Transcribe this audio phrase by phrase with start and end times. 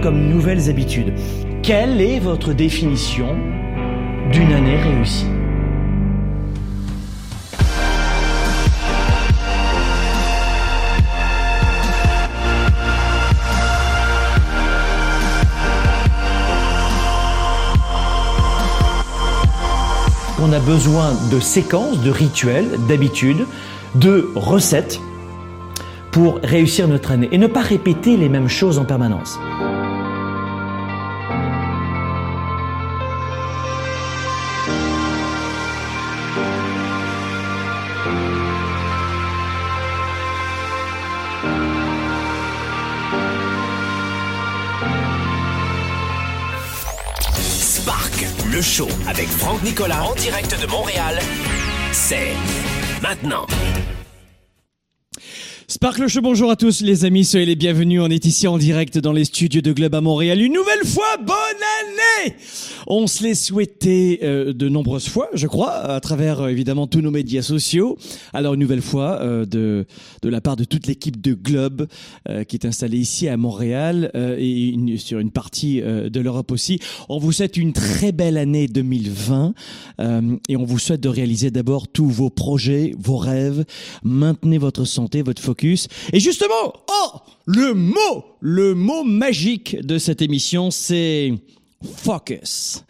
[0.00, 1.12] comme nouvelles habitudes.
[1.64, 3.36] Quelle est votre définition
[4.30, 5.26] d'une année réussie?
[20.40, 23.44] On a besoin de séquences, de rituels, d'habitudes,
[23.96, 25.00] de recettes
[26.10, 29.38] pour réussir notre année et ne pas répéter les mêmes choses en permanence.
[47.40, 51.18] Spark, le show avec Franck Nicolas en direct de Montréal,
[51.92, 52.32] c'est
[53.02, 53.46] maintenant.
[55.78, 58.00] Sparkle bonjour à tous les amis, soyez les bienvenus.
[58.02, 60.42] On est ici en direct dans les studios de Globe à Montréal.
[60.42, 62.34] Une nouvelle fois, bonne année
[62.86, 67.00] On se l'est souhaité euh, de nombreuses fois, je crois, à travers euh, évidemment tous
[67.00, 67.96] nos médias sociaux.
[68.32, 69.86] Alors une nouvelle fois, euh, de,
[70.22, 71.86] de la part de toute l'équipe de Globe
[72.28, 76.50] euh, qui est installée ici à Montréal euh, et une- sur une partie de l'Europe
[76.52, 76.78] aussi.
[77.08, 79.54] On vous souhaite une très belle année 2020
[80.00, 83.64] euh, et on vous souhaite de réaliser d'abord tous vos projets, vos rêves.
[84.02, 85.88] Maintenez votre santé, votre focus.
[86.12, 91.32] Et justement, oh, le mot, le mot magique de cette émission, c'est
[91.82, 92.84] focus.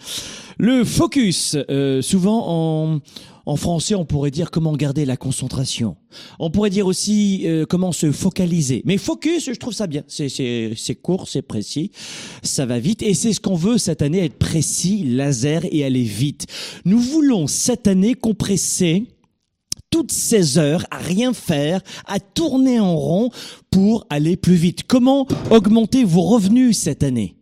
[0.59, 3.01] Le focus, euh, souvent en,
[3.49, 5.97] en français, on pourrait dire comment garder la concentration.
[6.39, 8.83] On pourrait dire aussi euh, comment se focaliser.
[8.85, 10.03] Mais focus, je trouve ça bien.
[10.07, 11.91] C'est, court, c'est précis,
[12.43, 13.03] ça va vite.
[13.03, 16.47] Et c'est ce qu'on veut cette année, être précis, laser et aller vite.
[16.85, 19.07] Nous voulons cette année compresser
[19.91, 23.31] toutes ces heures à rien faire, à tourner en rond
[23.71, 24.83] pour aller plus vite.
[24.87, 27.37] Comment augmenter vos revenus cette année?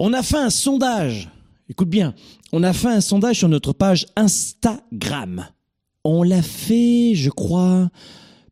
[0.00, 1.28] On a fait un sondage.
[1.68, 2.14] Écoute bien,
[2.52, 5.48] on a fait un sondage sur notre page Instagram.
[6.04, 7.90] On l'a fait, je crois,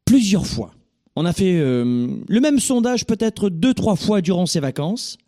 [0.04, 0.74] plusieurs fois.
[1.14, 5.18] On a fait euh, le même sondage peut-être deux, trois fois durant ces vacances.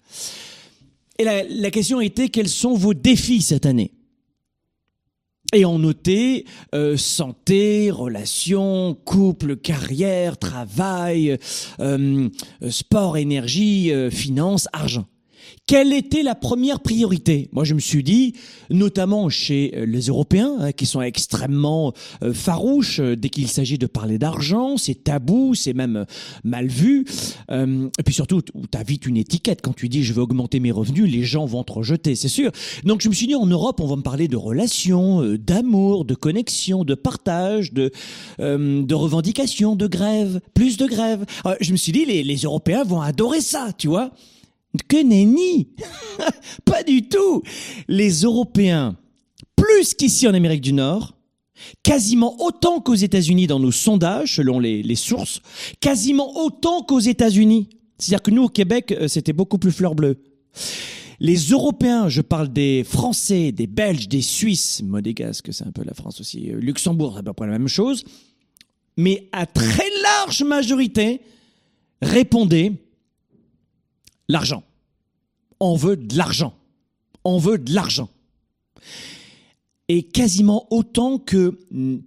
[1.20, 3.92] Et la, question était quels sont vos défis cette année?
[5.54, 11.38] Et on notait euh, santé, relations, couple, carrière, travail,
[11.80, 12.28] euh,
[12.70, 15.06] sport, énergie, finances, argent.
[15.68, 17.50] Quelle était la première priorité?
[17.52, 18.32] Moi, je me suis dit,
[18.70, 21.92] notamment chez euh, les Européens, hein, qui sont extrêmement
[22.22, 26.04] euh, farouches euh, dès qu'il s'agit de parler d'argent, c'est tabou, c'est même euh,
[26.42, 27.04] mal vu.
[27.50, 30.58] Euh, et puis surtout, tu as vite une étiquette quand tu dis je veux augmenter
[30.58, 32.50] mes revenus, les gens vont te rejeter, c'est sûr.
[32.84, 36.06] Donc je me suis dit en Europe, on va me parler de relations, euh, d'amour,
[36.06, 37.92] de connexion, de partage, de
[38.38, 41.26] de revendications, de grève, plus de grève.
[41.60, 44.12] Je me suis dit les, les Européens vont adorer ça, tu vois.
[44.88, 45.68] Que nenni
[46.64, 47.42] Pas du tout
[47.88, 48.96] Les Européens,
[49.56, 51.14] plus qu'ici en Amérique du Nord,
[51.82, 55.40] quasiment autant qu'aux États-Unis dans nos sondages, selon les, les sources,
[55.80, 57.68] quasiment autant qu'aux États-Unis.
[57.98, 60.18] C'est-à-dire que nous, au Québec, euh, c'était beaucoup plus fleur bleue.
[61.20, 65.94] Les Européens, je parle des Français, des Belges, des Suisses, Modégasque, c'est un peu la
[65.94, 68.04] France aussi, euh, Luxembourg, c'est à peu près la même chose,
[68.96, 71.20] mais à très large majorité,
[72.00, 72.72] répondaient
[74.28, 74.62] l'argent.
[75.60, 76.54] On veut de l'argent.
[77.24, 78.08] On veut de l'argent.
[79.90, 81.58] Et quasiment autant que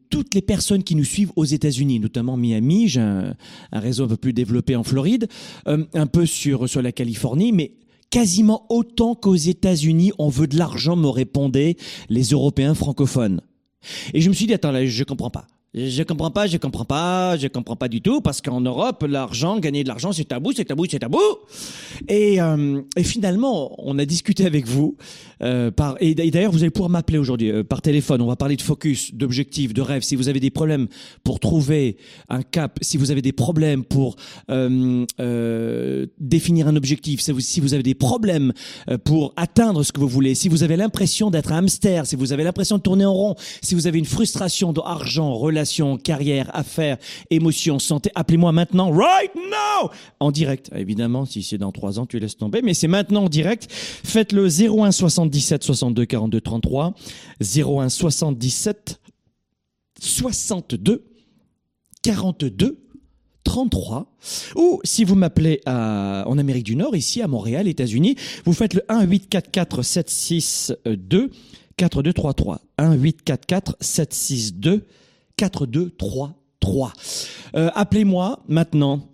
[0.10, 3.36] toutes les personnes qui nous suivent aux États-Unis, notamment Miami, j'ai un,
[3.72, 5.28] un réseau un peu plus développé en Floride,
[5.68, 7.74] euh, un peu sur, sur la Californie, mais
[8.12, 11.76] quasiment autant qu'aux États-Unis, on veut de l'argent, me répondaient
[12.08, 13.42] les Européens francophones.
[14.14, 15.48] Et je me suis dit, attends, là, je comprends pas.
[15.74, 19.58] Je comprends pas, je comprends pas, je comprends pas du tout, parce qu'en Europe, l'argent,
[19.58, 21.22] gagner de l'argent, c'est tabou, c'est tabou, c'est tabou.
[22.10, 24.98] Et, euh, et finalement, on a discuté avec vous,
[25.42, 28.22] euh, et d'ailleurs, vous allez pouvoir m'appeler aujourd'hui euh, par téléphone.
[28.22, 30.04] On va parler de focus, d'objectifs, de rêves.
[30.04, 30.88] Si vous avez des problèmes
[31.24, 31.98] pour trouver
[32.30, 34.16] un cap, si vous avez des problèmes pour
[34.50, 38.54] euh, définir un objectif, si vous, avez des problèmes
[39.04, 42.34] pour atteindre ce que vous voulez, si vous avez l'impression d'être un hamster, si vous
[42.34, 46.98] avez l'impression de tourner en rond, si vous avez une frustration d'argent, relations, carrière, affaires,
[47.30, 49.90] émotions, santé, appelez-moi maintenant, right now,
[50.20, 50.72] en direct.
[50.76, 53.68] Évidemment, si c'est dans trois ans, tu laisses tomber, mais c'est maintenant en direct.
[53.72, 54.92] Faites le 01
[55.40, 56.94] 77 62 42 33,
[57.42, 59.00] 01 77
[60.00, 61.06] 62
[62.02, 62.78] 42
[63.44, 64.12] 33
[64.56, 68.84] ou si vous m'appelez en Amérique du Nord, ici à Montréal, États-Unis, vous faites le
[68.90, 71.32] 1 844 762
[71.78, 74.86] 4233 1 844 762
[75.38, 76.94] 4233.
[77.56, 79.11] Euh, Appelez-moi maintenant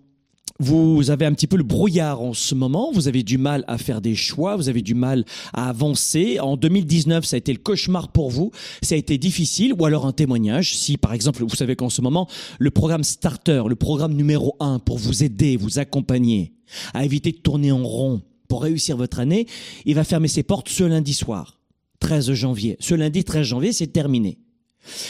[0.59, 3.77] vous avez un petit peu le brouillard en ce moment, vous avez du mal à
[3.77, 6.39] faire des choix, vous avez du mal à avancer.
[6.39, 8.51] En 2019, ça a été le cauchemar pour vous,
[8.81, 12.01] ça a été difficile, ou alors un témoignage, si par exemple, vous savez qu'en ce
[12.01, 12.27] moment,
[12.59, 16.53] le programme Starter, le programme numéro un pour vous aider, vous accompagner,
[16.93, 19.47] à éviter de tourner en rond pour réussir votre année,
[19.85, 21.59] il va fermer ses portes ce lundi soir,
[21.99, 22.77] 13 janvier.
[22.79, 24.37] Ce lundi 13 janvier, c'est terminé.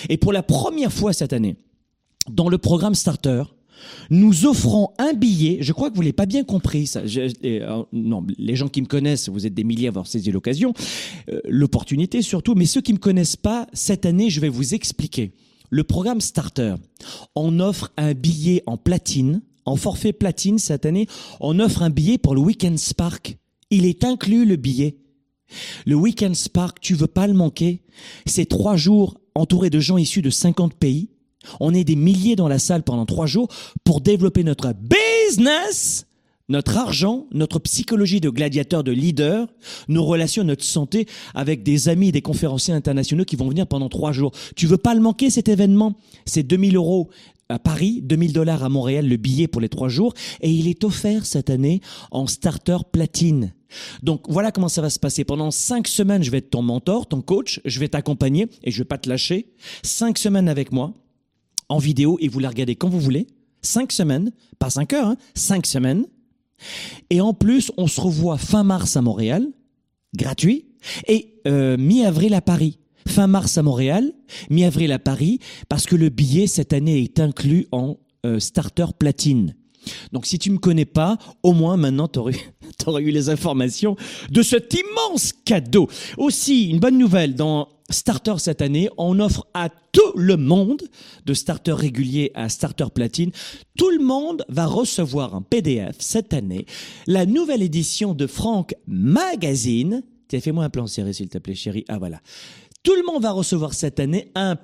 [0.09, 1.55] Et pour la première fois cette année,
[2.29, 3.43] dans le programme Starter,
[4.09, 5.59] nous offrons un billet.
[5.61, 6.91] Je crois que vous l'avez pas bien compris.
[6.95, 10.73] Euh, non, les gens qui me connaissent, vous êtes des milliers à avoir saisi l'occasion,
[11.29, 12.55] euh, l'opportunité surtout.
[12.55, 15.31] Mais ceux qui me connaissent pas, cette année, je vais vous expliquer.
[15.69, 16.75] Le programme Starter,
[17.35, 21.07] on offre un billet en platine, en forfait platine cette année.
[21.41, 23.37] On offre un billet pour le Weekend Spark.
[23.69, 24.97] Il est inclus le billet.
[25.85, 27.81] Le Weekend Spark, tu veux pas le manquer.
[28.25, 31.09] C'est trois jours entourés de gens issus de 50 pays
[31.59, 33.47] on est des milliers dans la salle pendant trois jours
[33.83, 36.05] pour développer notre business,
[36.49, 39.47] notre argent, notre psychologie de gladiateur, de leader,
[39.87, 44.11] nos relations, notre santé avec des amis, des conférenciers internationaux qui vont venir pendant trois
[44.11, 44.31] jours.
[44.55, 45.95] Tu veux pas le manquer cet événement?
[46.25, 47.09] C'est 2000 euros
[47.49, 50.83] à Paris, 2000 dollars à Montréal, le billet pour les trois jours, et il est
[50.83, 53.53] offert cette année en starter platine.
[54.03, 55.23] Donc voilà comment ça va se passer.
[55.23, 58.77] Pendant cinq semaines, je vais être ton mentor, ton coach, je vais t'accompagner et je
[58.79, 59.53] vais pas te lâcher.
[59.83, 60.93] Cinq semaines avec moi
[61.69, 63.27] en vidéo et vous la regardez quand vous voulez.
[63.61, 66.05] Cinq semaines, pas cinq heures, hein, cinq semaines.
[67.09, 69.47] Et en plus, on se revoit fin mars à Montréal,
[70.15, 70.65] gratuit,
[71.07, 72.79] et euh, mi-avril à Paris.
[73.07, 74.13] Fin mars à Montréal,
[74.49, 79.55] mi-avril à Paris, parce que le billet cette année est inclus en euh, starter platine.
[80.11, 82.33] Donc si tu me connais pas, au moins maintenant tu aurais,
[83.01, 83.95] eu les informations
[84.29, 85.87] de cet immense cadeau.
[86.17, 90.81] Aussi, une bonne nouvelle, dans Starter cette année, on offre à tout le monde,
[91.25, 93.31] de starter régulier à starter platine,
[93.77, 96.65] tout le monde va recevoir un PDF cette année,
[97.05, 100.03] la nouvelle édition de Franck Magazine.
[100.27, 101.85] Tiens, fais-moi un plan serré s'il te plaît chérie.
[101.87, 102.19] Ah voilà.
[102.83, 104.57] Tout le monde va recevoir cette année un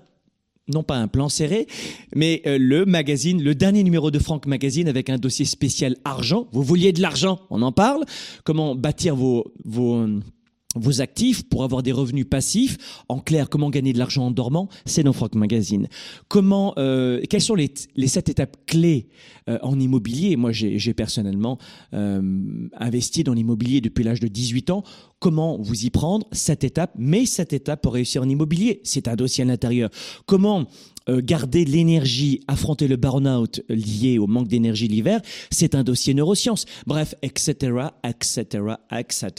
[0.67, 1.67] non pas un plan serré,
[2.15, 6.47] mais euh, le magazine, le dernier numéro de Franck Magazine avec un dossier spécial argent.
[6.53, 8.05] Vous vouliez de l'argent, on en parle.
[8.45, 10.07] Comment bâtir vos, vos
[10.75, 13.03] vos actifs pour avoir des revenus passifs.
[13.09, 14.69] En clair, comment gagner de l'argent en dormant?
[14.85, 15.87] C'est dans Franck Magazine.
[16.27, 19.07] Comment, euh, quelles sont les, les sept étapes clés
[19.49, 20.35] euh, en immobilier?
[20.35, 21.57] Moi, j'ai personnellement
[21.93, 22.21] euh,
[22.77, 24.83] investi dans l'immobilier depuis l'âge de 18 ans.
[25.19, 26.27] Comment vous y prendre?
[26.31, 29.89] Cette étape, mais cette étape pour réussir en immobilier, c'est un dossier à l'intérieur.
[30.25, 30.65] Comment
[31.09, 36.65] euh, garder l'énergie, affronter le burn-out lié au manque d'énergie l'hiver, c'est un dossier neurosciences.
[36.87, 39.31] Bref, etc., etc., etc.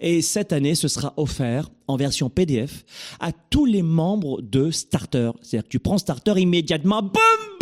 [0.00, 2.84] Et cette année, ce sera offert en version PDF
[3.20, 5.30] à tous les membres de Starter.
[5.42, 7.53] C'est-à-dire que tu prends Starter immédiatement, boum,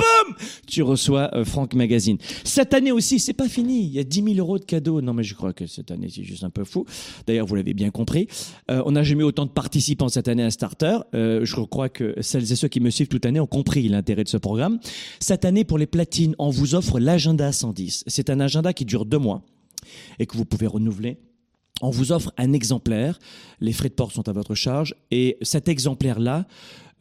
[0.66, 2.18] tu reçois euh, Franck Magazine.
[2.44, 3.84] Cette année aussi, c'est pas fini.
[3.84, 5.00] Il y a 10 000 euros de cadeaux.
[5.00, 6.84] Non, mais je crois que cette année, c'est juste un peu fou.
[7.26, 8.28] D'ailleurs, vous l'avez bien compris.
[8.70, 10.98] Euh, on n'a jamais eu autant de participants cette année à Starter.
[11.14, 14.24] Euh, je crois que celles et ceux qui me suivent toute l'année ont compris l'intérêt
[14.24, 14.78] de ce programme.
[15.20, 18.04] Cette année, pour les platines, on vous offre l'agenda 110.
[18.06, 19.42] C'est un agenda qui dure deux mois
[20.18, 21.18] et que vous pouvez renouveler
[21.82, 23.18] on vous offre un exemplaire.
[23.60, 24.94] Les frais de port sont à votre charge.
[25.10, 26.46] Et cet exemplaire-là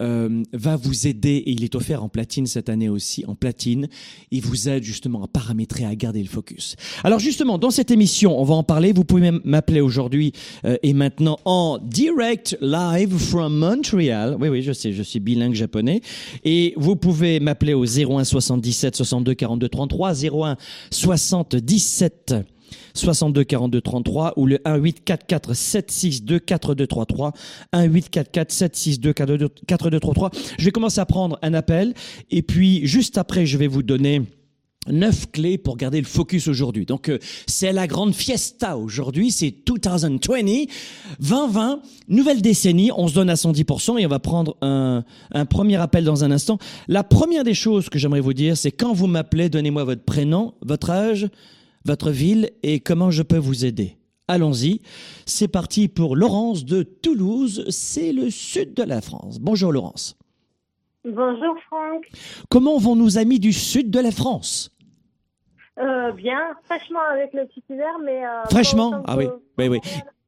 [0.02, 3.88] euh, va vous aider, et il est offert en platine cette année aussi, en platine.
[4.32, 6.76] Il vous aide justement à paramétrer, à garder le focus.
[7.04, 8.94] Alors justement, dans cette émission, on va en parler.
[8.94, 10.34] Vous pouvez même m'appeler aujourd'hui
[10.66, 14.38] euh, et maintenant en direct live from Montreal.
[14.40, 16.02] Oui, oui, je sais, je suis bilingue japonais.
[16.44, 20.58] Et vous pouvez m'appeler au 01 77 62 42 33, 01
[20.90, 22.34] 77
[22.94, 27.06] 62 42 33 ou le 1 8 4 4 7 6 2 4 2 3
[27.06, 27.34] 3
[27.74, 30.72] 1 8 4 4 7 6 2 4 2 4 2 3 3 je vais
[30.72, 31.94] commencer à prendre un appel
[32.30, 34.22] et puis juste après je vais vous donner
[34.88, 36.86] neuf clés pour garder le focus aujourd'hui.
[36.86, 40.18] Donc euh, c'est la grande fiesta aujourd'hui, c'est 2020,
[41.20, 45.76] 2020, nouvelle décennie, on se donne à 110% et on va prendre un, un premier
[45.76, 46.58] appel dans un instant.
[46.88, 50.54] La première des choses que j'aimerais vous dire, c'est quand vous m'appelez, donnez-moi votre prénom,
[50.62, 51.28] votre âge,
[51.86, 53.98] votre ville et comment je peux vous aider.
[54.28, 54.82] Allons-y.
[55.26, 57.66] C'est parti pour Laurence de Toulouse.
[57.70, 59.40] C'est le sud de la France.
[59.40, 60.18] Bonjour Laurence.
[61.04, 62.10] Bonjour Franck.
[62.50, 64.72] Comment vont nos amis du sud de la France?
[65.80, 68.24] Euh, Bien, fraîchement avec le petit hiver, mais...
[68.24, 69.02] Euh, fraîchement?
[69.08, 69.26] Ah oui,
[69.58, 69.80] oui, oui.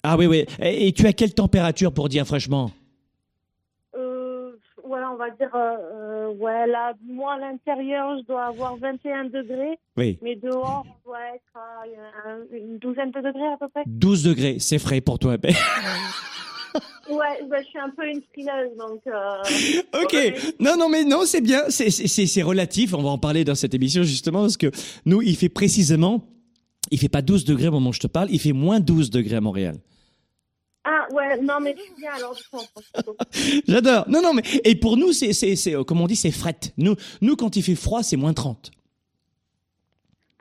[0.02, 0.46] Ah oui, oui.
[0.60, 2.72] Et tu as quelle température pour dire fraîchement?
[5.14, 9.78] On va dire, euh, euh, ouais, là, moi, à l'intérieur, je dois avoir 21 degrés.
[9.98, 10.18] Oui.
[10.22, 13.84] Mais dehors, on doit être à une douzaine de degrés à peu près.
[13.86, 15.38] 12 degrés, c'est frais pour toi.
[17.10, 19.02] Ouais, bah, je suis un peu une frileuse, donc.
[19.06, 20.14] euh, Ok.
[20.14, 20.36] Ouais.
[20.60, 21.64] Non, non, mais non, c'est bien.
[21.70, 22.94] C'est relatif.
[22.94, 24.72] On va en parler dans cette émission justement parce que
[25.06, 26.22] nous, il fait précisément,
[26.92, 29.12] il fait pas 12 degrés au moment où je te parle, il fait moins 12
[29.12, 29.76] degrés à Montréal.
[30.86, 32.60] Ah, ouais, non, mais je suis bien alors, du coup.
[33.68, 34.04] J'adore.
[34.10, 36.60] Non, non, mais et pour nous, c'est, c'est, c'est, euh, comme on dit, c'est fret.
[36.78, 38.72] Nous, nous, quand il fait froid, c'est moins 30.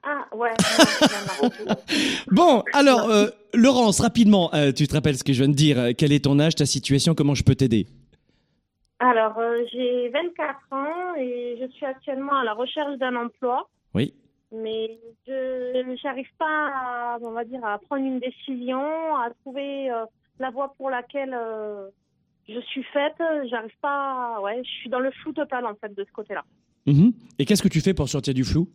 [0.02, 0.50] Ah, ouais.
[2.32, 5.90] Bon, alors, euh, Laurence, rapidement, euh, tu te rappelles ce que je viens de dire
[5.96, 7.86] Quel est ton âge, ta situation Comment je peux t'aider?
[8.98, 14.14] Alors, euh, j'ai 24 ans et je suis actuellement à la recherche d'un emploi, Oui.
[14.52, 18.80] mais je n'arrive pas, à, on va dire, à prendre une décision,
[19.16, 20.04] à trouver euh,
[20.38, 21.88] la voie pour laquelle euh,
[22.48, 23.20] je suis faite.
[23.50, 26.44] J'arrive pas, ouais, je suis dans le flou total en fait de ce côté-là.
[26.86, 27.12] Mhm.
[27.38, 28.68] Et qu'est-ce que tu fais pour sortir du flou?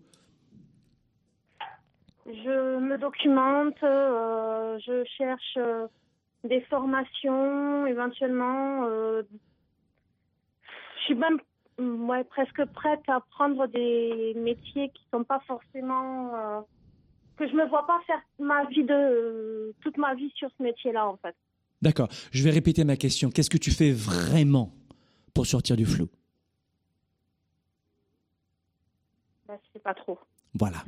[2.26, 5.88] Je me documente, euh, je cherche euh,
[6.44, 8.86] des formations, éventuellement.
[8.86, 9.24] je
[11.06, 11.40] suis même
[11.80, 16.66] ouais, presque prête à prendre des métiers qui sont pas forcément.
[17.38, 20.64] que je me vois pas faire ma vie de euh, toute ma vie sur ce
[20.64, 21.36] métier-là en fait.
[21.82, 22.08] D'accord.
[22.32, 23.30] Je vais répéter ma question.
[23.30, 24.74] Qu'est-ce que tu fais vraiment
[25.34, 26.08] pour sortir du flou?
[29.48, 30.20] Bah, je sais pas trop.
[30.54, 30.84] Voilà.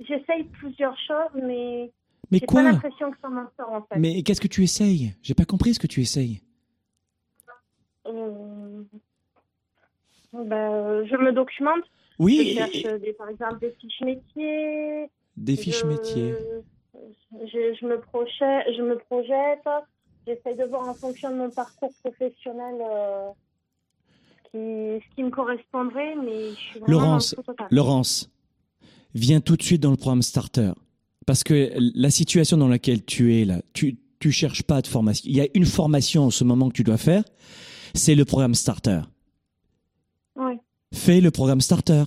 [0.00, 1.90] J'essaye plusieurs choses, mais
[2.30, 2.62] Mais j'ai pas quoi?
[2.62, 3.98] l'impression que ça m'en sort en fait.
[3.98, 5.14] Mais qu'est-ce que tu essayes?
[5.22, 6.42] J'ai pas compris ce que tu essayes.
[8.06, 8.82] Euh,
[10.32, 11.84] bah, je me documente.
[12.18, 15.06] Je Oui, cherche euh, des, par exemple des fiches métiers.
[15.36, 16.34] des fiches je, métiers.
[17.32, 19.66] Je, je me projette, je me projette.
[20.26, 23.28] J'essaie de voir en fonction de mon parcours professionnel euh,
[24.44, 27.68] ce, qui, ce qui me correspondrait, mais je suis vraiment Laurence, dans le flou total.
[27.70, 28.30] Laurence,
[29.14, 30.72] viens tout de suite dans le programme Starter.
[31.26, 35.24] Parce que la situation dans laquelle tu es là, tu, tu cherches pas de formation.
[35.28, 37.24] Il y a une formation en ce moment que tu dois faire,
[37.94, 39.00] c'est le programme Starter.
[40.36, 40.54] Oui.
[40.92, 42.04] Fais le programme Starter.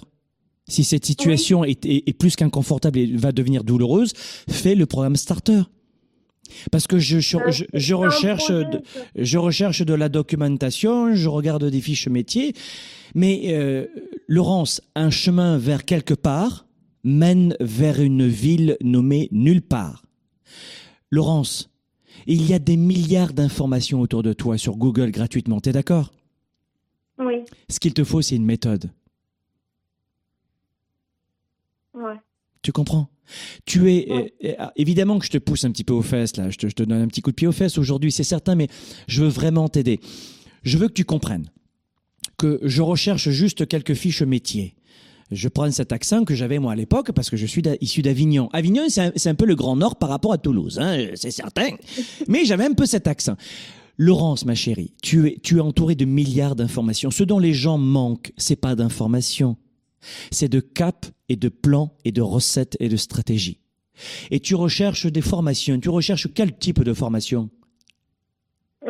[0.69, 4.13] Si cette situation est, est- est plus qu'inconfortable et va devenir douloureuse,
[4.49, 5.61] fais le programme Starter.
[6.71, 8.83] Parce que je, je, Euh, je- je c'est un recherche, projet de, que-
[9.23, 12.53] je recherche de la documentation, je regarde des fiches métiers,
[13.13, 13.85] mais euh,
[14.27, 16.65] Laurence, un chemin vers quelque part
[17.03, 20.03] mène vers une ville nommée nulle part.
[21.11, 21.69] Laurence,
[22.27, 26.11] il y a des milliards d'informations autour de toi sur Google gratuitement, t'es d'accord?
[27.19, 28.89] Oui, Ce qu'il te faut, c'est une méthode.
[32.69, 33.09] Tu comprends
[33.65, 36.51] Tu es euh, euh, évidemment que je te pousse un petit peu aux fesses là,
[36.51, 38.53] je te, je te donne un petit coup de pied aux fesses aujourd'hui, c'est certain,
[38.53, 38.67] mais
[39.07, 39.99] je veux vraiment t'aider.
[40.61, 41.49] Je veux que tu comprennes
[42.37, 44.75] que je recherche juste quelques fiches métiers.
[45.31, 48.49] Je prends cet accent que j'avais moi à l'époque parce que je suis issu d'Avignon.
[48.53, 51.69] Avignon, c'est un, un peu le Grand Nord par rapport à Toulouse, hein, c'est certain.
[52.27, 53.35] Mais j'avais un peu cet accent.
[53.97, 57.09] Laurence, ma chérie, tu es, tu es entourée de milliards d'informations.
[57.09, 59.57] Ce dont les gens manquent, c'est pas d'informations
[60.31, 63.59] c'est de cap et de plans et de recettes et de stratégies.
[64.31, 65.79] Et tu recherches des formations.
[65.79, 67.49] Tu recherches quel type de formation?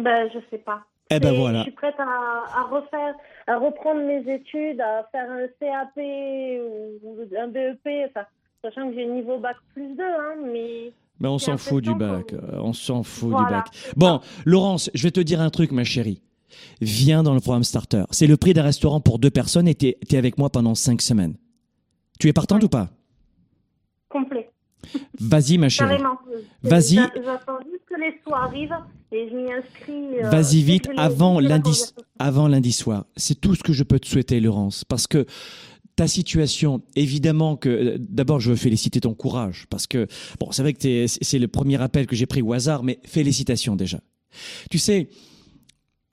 [0.01, 0.83] Ben, je sais pas.
[1.09, 1.59] Eh ben voilà.
[1.59, 3.15] Je suis prête à, à refaire,
[3.47, 8.25] à reprendre mes études, à faire un CAP ou un BEP, enfin,
[8.63, 12.31] sachant que j'ai niveau bac plus 2, hein, mais Mais on s'en fout du bac.
[12.33, 13.65] euh, On s'en fout du bac.
[13.97, 16.21] Bon, Laurence, je vais te dire un truc, ma chérie.
[16.81, 18.03] Viens dans le programme Starter.
[18.11, 21.01] C'est le prix d'un restaurant pour deux personnes et t'es es avec moi pendant cinq
[21.01, 21.35] semaines.
[22.19, 22.65] Tu es partante Ouais.
[22.65, 22.89] ou pas?
[24.09, 24.49] Complet.
[25.19, 25.89] Vas-y, ma chérie.
[25.97, 26.17] Carrément.
[26.63, 26.95] Vas-y.
[26.95, 28.75] J'a- J'attends juste que les soirs arrivent
[29.11, 30.23] et je m'y inscris.
[30.23, 33.05] euh, Vas-y vite, avant lundi, conversation- avant lundi soir.
[33.15, 35.25] C'est tout ce que je peux te souhaiter, Laurence, parce que
[35.95, 40.07] ta situation, évidemment que euh, d'abord je veux féliciter ton courage, parce que
[40.39, 43.75] bon, c'est vrai que c'est le premier appel que j'ai pris au hasard, mais félicitations
[43.75, 43.99] déjà.
[44.71, 45.09] Tu sais,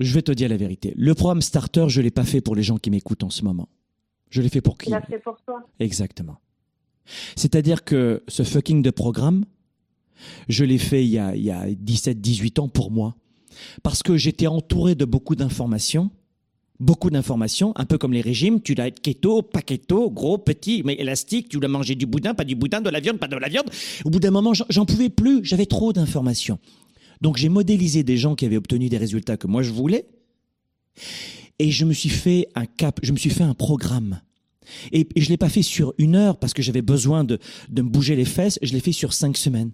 [0.01, 0.93] je vais te dire la vérité.
[0.97, 3.69] Le programme Starter, je l'ai pas fait pour les gens qui m'écoutent en ce moment.
[4.31, 5.63] Je l'ai fait pour qui fait pour toi.
[5.79, 6.39] Exactement.
[7.37, 9.45] C'est-à-dire que ce fucking de programme,
[10.49, 13.15] je l'ai fait il y a, il y a 17, 18 ans pour moi.
[13.83, 16.11] Parce que j'étais entouré de beaucoup d'informations.
[16.79, 18.61] Beaucoup d'informations, un peu comme les régimes.
[18.61, 21.49] Tu dois être keto, pas keto, gros, petit, mais élastique.
[21.49, 23.71] Tu dois manger du boudin, pas du boudin, de la viande, pas de la viande.
[24.05, 25.43] Au bout d'un moment, j'en pouvais plus.
[25.43, 26.59] J'avais trop d'informations.
[27.21, 30.07] Donc j'ai modélisé des gens qui avaient obtenu des résultats que moi je voulais.
[31.59, 34.21] Et je me suis fait un cap, je me suis fait un programme.
[34.93, 37.89] Et, je l'ai pas fait sur une heure parce que j'avais besoin de, de me
[37.89, 38.59] bouger les fesses.
[38.63, 39.71] Je l'ai fait sur cinq semaines.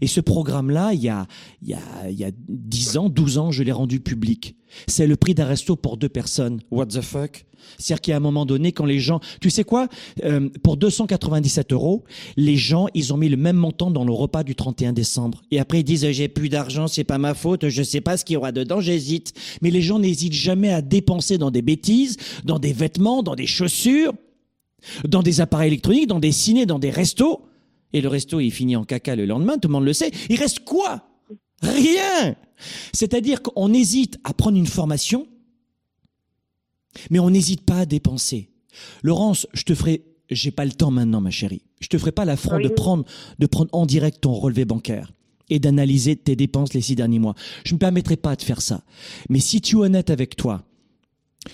[0.00, 1.26] Et ce programme-là, il y a,
[1.62, 4.56] il y, a, il y a 10 ans, 12 ans, je l'ai rendu public.
[4.86, 6.60] C'est le prix d'un resto pour deux personnes.
[6.70, 7.44] What the fuck?
[7.78, 9.20] C'est-à-dire qu'à un moment donné, quand les gens...
[9.40, 9.88] Tu sais quoi
[10.24, 12.04] Euh, Pour 297 euros,
[12.36, 15.42] les gens, ils ont mis le même montant dans le repas du 31 décembre.
[15.50, 18.24] Et après, ils disent, j'ai plus d'argent, c'est pas ma faute, je sais pas ce
[18.24, 19.32] qu'il y aura dedans, j'hésite.
[19.62, 23.46] Mais les gens n'hésitent jamais à dépenser dans des bêtises, dans des vêtements, dans des
[23.46, 24.12] chaussures,
[25.06, 27.42] dans des appareils électroniques, dans des ciné, dans des restos
[27.92, 30.38] et le resto il finit en caca le lendemain, tout le monde le sait, il
[30.38, 31.08] reste quoi?
[31.62, 32.34] Rien
[32.92, 35.26] C'est-à-dire qu'on hésite à prendre une formation,
[37.10, 38.50] mais on n'hésite pas à dépenser.
[39.02, 42.24] Laurence, je te ferai, j'ai pas le temps maintenant ma chérie, je te ferai pas
[42.24, 42.64] l'affront Oui.
[42.64, 43.04] de prendre,
[43.38, 45.12] de prendre en direct ton relevé bancaire
[45.50, 47.34] et d'analyser tes dépenses les six derniers mois.
[47.64, 48.84] Je ne me permettrai pas de faire ça.
[49.28, 50.64] Mais si tu es honnête avec toi,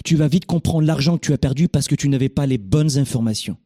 [0.05, 2.59] tu vas vite comprendre l'argent que tu as perdu parce que tu n'avais pas les
[2.59, 3.57] bonnes informations.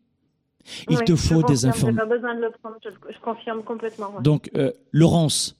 [0.88, 1.94] Il Oui, te je faut des informations.
[1.94, 4.14] pas besoin de le prendre, je, je confirme complètement.
[4.14, 4.22] ouais.
[4.22, 5.56] Donc, euh, Laurence,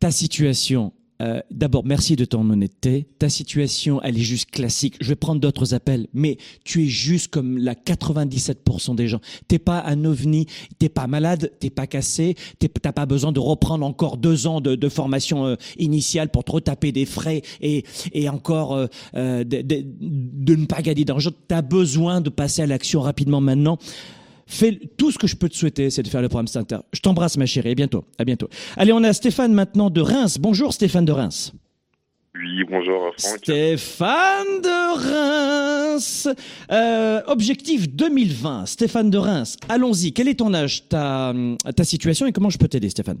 [0.00, 3.06] ta situation, euh, d'abord, merci de ton honnêteté.
[3.18, 4.96] Ta situation, elle est juste classique.
[5.00, 9.20] Je vais prendre d'autres appels, mais tu es juste comme la 97% des gens.
[9.48, 10.46] T'es pas un ovni,
[10.78, 12.36] t'es pas malade, t'es pas cassé,
[12.82, 16.92] t'as pas besoin de reprendre encore deux ans de, formation euh, initiale pour te retaper
[16.92, 21.30] des frais et, et encore euh, de- de ne pas gagner d'argent.
[21.48, 23.78] T'as besoin de passer à l'action rapidement maintenant.
[24.48, 26.78] Fais tout ce que je peux te souhaiter, c'est de faire le programme Starter.
[26.94, 27.72] Je t'embrasse, ma chérie.
[27.72, 28.04] À bientôt.
[28.18, 28.48] À bientôt.
[28.78, 30.38] Allez, on a Stéphane maintenant de Reims.
[30.40, 31.52] Bonjour, Stéphane de Reims.
[32.34, 33.38] Oui, bonjour Franck.
[33.38, 36.28] Stéphane de Reims.
[36.72, 38.64] Euh, objectif 2020.
[38.66, 39.56] Stéphane de Reims.
[39.68, 40.14] Allons-y.
[40.14, 41.34] Quel est ton âge, ta,
[41.76, 43.18] ta situation et comment je peux t'aider, Stéphane?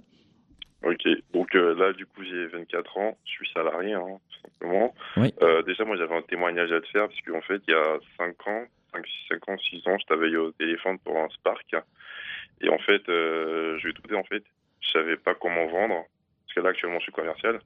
[0.84, 4.94] Ok, donc euh, là du coup j'ai 24 ans, je suis salarié hein, tout simplement.
[5.16, 5.34] Oui.
[5.42, 7.98] Euh, déjà moi j'avais un témoignage à te faire parce qu'en fait il y a
[8.16, 11.74] 5 ans, 5, 5 ans, 6 ans, je t'avais eu au téléphone pour un Spark
[12.60, 14.42] et en fait euh, je dire en fait,
[14.80, 16.04] je savais pas comment vendre
[16.44, 17.60] parce que là actuellement je suis commercial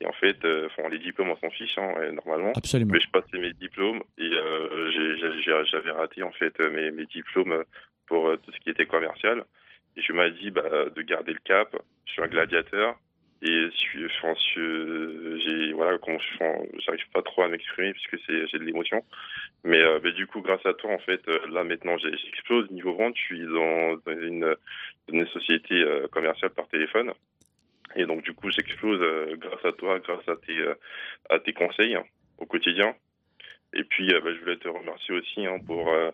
[0.00, 2.52] et en fait euh, enfin, les diplômes on s'en fiche hein, normalement.
[2.56, 2.92] Absolument.
[2.92, 7.64] Mais je passais mes diplômes et euh, j'avais raté en fait mes, mes diplômes
[8.06, 9.44] pour euh, tout ce qui était commercial.
[9.96, 10.62] Et je m'as dit bah,
[10.94, 11.76] de garder le cap.
[12.06, 12.98] Je suis un gladiateur
[13.42, 16.16] et je enfin, je- j'ai voilà, quand
[16.78, 19.02] j'arrive pas trop à m'exprimer puisque c'est j'ai de l'émotion.
[19.64, 22.94] Mais, euh, mais du coup, grâce à toi, en fait, euh, là maintenant, j'explose niveau
[22.94, 23.16] vente.
[23.16, 24.56] Je suis dans, une,
[25.12, 27.12] une société euh, commerciale par téléphone.
[27.96, 30.74] Et donc, du coup, j'explose euh, grâce à toi, grâce à tes, euh,
[31.30, 32.04] à tes conseils hein,
[32.38, 32.94] au quotidien.
[33.74, 36.10] Et puis, euh, bah, je voulais te remercier aussi hein, pour, euh,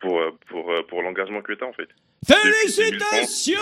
[0.00, 1.88] pour, euh, pour, euh, pour l'engagement que tu as, en fait.
[2.26, 3.54] Félicitations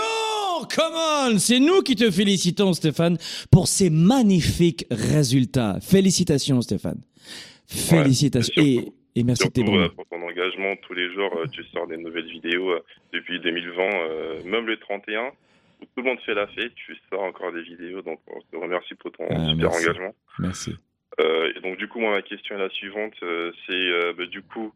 [0.74, 3.18] Come on C'est nous qui te félicitons, Stéphane,
[3.50, 5.78] pour ces magnifiques résultats.
[5.80, 7.00] Félicitations, Stéphane.
[7.66, 8.62] Félicitations.
[8.62, 11.86] et et, merci de tes euh, pour ton engagement, tous les jours, euh, tu sors
[11.86, 15.26] des nouvelles vidéos euh, depuis 2020, euh, même le 31,
[15.80, 18.02] où tout le monde fait la fête, tu sors encore des vidéos.
[18.02, 19.84] Donc, on te remercie pour ton Ah, super merci.
[19.84, 20.14] engagement.
[20.40, 20.74] Merci.
[21.20, 24.72] Et donc du coup, moi, ma question est la suivante, c'est bah, du coup,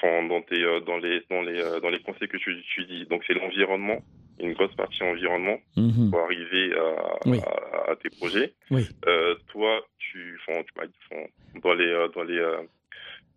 [0.00, 2.84] enfin, dans tes, euh, dans les, dans les, euh, dans les conseils que tu, tu
[2.84, 4.00] dis, donc c'est l'environnement,
[4.40, 6.10] une grosse partie environnement Mhm.
[6.10, 7.38] pour arriver à, Oui.
[7.40, 8.54] à, à tes projets.
[8.70, 8.82] Oui.
[9.06, 10.40] Euh, toi, tu,
[11.62, 12.56] dans les, dans les,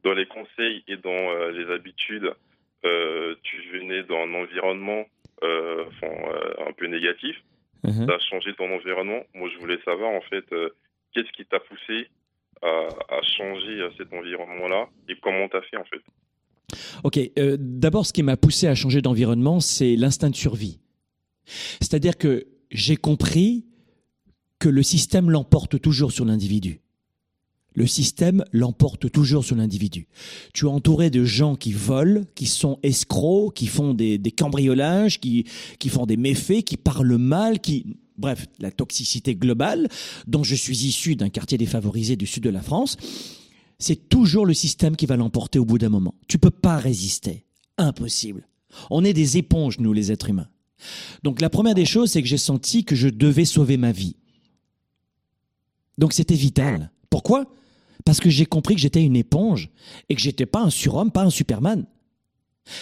[0.04, 2.32] dans les conseils et dans les habitudes,
[2.86, 5.06] euh, tu venais d'un environnement,
[5.44, 5.86] euh,
[6.68, 7.36] un peu négatif
[7.84, 8.06] Mhm.
[8.06, 9.24] tu as changé ton environnement.
[9.34, 10.46] Moi, je voulais savoir, en fait,
[11.14, 12.08] qu'est-ce qui t'a poussé
[12.62, 12.68] à,
[13.10, 16.02] à changer cet environnement-là et comment tu as fait, en fait?
[17.04, 20.80] Ok, euh, d'abord, ce qui m'a poussé à changer d'environnement, c'est l'instinct de survie.
[21.80, 23.66] C'est-à-dire que j'ai compris
[24.60, 26.82] que le système l'emporte toujours sur l'individu.
[27.74, 30.08] Le système l'emporte toujours sur l'individu.
[30.54, 35.20] Tu es entouré de gens qui volent, qui sont escrocs, qui font des, des cambriolages,
[35.20, 35.46] qui,
[35.80, 37.98] qui font des méfaits, qui parlent mal, qui...
[38.18, 39.88] Bref, la toxicité globale,
[40.28, 42.98] dont je suis issu d'un quartier défavorisé du sud de la France,
[43.82, 46.16] c'est toujours le système qui va l'emporter au bout d'un moment.
[46.28, 47.46] Tu peux pas résister.
[47.78, 48.48] Impossible.
[48.90, 50.48] On est des éponges, nous, les êtres humains.
[51.24, 54.16] Donc la première des choses, c'est que j'ai senti que je devais sauver ma vie.
[55.98, 56.92] Donc c'était vital.
[57.10, 57.46] Pourquoi?
[58.06, 59.70] Parce que j'ai compris que j'étais une éponge
[60.10, 61.86] et que j'étais pas un surhomme, pas un superman.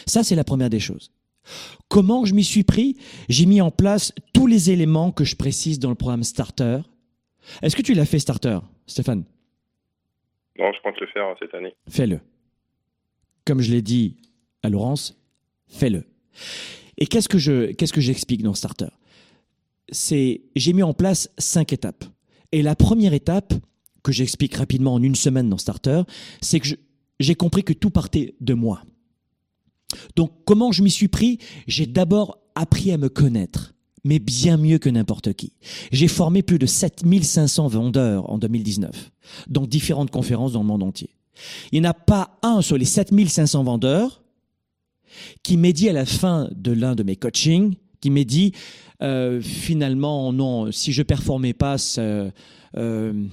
[0.05, 1.11] Ça, c'est la première des choses.
[1.87, 2.97] Comment je m'y suis pris?
[3.27, 6.81] J'ai mis en place tous les éléments que je précise dans le programme Starter.
[7.61, 9.23] Est-ce que tu l'as fait Starter, Stéphane?
[10.59, 11.73] Non, je compte le faire euh, cette année.
[11.89, 12.19] fais-le.
[13.45, 14.17] Comme je l'ai dit
[14.61, 15.17] à Laurence,
[15.67, 16.03] fais-le.
[16.97, 18.89] Et qu'est-ce que qu'est-ce que j'explique dans Starter?
[19.91, 22.03] C'est, j'ai mis en place cinq étapes.
[22.51, 23.53] Et la première étape
[24.03, 26.01] que j'explique rapidement en une semaine dans Starter,
[26.41, 26.67] c'est que
[27.19, 28.83] j'ai compris que tout partait de moi.
[30.15, 31.39] Donc, comment je m'y suis pris?
[31.67, 35.53] J'ai d'abord appris à me connaître, mais bien mieux que n'importe qui.
[35.91, 39.11] J'ai formé plus de 7500 vendeurs en 2019,
[39.47, 41.09] dans différentes conférences dans le monde entier.
[41.71, 44.23] Il n'y en a pas un sur les 7500 vendeurs
[45.43, 48.53] qui m'ait dit à la fin de l'un de mes coachings, qui m'ait dit
[49.01, 52.31] euh, finalement non, si je performais pas, ça,
[52.77, 53.25] euh,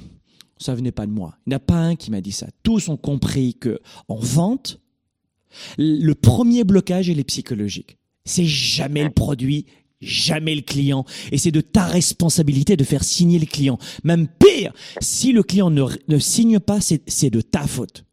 [0.58, 1.36] ça venait pas de moi.
[1.46, 2.46] Il n'y en a pas un qui m'a dit ça.
[2.62, 4.80] Tous ont compris que en vente,
[5.78, 7.98] le premier blocage il est psychologique.
[8.24, 9.66] C'est jamais le produit,
[10.06, 11.04] jamais le client.
[11.32, 13.78] Et c'est de ta responsabilité de faire signer le client.
[14.04, 18.04] Même pire, si le client ne, ne signe pas, c'est de ta faute.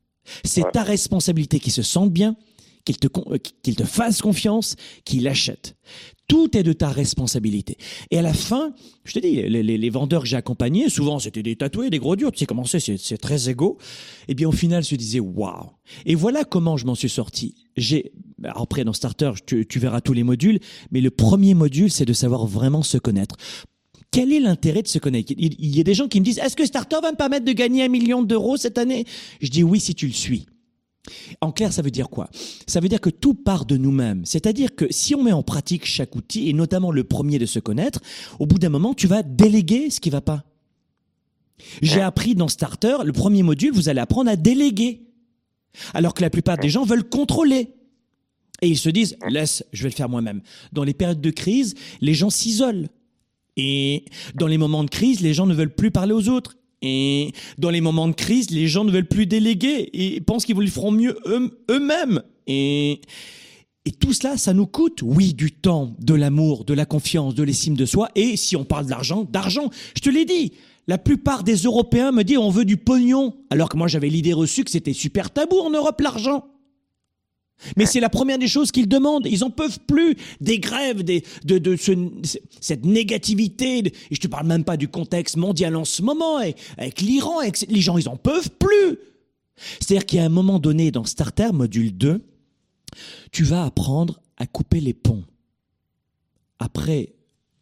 [0.44, 2.36] C'est ta responsabilité qu'il se sente bien,
[2.86, 3.08] qu'il te,
[3.62, 4.76] qu'il te fasse confiance,
[5.06, 5.76] qu'il achète.
[6.28, 7.78] Tout est de ta responsabilité.
[8.10, 11.44] Et à la fin, je te dis, les, les, vendeurs que j'ai accompagnés, souvent c'était
[11.44, 13.78] des tatoués, des gros durs, tu sais comment c'est, c'est très égaux.
[14.22, 15.72] Et eh bien au final, se disais, waouh.
[16.06, 17.56] Et voilà comment je m'en suis sorti.
[17.76, 20.60] J'ai, après dans Starter, tu, verras tous les modules,
[20.92, 23.36] mais le premier module, c'est de savoir vraiment se connaître
[24.12, 25.34] quel est l'intérêt de se connaître?
[25.36, 27.52] Il, y a des gens qui me disent, est-ce que Starter va me permettre de
[27.52, 29.06] gagner un million d'euros cette année?
[29.42, 30.46] Je dis oui si tu le suis.
[31.42, 32.30] En clair, ça veut dire quoi?
[32.68, 34.26] Ça veut dire que tout part de nous-mêmes.
[34.26, 37.60] C'est-à-dire que si on met en pratique chaque outil, et notamment le premier de se
[37.60, 38.00] connaître,
[38.40, 40.46] au bout d'un moment, tu vas déléguer ce qui va pas.
[41.82, 45.02] J'ai appris dans Starter, le premier module, vous allez apprendre à déléguer.
[45.94, 47.74] Alors que la plupart des gens veulent contrôler.
[48.62, 50.42] Et ils se disent, laisse, je vais le faire moi-même.
[50.72, 52.88] Dans les périodes de crise, les gens s'isolent.
[53.58, 56.56] Et dans les moments de crise, les gens ne veulent plus parler aux autres.
[56.84, 60.58] Et dans les moments de crise, les gens ne veulent plus déléguer et pensent qu'ils
[60.58, 62.22] le feront mieux eux-mêmes.
[62.46, 63.00] Et,
[63.86, 67.44] et tout cela, ça nous coûte, oui, du temps, de l'amour, de la confiance, de
[67.44, 68.10] l'estime de soi.
[68.16, 70.52] Et si on parle d'argent, d'argent, je te l'ai dit,
[70.88, 74.34] la plupart des Européens me disent on veut du pognon, alors que moi j'avais l'idée
[74.34, 76.46] reçue que c'était super tabou en Europe l'argent.
[77.78, 79.26] Mais c'est la première des choses qu'ils demandent.
[79.26, 81.92] Ils en peuvent plus des grèves, de, de ce,
[82.60, 83.80] cette négativité.
[83.80, 87.40] Et je te parle même pas du contexte mondial en ce moment, avec, avec l'Iran.
[87.70, 88.98] Les gens, ils en peuvent plus.
[89.80, 92.22] C'est-à-dire qu'il y a un moment donné dans Starter, module 2,
[93.32, 95.24] tu vas apprendre à couper les ponts.
[96.60, 97.14] Après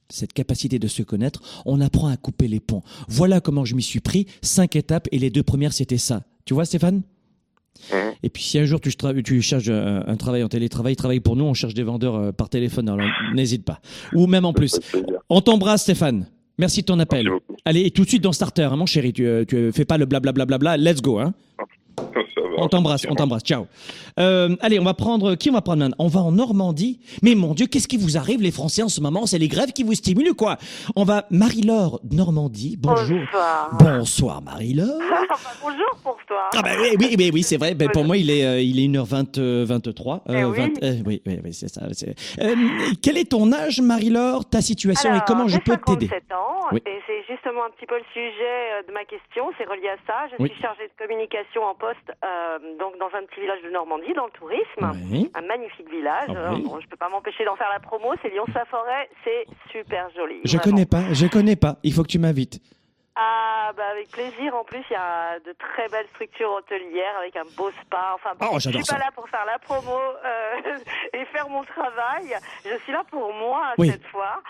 [0.10, 2.84] cette capacité de se connaître, on apprend à couper les ponts.
[3.08, 4.27] Voilà comment je m'y suis pris.
[4.41, 6.23] Cinq étapes et les deux premières, c'était ça.
[6.45, 7.01] Tu vois, Stéphane?
[8.23, 8.91] Et puis si un jour tu,
[9.23, 12.49] tu cherches un, travail en télétravail, travaille pour nous, on cherche des vendeurs euh, par
[12.49, 13.79] téléphone, alors n'hésite pas.
[14.13, 14.79] Ou même en plus.
[15.29, 16.27] On t'embrasse Stéphane.
[16.57, 17.27] Merci de ton appel.
[17.65, 19.97] Allez, et tout de suite dans Starter, hein, mon chéri, tu, euh, tu fais pas
[19.97, 21.17] le blablabla, let's go.
[21.19, 21.34] Hein.
[22.58, 23.44] On t'embrasse, on t'embrasse.
[23.44, 23.68] Ciao.
[24.20, 25.36] Euh, allez, on va prendre.
[25.36, 27.00] Qui on va prendre maintenant On va en Normandie.
[27.22, 29.26] Mais mon Dieu, qu'est-ce qui vous arrive, les Français, en ce moment?
[29.26, 30.58] C'est les grèves qui vous stimulent, quoi?
[30.96, 31.26] On va.
[31.30, 32.78] Marie-Laure, Normandie.
[32.80, 33.20] Bonjour.
[33.32, 33.70] Bonsoir.
[33.80, 35.00] Bonsoir, Marie-Laure.
[35.62, 36.50] Bonjour pour toi.
[36.56, 37.74] Ah, bah oui, oui, oui, oui c'est vrai.
[37.76, 40.24] Ben, pour moi, il est, euh, il est 1h20, 23.
[40.30, 40.58] Eh oui.
[40.58, 41.82] 20, euh, oui, oui, oui, c'est ça.
[41.92, 42.56] c'est- Euh,
[43.02, 44.46] quel est ton âge, Marie-Laure?
[44.46, 46.08] Ta situation et comment je peux t'aider?
[46.08, 46.81] 57 ans, Oui.
[46.86, 49.97] et c'est justement un petit peu le sujet euh, de ma question, c'est relié à
[50.07, 50.27] ça.
[50.31, 50.49] Je Oui.
[50.49, 54.25] suis chargée de communication en poste euh, donc dans un petit village de Normandie, dans
[54.25, 54.91] le tourisme.
[55.12, 55.31] Oui.
[55.34, 56.29] Un magnifique village.
[56.29, 56.62] Ah oui.
[56.65, 60.41] Euh, bon, je peux pas m'empêcher d'en faire la promo, c'est Lyon-Saint-Forêt, c'est super joli.
[60.45, 60.63] Je vraiment.
[60.63, 61.77] connais pas, je connais pas.
[61.84, 62.60] Il faut que tu m'invites.
[63.15, 64.56] Ah, bah avec plaisir.
[64.56, 68.13] En plus, il y a de très belles structures hôtelières avec un beau spa.
[68.15, 70.78] Enfin, bon, Oh, je suis pas là pour faire la promo euh,
[71.13, 72.38] et faire mon travail.
[72.63, 73.89] Je suis là pour moi Oui.
[73.91, 74.41] cette fois.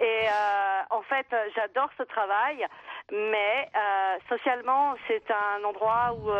[0.00, 2.66] Et euh, en fait, j'adore ce travail,
[3.10, 6.30] mais euh, socialement, c'est un endroit où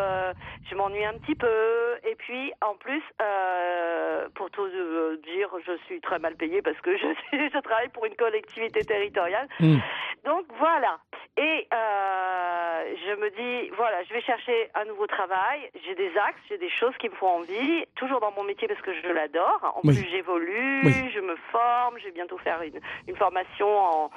[0.68, 1.98] je m'ennuie un petit peu.
[2.04, 3.02] Et puis, en plus,
[4.34, 4.68] pour tout
[5.24, 6.96] dire, je suis très mal payée parce que
[7.32, 9.48] je, travaille pour une collectivité territoriale.
[9.60, 9.78] Mm.
[10.24, 10.98] Donc voilà.
[11.36, 15.70] Et euh, je me dis, voilà, je vais chercher un nouveau travail.
[15.84, 18.80] J'ai des axes, j'ai des choses qui me font envie, toujours dans mon métier parce
[18.82, 19.72] que je l'adore.
[19.76, 19.94] En Oui.
[19.94, 21.10] plus, j'évolue, Oui.
[21.14, 24.10] je me forme, je vais bientôt faire une, une formation en,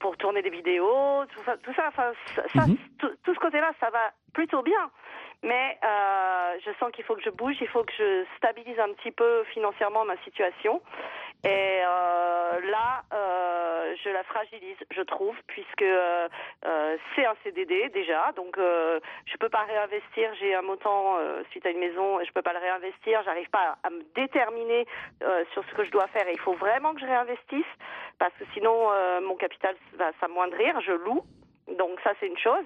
[0.00, 2.76] pour tourner des vidéos, tout ça, tout ça, enfin, ça, ça, Mhm.
[2.98, 4.90] tout, tout ce côté-là, ça va plutôt bien.
[5.42, 8.92] Mais euh, je sens qu'il faut que je bouge, il faut que je stabilise un
[8.94, 10.82] petit peu financièrement ma situation.
[11.44, 16.28] Et euh, là, euh, je la fragilise, je trouve, puisque euh,
[16.66, 20.34] euh, c'est un CDD déjà, donc euh, je peux pas réinvestir.
[20.40, 23.22] J'ai un montant euh, suite à une maison, et je peux pas le réinvestir.
[23.24, 24.86] J'arrive pas à, à me déterminer
[25.52, 26.26] sur ce que je dois faire.
[26.26, 27.72] Et il faut vraiment que je réinvestisse,
[28.18, 28.90] parce que sinon
[29.22, 30.80] mon capital va s'amoindrir.
[30.80, 31.22] Je loue.
[31.76, 32.64] Donc ça c'est une chose.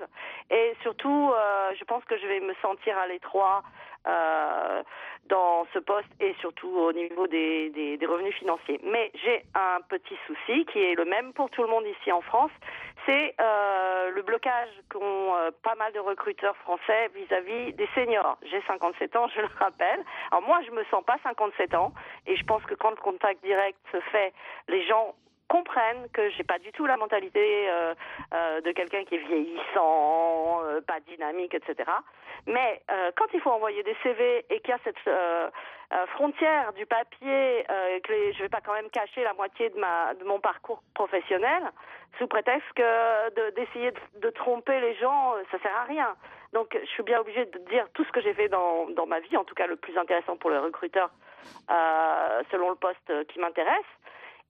[0.51, 3.63] Et surtout, euh, je pense que je vais me sentir à l'étroit
[4.07, 4.83] euh,
[5.27, 8.81] dans ce poste et surtout au niveau des, des, revenus financiers.
[8.85, 12.21] Mais j'ai un petit souci qui est le même pour tout le monde ici en
[12.21, 12.51] France.
[13.07, 18.39] C'est euh, le blocage qu'ont pas mal de recruteurs français vis-à-vis des seniors.
[18.43, 20.05] J'ai 57 ans, je le rappelle.
[20.31, 21.93] Alors moi, je me sens pas 57 ans
[22.27, 24.33] et je pense que quand le contact direct se fait,
[24.69, 25.15] les gens
[25.53, 27.95] comprennent que j'ai pas du tout la mentalité euh,
[28.33, 31.91] euh, de quelqu'un qui est vieillissant, euh, pas dynamique, etc.
[32.47, 32.81] Mais
[33.17, 34.99] quand il faut envoyer des CV et qu'il y a cette
[36.17, 37.65] frontière du papier,
[38.03, 41.63] que je vais pas quand même cacher la moitié de ma de mon parcours professionnel
[42.19, 46.17] sous prétexte que de- d'essayer de, tromper les gens, ça sert à rien.
[46.53, 49.21] Donc je suis bien obligée de dire tout ce que j'ai fait dans dans ma
[49.21, 51.11] vie, en tout cas le plus intéressant pour le recruteur
[52.51, 53.93] selon le poste qui m'intéresse.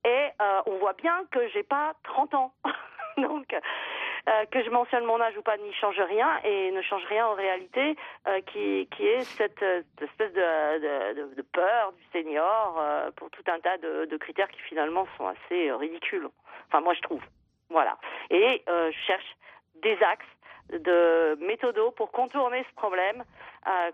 [0.04, 2.52] Et euh, on voit bien que j'ai pas 30 ans.
[3.18, 7.04] Donc, euh, que je mentionne mon âge ou pas n'y change rien et ne change
[7.04, 9.62] rien en réalité, euh, qui, est cette,
[10.00, 12.82] espèce de, peur du senior
[13.16, 16.28] pour tout un tas de, critères qui finalement sont assez ridicules.
[16.68, 17.22] Enfin, moi, je trouve.
[17.68, 17.98] Voilà.
[18.30, 19.36] Et je cherche
[19.82, 20.24] des axes
[20.72, 23.24] de méthodos pour contourner ce problème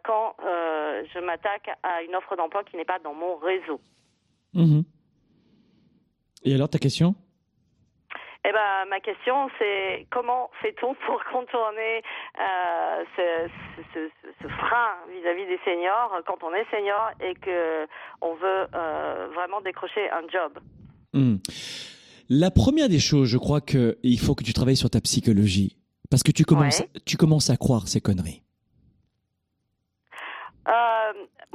[0.05, 3.81] quand je m'attaque à une offre d'emploi qui n'est pas dans mon réseau.
[4.55, 4.85] Mhm.
[6.45, 7.15] Et alors, ta question?
[8.45, 12.03] Eh ben, ma question, c'est comment fait-on pour contourner
[12.39, 13.51] euh, ce,
[13.93, 17.87] ce- ce- ce frein vis-à-vis des seniors quand on est senior et que
[18.23, 20.59] on veut euh, vraiment décrocher un job?
[21.13, 21.37] Hmm.
[22.31, 25.77] La première des choses, je crois que il faut que tu travailles sur ta psychologie.
[26.11, 26.89] Parce que tu commences, Ouais.
[27.05, 28.43] tu commences à croire ces conneries.
[30.69, 30.98] Euh,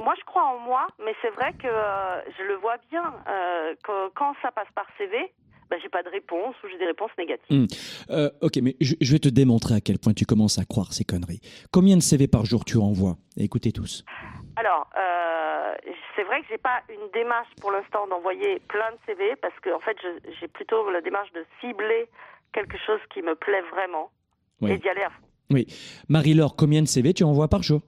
[0.04, 3.74] Moi, je crois en moi, mais c'est vrai que euh, je le vois bien euh,
[3.82, 5.16] que quand ça passe par CV,
[5.70, 7.66] ben, j'ai pas de réponse ou j'ai des réponses négatives.
[8.10, 10.92] Euh, ok, mais je, je vais te démontrer à quel point tu commences à croire
[10.92, 11.40] ces conneries.
[11.72, 13.16] Combien de CV par jour tu envoies?
[13.38, 14.04] Écoutez tous.
[14.56, 14.88] Alors,
[16.14, 19.70] c'est vrai que j'ai pas une démarche pour l'instant d'envoyer plein de CV parce que
[19.74, 19.96] en fait,
[20.38, 22.08] j'ai plutôt la démarche de cibler
[22.52, 24.10] quelque chose qui me plaît vraiment
[24.60, 24.72] Oui.
[24.72, 25.26] et d'y aller à fond.
[25.50, 25.66] Oui.
[26.08, 27.80] Marie-Laure, combien de CV tu envoies par jour?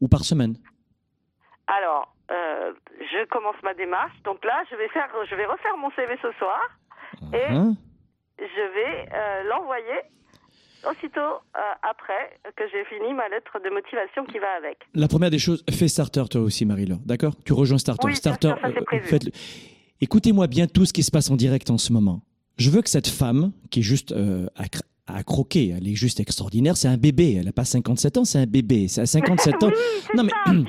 [0.00, 0.56] Ou par semaine?
[1.68, 4.16] Alors, euh, je commence ma démarche.
[4.24, 6.60] Donc là, je vais faire, je vais refaire mon CV ce soir
[7.32, 7.74] et Hein
[8.38, 10.00] je vais euh, l'envoyer
[10.88, 14.78] aussitôt euh, après que j'ai fini ma lettre de motivation qui va avec.
[14.94, 17.00] La première des choses, fais Starter toi aussi, Marie-Laure.
[17.04, 17.34] D'accord?
[17.44, 18.06] Tu rejoins Starter.
[18.06, 18.54] Oui, Starter.
[20.00, 22.20] Écoutez-moi bien tout ce qui se passe en direct en ce moment.
[22.58, 24.14] Je veux que cette femme, qui est juste
[25.08, 27.34] à croquer, elle est juste extraordinaire, c'est un bébé.
[27.38, 28.86] Elle n'a pas 57 ans, c'est un bébé.
[28.86, 29.72] C'est à 57 ans.
[30.14, 30.32] Non, mais,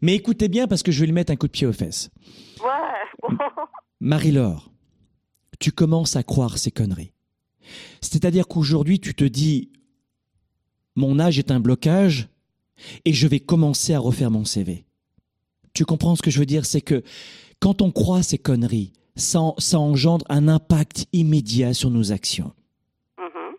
[0.00, 2.10] mais écoutez bien parce que je vais lui mettre un coup de pied aux fesses.
[2.62, 3.28] Ouais.
[4.00, 4.70] Marie-Laure,
[5.58, 7.12] tu commences à croire ces conneries.
[8.00, 9.70] C'est-à-dire qu'aujourd'hui, tu te dis,
[10.96, 12.28] mon âge est un blocage
[13.04, 14.84] et je vais commencer à refaire mon CV.
[15.74, 16.64] Tu comprends ce que je veux dire?
[16.64, 17.02] C'est que
[17.60, 22.52] quand on croit ces conneries, ça, en- ça engendre un impact immédiat sur nos actions.
[23.18, 23.56] Mhm.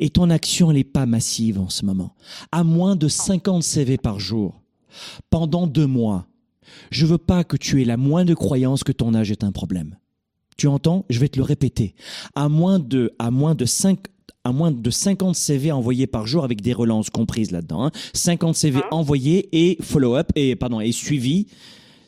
[0.00, 2.14] Et ton action, elle n'est pas massive en ce moment.
[2.52, 4.60] À moins de 50 CV par jour,
[5.30, 6.26] pendant deux mois,
[6.90, 9.96] je veux pas que tu aies la moindre croyance que ton âge est un problème.
[10.56, 11.04] Tu entends?
[11.10, 11.94] Je vais te le répéter.
[12.34, 13.98] À moins de, à moins de 5,
[14.44, 17.86] à moins de 50 CV envoyés par jour avec des relances comprises là-dedans.
[17.86, 17.90] hein.
[18.12, 21.48] 50 CV envoyés et follow-up et pardon et suivi.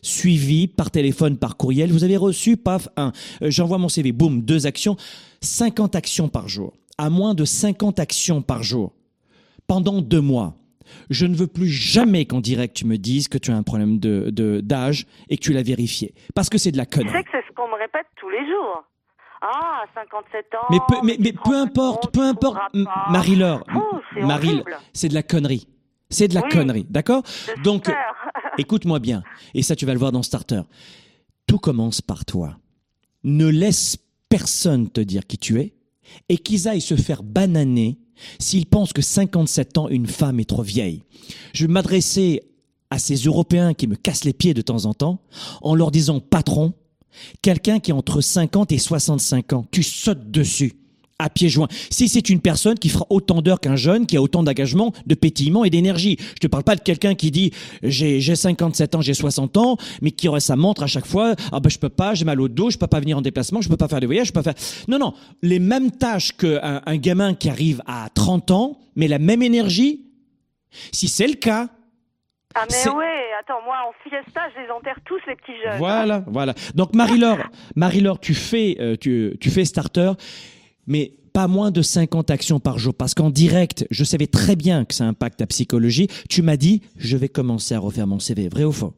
[0.03, 1.91] Suivi par téléphone, par courriel.
[1.91, 3.13] Vous avez reçu, paf, un.
[3.43, 4.97] Euh, J'envoie mon CV, boum, deux actions.
[5.41, 6.75] 50 actions par jour.
[6.97, 8.93] À moins de 50 actions par jour.
[9.67, 10.57] Pendant deux mois.
[11.11, 13.99] Je ne veux plus jamais qu'en direct tu me dises que tu as un problème
[13.99, 16.15] de, de- d'âge et que tu l'as vérifié.
[16.35, 17.25] Parce que c'est de la Tu sais connerie.
[17.25, 18.85] que c'est ce qu'on me répète tous les jours.
[19.43, 20.67] Ah, 57 ans.
[20.71, 22.59] Mais peu, mais, mais peu importe, peu importe.
[23.11, 23.65] Marie-Laure,
[24.15, 25.69] c'est Marie, c'est de la connerie.
[26.09, 26.49] C'est de la Oui.
[26.51, 27.23] connerie, d'accord
[27.65, 28.15] Donc, J'espère.
[28.59, 29.23] écoute-moi bien,
[29.55, 30.63] et ça tu vas le voir dans Starter.
[31.47, 32.57] Tout commence par toi.
[33.25, 35.75] Ne laisse personne te dire qui tu es,
[36.29, 37.99] et qu'ils aillent se faire bananer
[38.39, 41.03] s'ils pensent que 57 ans, une femme est trop vieille.
[41.53, 42.43] Je m'adresser
[42.91, 45.21] à ces Européens qui me cassent les pieds de temps en temps,
[45.61, 46.73] en leur disant, patron,
[47.43, 50.75] quelqu'un qui a entre 50 et 65 ans, tu sautes dessus
[51.19, 51.69] à pieds joints.
[51.91, 55.15] Si c'est une personne qui fera autant d'heures qu'un jeune, qui a autant d'engagement, de
[55.15, 56.19] pétillement et d'énergie.
[56.21, 57.53] Je te parle pas de quelqu'un qui dit
[57.83, 61.35] j'ai j'ai 57 ans, j'ai 60 ans, mais qui aurait sa montre à chaque fois.
[61.53, 63.61] Ah ben je peux pas, j'ai mal au dos, je peux pas venir en déplacement,
[63.61, 64.85] je peux pas faire des voyages, je peux pas faire.
[64.89, 69.19] Non non, les mêmes tâches qu'un un gamin qui arrive à 30 ans, mais la
[69.19, 70.03] même énergie.
[70.93, 71.69] Si c'est le cas,
[72.55, 75.79] Ah, mais ouais, attends, moi, en fiesta, je les enterre tous, les petits jeunes.
[75.79, 76.55] Voilà, voilà.
[76.75, 77.39] Donc Marie-Laure,
[77.77, 80.13] Marie-Laure, tu fais, euh, tu, tu fais starter,
[80.87, 84.87] mais pas moins de 50 actions par jour, parce qu'en direct, je savais très bien
[84.87, 86.09] que ça impacte ta psychologie.
[86.31, 88.49] Tu m'as dit, je vais commencer à refaire mon CV.
[88.49, 88.95] Vrai ou faux?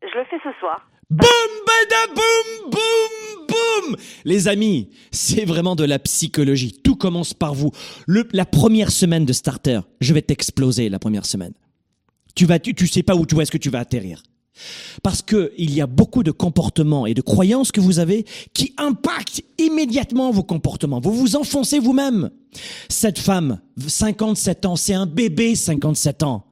[0.00, 0.88] Je le fais ce soir.
[1.10, 1.28] Boum,
[1.66, 6.80] bada, boum, boum, boum Les amis, c'est vraiment de la psychologie.
[6.82, 7.72] Tout commence par vous.
[8.06, 11.52] Le, la première semaine de starter, je vais t'exploser la première semaine.
[12.34, 14.22] Tu vas, tu, tu sais pas où, où est-ce que tu vas atterrir?
[15.02, 18.72] Parce que il y a beaucoup de comportements et de croyances que vous avez qui
[18.76, 21.00] impactent immédiatement vos comportements.
[21.00, 22.30] Vous vous enfoncez vous-même.
[22.88, 26.44] Cette femme, 57 ans, c'est un bébé 57 ans.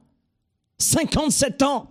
[0.79, 1.87] 57 ans.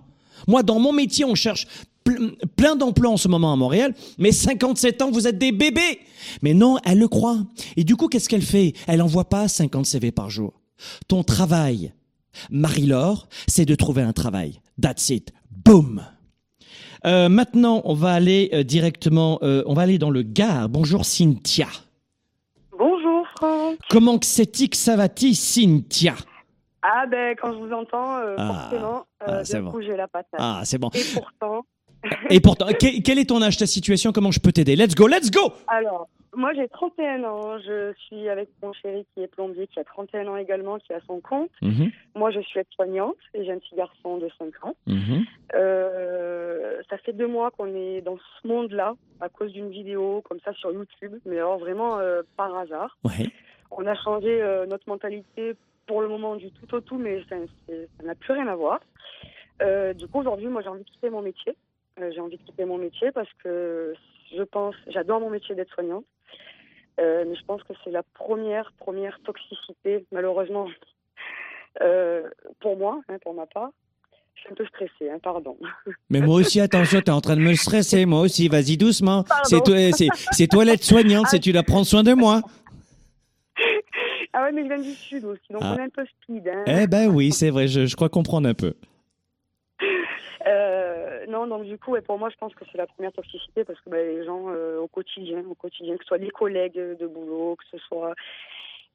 [0.48, 1.66] Moi, dans mon métier, on cherche
[2.05, 6.01] ple- plein d'emplois en ce moment à Montréal, mais 57 ans, vous êtes des bébés.
[6.42, 7.38] Mais non, elle le croit.
[7.77, 8.75] Et du coup, qu'est-ce qu'elle fait?
[8.87, 10.53] Elle envoie pas 50 CV par jour.
[11.09, 11.92] Ton travail,
[12.51, 14.61] Marie-Laure, c'est de trouver un travail.
[14.81, 15.33] That's it.
[15.64, 16.03] Boom.
[17.05, 20.68] Euh, maintenant, on va aller euh, directement, euh, on va aller dans le Gard.
[20.68, 21.66] Bonjour Cynthia.
[22.79, 23.79] Bonjour Franck.
[23.90, 26.14] Comment que c'est que ça va-t-il, Cynthia?
[26.83, 29.73] Ah ben quand je vous entends, Ah, forcément, ah, c'est bon.
[29.81, 30.29] j'ai la patate.
[30.38, 30.90] Ah, c'est bon.
[30.95, 31.62] Et pourtant,
[32.31, 34.11] Et pourtant, quel, quel est ton âge, ta situation?
[34.12, 34.75] Comment je peux t'aider?
[34.75, 39.23] Let's go, let's go alors, moi j'ai 31 ans, je suis avec mon chéri qui
[39.23, 41.51] est plombier, qui a 31 ans également, qui a son compte.
[41.61, 44.75] Mhm, Moi je suis aide-soignante et j'ai un petit garçon de 5 ans.
[44.87, 45.25] mhm.
[45.55, 50.40] Euh, ça fait deux mois qu'on est dans ce monde-là à cause d'une vidéo comme
[50.40, 52.97] ça sur YouTube, mais alors vraiment euh, par hasard.
[53.05, 53.29] Ouais.
[53.71, 55.55] On a changé euh, notre mentalité
[55.87, 57.37] pour le moment du tout au tout, mais ça
[58.05, 58.81] n'a plus rien à voir.
[59.97, 61.55] Du coup, aujourd'hui, moi, j'ai envie de quitter mon métier.
[62.03, 63.95] Euh, j'ai envie de quitter mon métier parce que
[64.37, 66.05] je pense, j'adore mon métier d'être soignante,
[67.01, 70.67] euh, mais je pense que c'est la première, première toxicité, malheureusement,
[71.83, 72.29] euh,
[72.61, 73.71] pour moi, hein, pour ma part.
[74.35, 75.57] Je suis un peu stressée, hein, pardon.
[76.11, 79.25] Mais moi aussi, attention, t'es en train de me stresser, moi aussi, vas-y doucement.
[79.45, 82.41] C'est toi, c'est, toi l'aide soignante, c'est tu dois prendre soin de moi.
[84.33, 85.75] Ah ouais, mais je viens du sud aussi, donc Ah.
[85.77, 86.49] on est un peu speed.
[86.49, 86.65] Hein.
[86.67, 88.73] Eh ben oui, c'est vrai, je, je crois comprendre un peu.
[91.33, 93.64] Euh, non, donc du coup, ouais, pour moi, je pense que c'est la première toxicité
[93.64, 96.79] parce que bah, les gens euh, au quotidien, au quotidien, que ce soit les collègues
[96.99, 98.14] de boulot, que ce soit.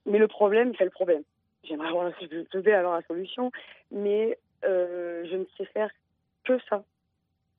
[0.05, 1.23] Mais le problème, c'est le problème.
[1.63, 3.51] J'aimerais avoir la, je vais avoir la solution,
[3.91, 5.89] mais euh, je ne sais faire
[6.43, 6.83] que ça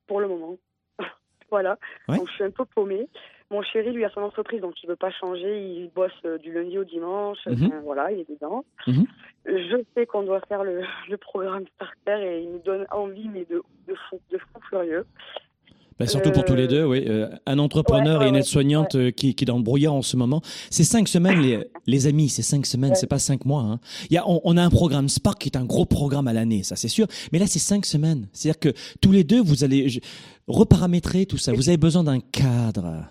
[0.07, 0.57] pour le moment.
[1.49, 1.77] voilà.
[2.07, 2.17] Ouais.
[2.17, 3.07] Donc je suis un peu paumée.
[3.51, 5.61] Mon chéri, lui, a son entreprise, donc il veut pas changer.
[5.63, 7.39] Il bosse euh, du lundi au dimanche.
[7.47, 7.65] Mhm.
[7.65, 8.63] Enfin, voilà, il est dedans.
[8.85, 9.05] Mhm.
[9.45, 13.45] Je sais qu'on doit faire le, le programme Starter et il nous donne envie, mais
[13.49, 15.05] de, de fou, de fou furieux.
[15.97, 17.03] Ben, surtout pour tous les deux, oui.
[17.09, 19.93] Euh, un entrepreneur Ouais, ouais, et une aide-soignante euh, qui, qui est dans le brouillard
[19.95, 20.41] en ce moment.
[20.69, 23.63] C'est cinq semaines, les, les amis, c'est cinq semaines, c'est pas cinq mois.
[23.63, 23.79] Hein.
[24.09, 26.33] Il y a, on, on a un programme Spark qui est un gros programme à
[26.33, 27.05] l'année, ça c'est sûr.
[27.33, 28.29] Mais là, c'est cinq semaines.
[28.31, 28.69] C'est-à-dire que
[29.01, 29.99] tous les deux, vous allez
[30.47, 31.51] reparamétrer tout ça.
[31.51, 33.03] Vous avez besoin d'un cadre.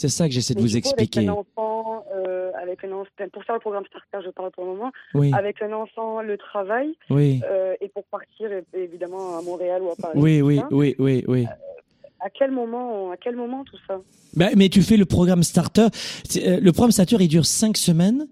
[0.00, 1.18] C'est ça que j'essaie de vous coup, expliquer.
[1.20, 4.64] Avec un enfant, euh, avec un enfant, pour faire le programme Starter, je parle pour
[4.64, 9.42] le moment, Oui, avec un enfant, le travail, oui, euh, et pour partir évidemment à
[9.42, 10.18] Montréal ou à Paris.
[10.18, 11.46] oui, oui, oui, oui, oui.
[12.22, 14.00] À quel moment, à quel moment tout ça?
[14.36, 15.88] Ben, mais tu fais le programme starter.
[16.36, 18.26] Euh, Le programme starter, il dure 5 semaines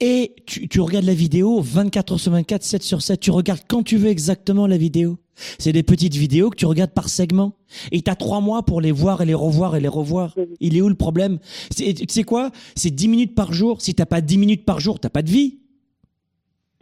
[0.00, 3.20] et tu, tu regardes la vidéo 24 heures sur 24, 7 sur 7.
[3.20, 5.18] Tu regardes quand tu veux exactement la vidéo.
[5.58, 7.52] C'est des petites vidéos que tu regardes par segment.
[7.90, 10.34] Et tu as 3 mois pour les voir et les revoir et les revoir.
[10.60, 11.38] Il est où le problème?
[11.70, 12.50] C'est- Tu sais quoi?
[12.76, 13.80] C'est 10 minutes par jour.
[13.80, 15.58] Si t'as pas 10 minutes par jour, t'as pas de vie.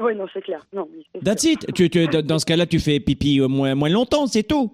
[0.02, 0.66] Oui, non, c'est clair.
[0.72, 0.88] Non,
[1.24, 1.72] That's it.
[1.74, 4.72] Tu, tu- dans ce cas-là, tu fais pipi euh, moins, moins longtemps, c'est tout.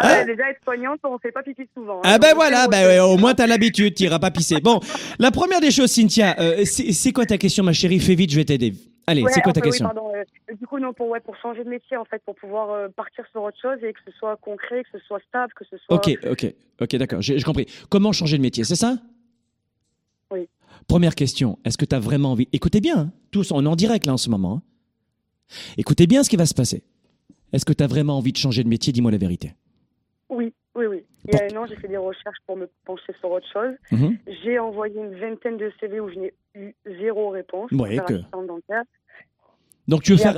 [0.00, 1.98] Ah, ouais, déjà être soignante, on fait pas pipi souvent.
[1.98, 2.02] hein.
[2.04, 4.60] Ah ben voilà, ben ouais, c'est- au moins t'as l'habitude, t'iras pas pisser.
[4.60, 4.80] Bon,
[5.18, 8.00] la première des choses, Cynthia, euh, c'est quoi ta question, ma chérie?
[8.00, 8.74] Fais vite, je vais t'aider.
[9.08, 9.86] Allez, Ouais, c'est quoi ta enfin, oui, question?
[9.86, 12.70] pardon, euh, Du coup, non, pour, ouais, pour changer de métier, en fait, pour pouvoir
[12.70, 15.64] euh, partir sur autre chose et que ce soit concret, que ce soit stable, que
[15.64, 15.94] ce soit.
[15.96, 17.66] Ok, ok, ok, d'accord, j'ai compris.
[17.88, 18.96] Comment changer de métier, c'est ça?
[20.32, 20.48] Oui.
[20.88, 22.48] Première question, est-ce que tu as vraiment envie?
[22.52, 24.54] Écoutez bien, hein, tous, on est en direct là en ce moment.
[24.56, 24.62] hein.
[25.78, 26.82] Écoutez bien ce qui va se passer.
[27.52, 28.92] Est-ce que tu as vraiment envie de changer de métier?
[28.92, 29.52] Dis-moi la vérité.
[30.28, 31.04] Oui, oui, oui.
[31.28, 33.74] Il y a un an, j'ai fait des recherches pour me pencher sur autre chose.
[33.92, 34.18] Mhm.
[34.42, 37.70] J'ai envoyé une vingtaine de CV où je n'ai eu zéro réponse.
[37.70, 38.82] Ouais, que- dentaire.
[39.88, 40.34] Donc tu veux faire,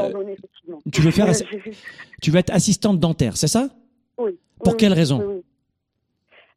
[0.92, 1.26] tu veux faire,
[2.22, 3.68] tu veux être assistante dentaire, c'est ça?
[4.18, 4.38] Oui.
[4.62, 5.24] Pour oui, quelle oui, raison?
[5.26, 5.42] oui.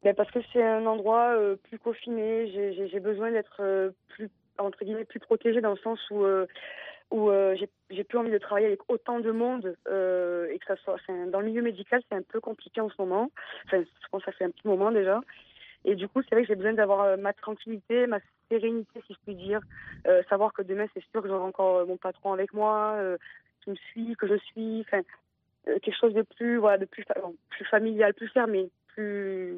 [0.04, 2.52] Ben, Parce que c'est un endroit euh, plus confiné.
[2.52, 6.48] J'ai- besoin d'être euh, plus, entre guillemets, plus protégée dans le sens où, euh,
[7.12, 7.30] où
[7.90, 10.98] j'ai- plus envie de travailler avec autant de monde et que ça soit.
[11.32, 13.30] dans le milieu médical, c'est un peu compliqué en ce moment.
[13.68, 15.22] Enfin, je pense que ça fait un petit moment déjà.
[15.86, 18.20] Et du coup, c'est vrai que j'ai besoin d'avoir euh, ma tranquillité, ma
[18.50, 19.62] sérénité, si je puis dire.
[20.08, 23.18] Euh, savoir que demain, c'est sûr que j'aurai encore euh, mon patron avec moi, euh,
[23.64, 24.82] qui me suit, que je suis.
[24.82, 25.02] Enfin,
[25.68, 29.58] euh, quelque chose de plus, voilà, de plus, bon, plus familial, plus fermé, plus.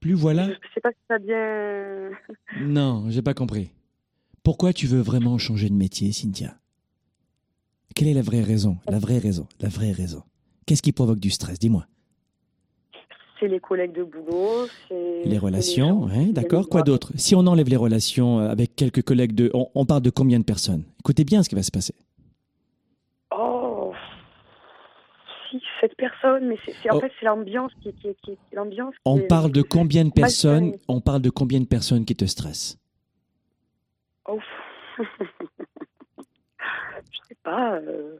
[0.00, 2.10] Plus voilà Je sais pas si ça bien.
[2.60, 3.72] Non, j'ai pas compris.
[4.44, 6.56] Pourquoi tu veux vraiment changer de métier, Cynthia?
[7.94, 8.78] Quelle est la vraie raison?
[8.86, 10.22] La vraie raison La vraie raison
[10.66, 11.58] Qu'est-ce qui provoque du stress?
[11.58, 11.86] Dis-moi.
[13.40, 15.22] C'est les collègues de boulot, c'est.
[15.24, 16.68] Les relations, ouais, qui d'accord.
[16.68, 17.12] Quoi d'autre?
[17.16, 19.50] Si on enlève les relations euh, avec quelques collègues de...
[19.54, 20.82] On, on parle de combien de personnes?
[21.00, 21.94] Écoutez bien ce qui va se passer.
[23.30, 23.92] Oh
[25.50, 27.00] six, sept personnes, mais c'est, en Oh.
[27.00, 28.94] fait c'est l'ambiance qui, qui, qui, qui- l'ambiance.
[29.06, 30.74] On est- parle de combien de personnes.
[30.88, 32.76] On parle de combien de personnes qui te stressent?
[34.28, 34.44] Ouf.
[34.98, 35.04] je
[37.28, 38.16] sais pas, euh,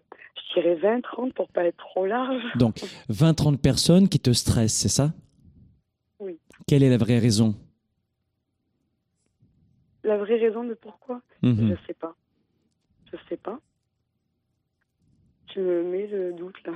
[0.49, 2.43] je dirais 20, 30 pour pas être trop large.
[2.57, 2.77] Donc
[3.11, 5.13] 20-30 personnes qui te stressent, c'est ça?
[6.21, 6.39] Oui.
[6.67, 7.55] Quelle est la vraie raison?
[10.05, 11.71] La vraie raison de pourquoi, Mhm.
[11.71, 12.15] je sais pas.
[13.13, 13.59] Je sais pas.
[15.49, 16.73] Tu me mets le doute là.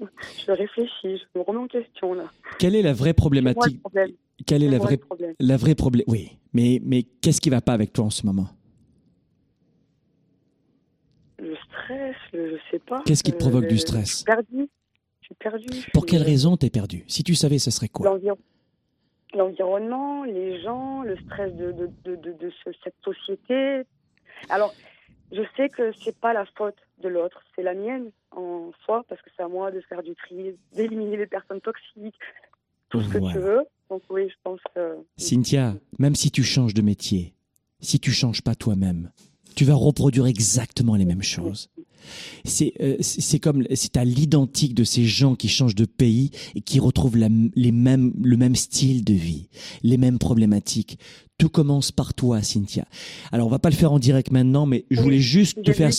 [0.46, 2.24] je réfléchis, je me remets en question là.
[2.58, 3.80] Quelle est la vraie problématique?
[4.46, 4.98] Quelle est la vraie
[5.38, 8.48] la vraie problème Oui, mais mais qu'est-ce qui va pas avec toi en ce moment?
[11.38, 13.02] Le stress, le, je sais pas.
[13.04, 14.68] Qu'est-ce qui te Euh, provoque du le- stress Je suis perdue.
[15.20, 15.66] Je suis perdue.
[15.72, 18.06] je Pour quelle raison t'es perdu Si tu savais, ce serait quoi?
[18.06, 18.38] L'environ-
[19.34, 23.82] L'environnement, les gens, le stress de, de, de, de, de ce- cette société.
[24.48, 24.72] Alors,
[25.32, 29.20] je sais que c'est pas la faute de l'autre, c'est la mienne en soi, parce
[29.22, 32.14] que c'est à moi de faire du tri, d'éliminer les personnes toxiques,
[32.90, 33.62] tout ce que tu veux.
[33.90, 34.98] Donc oui, je pense que...
[35.16, 37.34] Cynthia, même si tu changes de métier,
[37.80, 39.10] si tu changes pas toi-même,
[39.54, 41.70] tu vas reproduire exactement les mêmes choses.
[42.44, 46.30] C'est euh, c'est c'est comme c'est à l'identique de ces gens qui changent de pays
[46.54, 49.48] et qui retrouvent la, les mêmes le même style de vie,
[49.82, 50.98] les mêmes problématiques.
[51.38, 52.84] Tout commence par toi, Cynthia.
[53.32, 55.90] Alors on va pas le faire en direct maintenant, mais je voulais juste te faire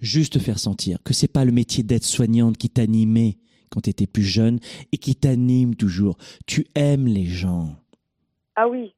[0.00, 3.38] juste te faire sentir que c'est pas le métier d'aide soignante qui t'animait
[3.70, 4.60] quand tu étais plus jeune
[4.92, 6.18] et qui t'anime toujours.
[6.46, 7.74] Tu aimes les gens.
[8.54, 8.92] Ah oui,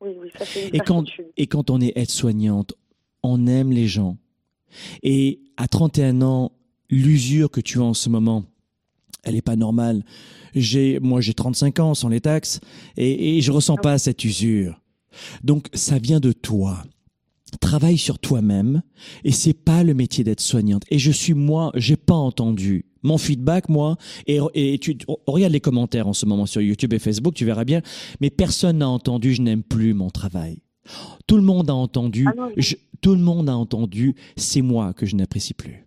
[0.00, 1.04] oui, oui, ça une Et quand,
[1.36, 2.74] et quand on est aide-soignante,
[3.22, 4.16] on aime les gens.
[5.02, 6.52] Et à 31 ans,
[6.90, 8.44] l'usure que tu as en ce moment,
[9.24, 10.04] elle n'est pas normale.
[10.54, 12.60] J'ai, moi, j'ai 35 ans sans les taxes
[12.96, 14.80] et, et je ressens pas cette usure.
[15.44, 16.82] Donc, ça vient de toi.
[17.60, 18.82] Travaille sur toi-même
[19.24, 20.84] et c'est pas le métier d'être soignante.
[20.90, 23.96] Et je suis moi, j'ai pas entendu mon feedback moi
[24.26, 24.96] et, et tu
[25.26, 27.82] regarde les commentaires en ce moment sur YouTube et Facebook, tu verras bien.
[28.20, 30.62] Mais personne n'a entendu, je n'aime plus mon travail.
[31.26, 32.52] Tout le monde a entendu, Ah non, non.
[32.56, 35.84] je- tout le monde a entendu, c'est moi que je n'apprécie plus.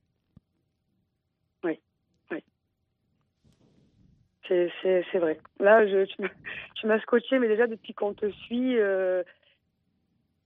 [4.48, 5.40] C'est, c'est, c'est vrai.
[5.60, 6.30] Là, je, tu, m'as-
[6.76, 9.24] tu m'as scotché, mais déjà depuis qu'on te suit, euh,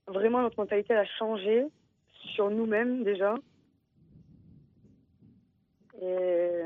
[0.08, 1.66] vraiment notre mentalité elle a changé
[2.34, 3.36] sur nous-mêmes déjà.
[6.02, 6.62] Et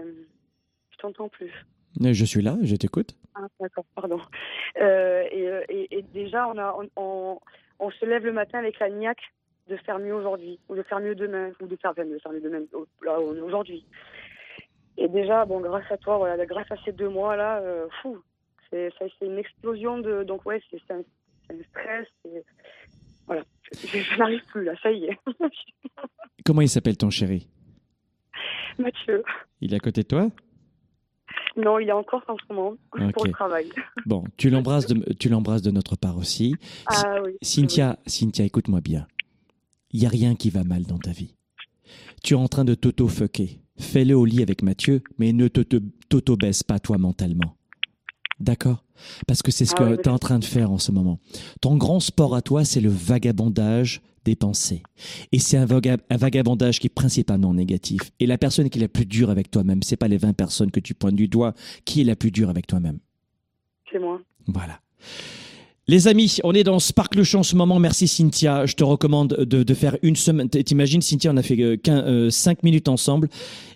[0.92, 1.52] je t'entends plus.
[2.00, 3.16] Mais Je suis là, je t'écoute.
[3.34, 4.20] Ah, d'accord, pardon.
[4.80, 7.40] Euh, et, euh, et, et déjà, on, a, on, on,
[7.84, 9.34] on se lève le matin avec la niaque
[9.70, 12.42] de faire mieux aujourd'hui, ou de faire mieux demain, ou de faire, de faire mieux
[12.42, 12.64] demain,
[13.04, 13.86] là, aujourd'hui.
[14.98, 18.20] Et déjà, bon, grâce à toi, voilà, grâce à ces deux mois-là, euh, fou,
[18.70, 20.24] c'est, ça, c'est une explosion de.
[20.24, 21.02] Donc, ouais, c'est, un,
[21.70, 22.08] stress.
[23.26, 25.18] Voilà, je n'arrive plus là, ça y est.
[26.46, 27.48] Comment il s'appelle ton chéri?
[28.78, 29.24] Mathieu.
[29.62, 30.28] Il est à côté de toi?
[31.56, 32.74] Non, il est encore en ce moment
[33.14, 33.70] pour le travail.
[34.06, 36.56] Bon, tu l'embrasses de, tu l'embrasses de notre part aussi.
[36.88, 37.34] Ah oui.
[37.42, 39.08] Cynthia, Cynthia, écoute-moi bien.
[39.92, 41.36] Il y a rien qui va mal dans ta vie.
[42.24, 43.60] Tu es en train de t'auto-fucker.
[43.78, 47.56] Fais-le au lit avec Mathieu, mais ne te- te- t'auto-baisse pas toi mentalement.
[48.40, 48.84] D'accord?
[49.28, 50.92] Parce que c'est ce Ah que oui, tu es en train de faire en ce
[50.92, 51.20] moment.
[51.62, 54.84] Ton grand sport à toi, c'est le vagabondage des pensées.
[55.32, 58.12] Et c'est un, vaga- un vagabondage qui est principalement négatif.
[58.20, 60.72] Et la personne qui est la plus dure avec toi-même, c'est pas les 20 personnes
[60.72, 61.54] que tu pointes du doigt,
[61.86, 63.00] qui est la plus dure avec toi-même.
[63.92, 64.22] C'est moi.
[64.48, 64.80] Voilà.
[65.90, 67.78] Les amis, on est dans Sparkle Show en ce moment.
[67.78, 68.66] Merci Cynthia.
[68.66, 70.48] Je te recommande de, faire une semaine.
[70.48, 73.28] T'imagines, Cynthia, on a fait euh, quin- euh, cinq minutes ensemble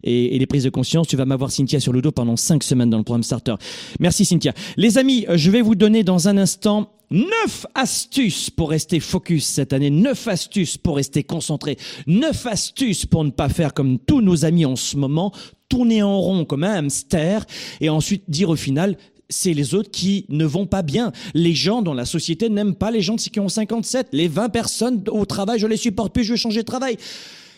[0.05, 1.07] et, et les prises de conscience.
[1.07, 3.55] Tu vas m'avoir Cynthia sur le dos pendant cinq semaines dans le programme Starter.
[3.99, 4.53] Merci Cynthia.
[4.77, 9.73] Les amis, je vais vous donner dans un instant neuf astuces pour rester focus cette
[9.73, 9.89] année.
[9.89, 11.77] Neuf astuces pour rester concentré.
[12.07, 15.33] Neuf astuces pour ne pas faire comme tous nos amis en ce moment,
[15.67, 17.45] tourner en rond comme un hamster
[17.81, 18.95] et ensuite dire au final,
[19.29, 21.11] c'est les autres qui ne vont pas bien.
[21.33, 24.09] Les gens dans la société n'aiment pas les gens qui ont 57.
[24.11, 26.97] Les 20 personnes au travail, je les supporte plus, je vais changer de travail.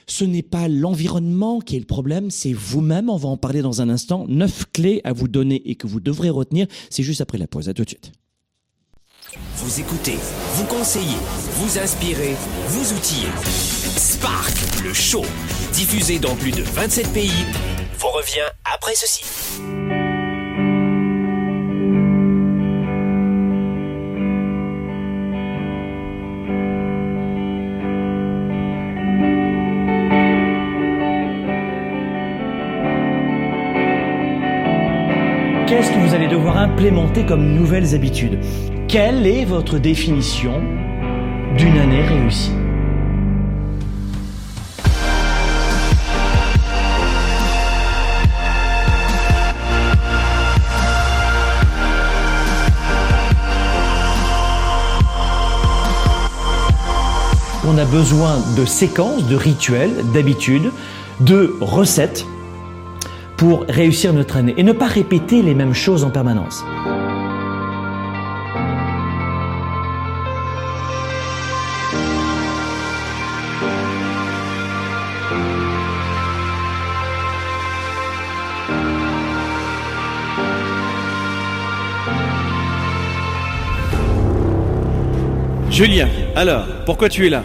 [0.08, 3.10] Ce n'est pas l'environnement qui est le problème, c'est vous-même.
[3.10, 4.26] On va en parler dans un instant.
[4.28, 6.66] Neuf clés à vous donner et que vous devrez retenir.
[6.90, 7.70] C'est juste après la pause.
[7.70, 8.12] À tout de suite.
[9.58, 10.18] Vous écoutez,
[10.54, 11.18] vous conseillez,
[11.54, 12.36] vous inspirez,
[12.70, 13.30] vous outillez.
[13.44, 15.24] Spark, le show,
[15.74, 17.30] diffusé dans plus de 27 pays,
[18.00, 19.22] vous revient après ceci.
[35.70, 38.40] qu'est-ce que vous allez devoir implémenter comme nouvelles habitudes.
[38.88, 40.64] Quelle est votre définition
[41.56, 42.52] d'une année réussie?
[57.68, 60.72] On a besoin de séquences, de rituels, d'habitudes,
[61.20, 62.26] de recettes
[63.40, 66.62] pour réussir notre année et ne pas répéter les mêmes choses en permanence.
[85.70, 87.42] Julien, alors, pourquoi tu es là?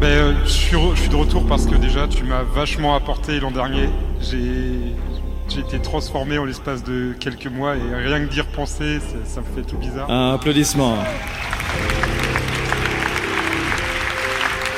[0.00, 2.94] Ben, euh, je, suis re- je suis de retour parce que déjà tu m'as vachement
[2.94, 3.88] apporté l'an dernier.
[4.30, 9.40] J'ai été transformé en l'espace de quelques mois et rien que d'y repenser, ça, ça
[9.40, 10.10] me fait tout bizarre.
[10.10, 10.98] Un applaudissement.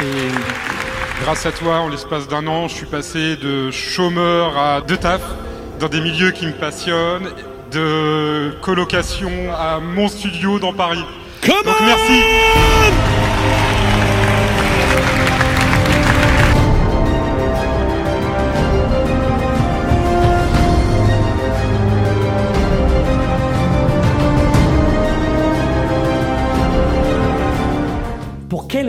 [0.03, 4.99] Et grâce à toi, en l'espace d'un an, je suis passé de chômeur à deux
[4.99, 5.23] taf
[5.81, 7.29] dans des milieux qui me passionnent,
[7.73, 11.05] de colocation à mon studio dans Paris.
[11.47, 12.68] Donc merci.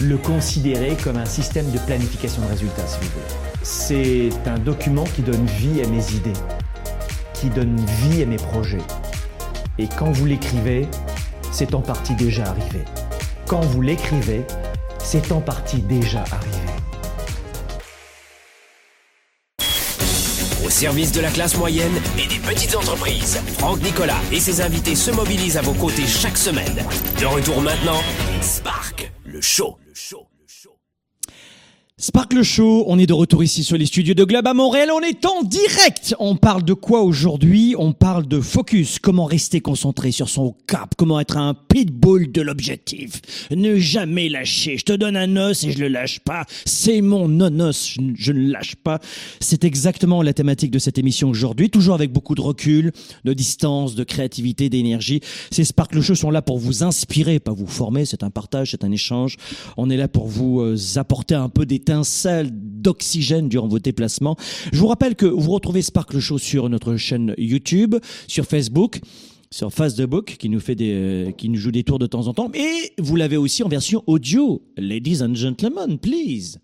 [0.00, 3.60] le considérer comme un système de planification de résultats, si vous voulez.
[3.62, 6.38] C'est un document qui donne vie à mes idées,
[7.34, 8.78] qui donne vie à mes projets.
[9.78, 10.86] Et quand vous l'écrivez,
[11.50, 12.84] c'est en partie déjà arrivé.
[13.46, 14.44] Quand vous l'écrivez,
[15.02, 16.58] c'est en partie déjà arrivé.
[20.64, 24.94] Au service de la classe moyenne et des petites entreprises, Franck Nicolas et ses invités
[24.94, 26.84] se mobilisent à vos côtés chaque semaine.
[27.18, 28.00] De retour maintenant,
[28.42, 29.78] Spark, le show.
[32.00, 35.00] Sparkle Show, on est de retour ici sur les studios de Globe à Montréal, on
[35.00, 36.14] est en direct.
[36.20, 37.74] On parle de quoi aujourd'hui?
[37.76, 42.40] On parle de focus, comment rester concentré sur son cap, comment être un pitbull de
[42.40, 43.20] l'objectif?
[43.50, 44.78] Ne jamais lâcher.
[44.78, 46.44] Je te donne un os et je le lâche pas.
[46.66, 49.00] C'est mon non-os, je, je ne lâche pas.
[49.40, 52.92] C'est exactement la thématique de cette émission aujourd'hui, toujours avec beaucoup de recul,
[53.24, 55.20] de distance, de créativité, d'énergie.
[55.50, 58.84] Ces Sparkle Show sont là pour vous inspirer, pas vous former, c'est un partage, c'est
[58.84, 59.36] un échange.
[59.76, 61.66] On est là pour vous euh, apporter un peu
[62.44, 64.36] d'oxygène durant vos déplacements.
[64.72, 69.00] Je vous rappelle que vous retrouvez Sparkle Show sur notre chaîne YouTube, sur Facebook
[69.50, 72.34] sur Facebook qui nous fait des euh, qui nous joue des tours de temps en
[72.34, 72.50] temps.
[72.52, 74.62] Mais vous l'avez aussi en version audio.
[74.76, 76.58] Ladies and gentlemen please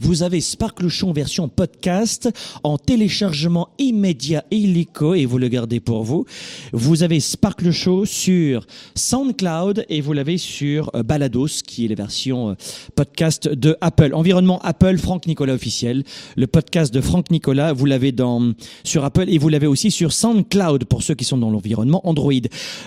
[0.00, 2.28] vous avez Sparkle Show en version podcast
[2.62, 6.24] en téléchargement immédiat et illico et vous le gardez pour vous.
[6.72, 11.94] Vous avez Sparkle Show sur SoundCloud et vous l'avez sur euh, Balados qui est la
[11.94, 12.54] version euh,
[12.94, 14.10] podcast de Apple.
[14.14, 16.04] Environnement Apple Franck Nicolas officiel.
[16.36, 18.52] Le podcast de Franck Nicolas vous l'avez dans
[18.84, 22.32] sur Apple et vous l'avez aussi sur SoundCloud pour ceux qui sont dans l'environnement Android.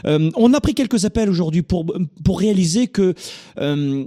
[0.05, 1.85] Euh, on a pris quelques appels aujourd'hui pour,
[2.23, 3.13] pour réaliser que
[3.59, 4.05] euh,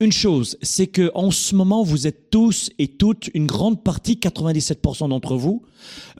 [0.00, 4.16] une chose, c'est que en ce moment, vous êtes tous et toutes, une grande partie,
[4.16, 5.62] 97% d'entre vous,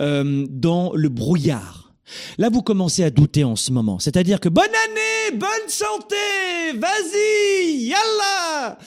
[0.01, 1.93] euh, dans le brouillard.
[2.39, 3.99] Là, vous commencez à douter en ce moment.
[3.99, 6.15] C'est-à-dire que bonne année, bonne santé,
[6.77, 8.79] vas-y, yallah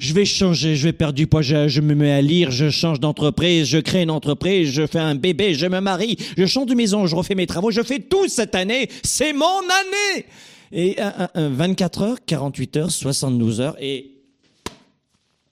[0.00, 2.68] Je vais changer, je vais perdre du poids, je, je me mets à lire, je
[2.68, 6.66] change d'entreprise, je crée une entreprise, je fais un bébé, je me marie, je change
[6.66, 8.90] de maison, je refais mes travaux, je fais tout cette année.
[9.04, 10.26] C'est mon année
[10.72, 14.13] Et un, un, un, 24 heures, 48 heures, 72 heures, et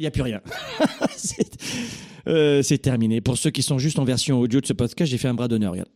[0.02, 0.40] il n'y a plus rien.
[1.16, 1.48] c'est
[2.26, 3.20] euh, c'est terminé.
[3.20, 5.46] Pour ceux qui sont juste en version audio de ce podcast, j'ai fait un bras
[5.46, 5.90] d'honneur, regarde.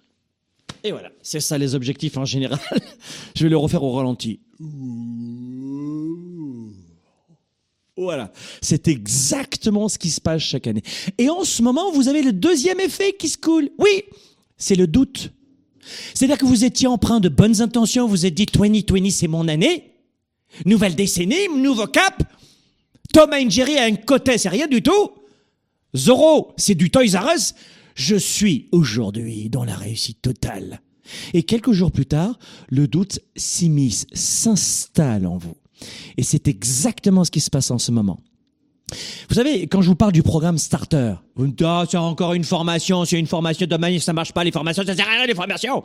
[0.84, 2.60] Et voilà, c'est ça les objectifs en général.
[3.34, 4.38] Je vais le refaire au ralenti.
[7.96, 10.82] Voilà, c'est exactement ce qui se passe chaque année.
[11.18, 13.70] Et en ce moment, vous avez le deuxième effet qui se coule.
[13.78, 14.04] Oui,
[14.56, 15.32] c'est le doute.
[16.14, 19.90] C'est-à-dire que vous étiez empreint de bonnes intentions, vous êtes dit 2020 c'est mon année,
[20.64, 22.22] nouvelle décennie, nouveau cap.
[23.12, 25.10] Tom and Jerry a un côté, c'est rien du tout.
[25.94, 27.54] Zorro, c'est du Toys R Us.
[27.94, 30.80] Je suis aujourd'hui dans la réussite totale.
[31.32, 32.38] Et quelques jours plus tard,
[32.68, 35.56] le doute s'immisce, s'installe en vous.
[36.16, 38.20] Et c'est exactement ce qui se passe en ce moment.
[39.28, 42.34] Vous savez, quand je vous parle du programme Starter, vous me dites, ah, c'est encore
[42.34, 45.12] une formation, c'est une formation de manière, ça marche pas, les formations, ça sert à
[45.12, 45.82] rien, les formations.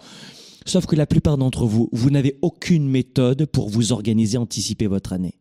[0.65, 5.13] Sauf que la plupart d'entre vous, vous n'avez aucune méthode pour vous organiser, anticiper votre
[5.13, 5.40] année.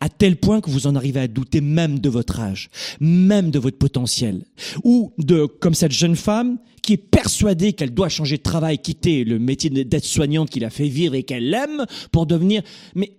[0.00, 3.58] À tel point que vous en arrivez à douter même de votre âge, même de
[3.58, 4.44] votre potentiel.
[4.84, 9.24] Ou de, comme cette jeune femme qui est persuadée qu'elle doit changer de travail, quitter
[9.24, 12.62] le métier d'être soignante qui l'a fait vivre et qu'elle aime pour devenir,
[12.94, 13.16] mais,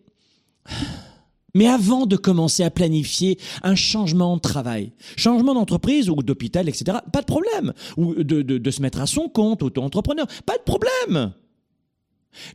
[1.54, 7.00] mais avant de commencer à planifier un changement de travail, changement d'entreprise ou d'hôpital, etc.,
[7.12, 7.74] pas de problème.
[7.98, 11.34] Ou de, de se mettre à son compte, auto-entrepreneur, pas de problème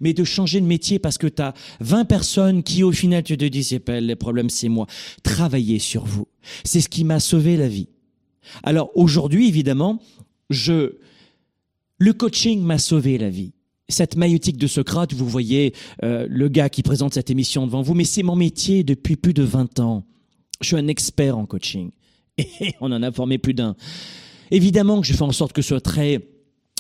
[0.01, 3.37] mais de changer de métier parce que tu as 20 personnes qui au final tu
[3.37, 4.87] te dis c'est pas les problèmes c'est moi.
[5.23, 6.29] Travaillez sur vous.
[6.65, 7.89] C'est ce qui m'a sauvé la vie.
[8.63, 10.01] Alors aujourd'hui évidemment,
[10.51, 10.97] je
[11.99, 13.53] le coaching m'a sauvé la vie.
[13.89, 17.95] Cette maïotique de Socrate, vous voyez euh, le gars qui présente cette émission devant vous,
[17.95, 20.05] mais c'est mon métier depuis plus de 20 ans.
[20.61, 21.91] Je suis un expert en coaching.
[22.39, 23.77] Et on en a formé plus d'un.
[24.51, 26.21] Évidemment que je fais en sorte que ce soit très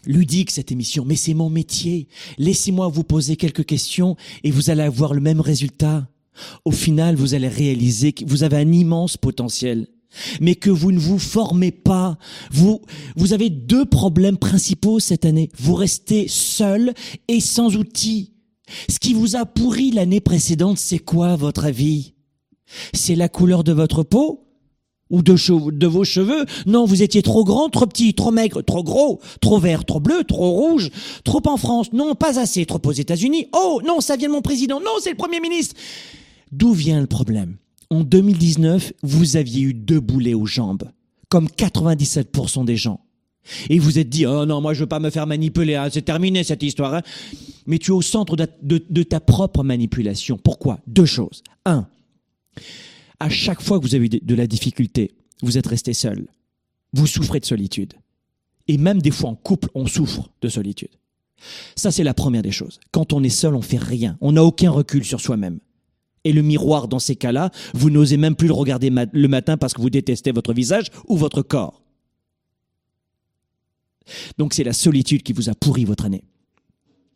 [0.07, 2.09] ludique cette émission, mais c'est mon métier.
[2.38, 6.09] Laissez-moi vous poser quelques questions et vous allez avoir le même résultat.
[6.64, 9.88] Au final, vous allez réaliser que vous avez un immense potentiel,
[10.40, 12.18] mais que vous ne vous formez pas.
[12.50, 12.80] Vous,
[13.16, 15.50] vous avez deux problèmes principaux cette année.
[15.59, 16.94] Vous restez seul
[17.28, 18.32] et sans outils.
[18.88, 22.14] Ce qui vous a pourri l'année précédente, c'est quoi, votre avis?
[22.94, 24.51] C'est la couleur de votre peau?
[25.12, 26.44] Ou de, de, vos cheveux.
[26.66, 30.24] Non, vous étiez trop grand, trop petit, trop maigre, trop gros, trop vert, trop bleu,
[30.24, 30.90] trop rouge,
[31.22, 31.92] trop en France.
[31.92, 33.46] Non, pas assez, trop aux États-Unis.
[33.52, 34.80] Oh, non, ça vient de mon président.
[34.80, 35.76] Non, c'est le Premier ministre.
[36.50, 37.56] D'où vient le problème?
[37.90, 40.84] En 2019, vous aviez eu deux boulets aux jambes,
[41.28, 43.00] comme 97% des gens.
[43.68, 46.02] Et vous êtes dit, oh non, moi je veux pas me faire manipuler, hein, c'est
[46.02, 46.94] terminé cette histoire.
[46.94, 47.02] Hein.
[47.66, 50.38] Mais tu es au centre de, de ta propre manipulation.
[50.42, 50.78] Pourquoi?
[50.86, 51.42] Deux choses.
[51.66, 51.86] Un,
[53.23, 55.12] à chaque fois que vous avez eu de la difficulté,
[55.43, 56.27] vous êtes resté seul.
[56.93, 57.95] Vous souffrez de solitude.
[58.66, 60.91] Et même des fois en couple, on souffre de solitude.
[61.77, 62.81] Ça, c'est la première des choses.
[62.91, 64.18] Quand on est seul, on fait rien.
[64.20, 65.61] On n'a aucun recul sur soi-même.
[66.25, 69.73] Et le miroir, dans ces cas-là, vous n'osez même plus le regarder le matin parce
[69.73, 71.81] que vous détestez votre visage ou votre corps.
[74.37, 76.25] Donc c'est la solitude qui vous a pourri votre année.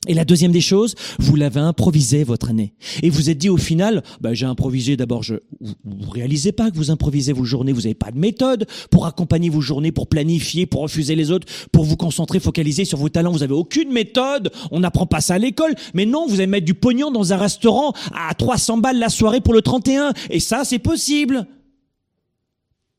[0.07, 2.75] Et la deuxième des choses, vous l'avez improvisé votre année.
[3.03, 5.23] Et vous êtes dit au final, bah, j'ai improvisé d'abord,
[5.61, 9.07] vous, vous réalisez pas que vous improvisez vos journées, vous n'avez pas de méthode pour
[9.07, 13.09] accompagner vos journées, pour planifier, pour refuser les autres, pour vous concentrer, focaliser sur vos
[13.09, 16.47] talents, vous avez aucune méthode, on n'apprend pas ça à l'école, mais non, vous allez
[16.47, 20.41] mettre du pognon dans un restaurant à 300 balles la soirée pour le 31, et
[20.41, 21.47] ça c'est possible.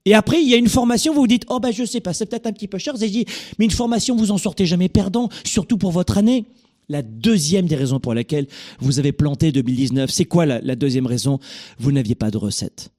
[0.05, 2.13] Et après, il y a une formation, vous vous dites, oh ben je sais pas,
[2.13, 3.25] c'est peut-être un petit peu cher, vous avez dit,
[3.59, 6.45] mais une formation, vous en sortez jamais perdant, surtout pour votre année.
[6.89, 8.47] La deuxième des raisons pour laquelle
[8.79, 11.39] vous avez planté 2019, c'est quoi la, deuxième raison?
[11.79, 12.91] Vous n'aviez pas de recette.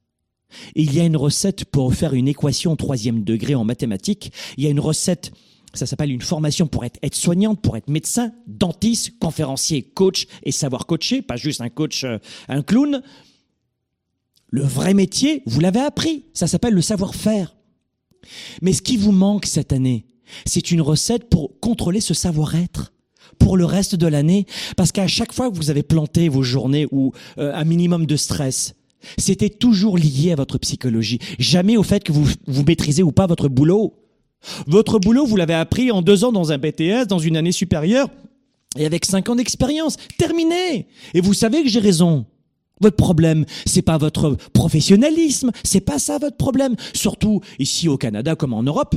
[0.75, 4.31] il y a une recette pour faire une équation troisième degré en mathématiques.
[4.57, 5.31] Il y a une recette,
[5.73, 10.85] ça s'appelle une formation pour être aide-soignante, pour être médecin, dentiste, conférencier, coach et savoir
[10.85, 13.01] coacher, pas juste un coach, euh, un clown.
[14.51, 16.25] Le vrai métier, vous l'avez appris.
[16.35, 17.55] Ça s'appelle le savoir-faire.
[18.61, 20.05] Mais ce qui vous manque cette année,
[20.45, 22.93] c'est une recette pour contrôler ce savoir-être
[23.39, 24.45] pour le reste de l'année
[24.77, 28.15] Parce qu'à chaque fois que vous avez planté vos journées ou euh, un minimum de
[28.15, 28.75] stress,
[29.17, 33.27] c'était toujours lié à votre psychologie, jamais au fait que vous, vous maîtrisez ou pas
[33.27, 33.93] votre boulot.
[34.67, 38.09] Votre boulot, vous l'avez appris en deux ans dans un BTS, dans une année supérieure,
[38.77, 39.97] et avec cinq ans d'expérience.
[40.17, 42.25] Terminé Et vous savez que j'ai raison.
[42.81, 46.75] Votre problème, c'est pas votre professionnalisme, c'est pas ça votre problème.
[46.93, 48.95] Surtout ici au Canada comme en Europe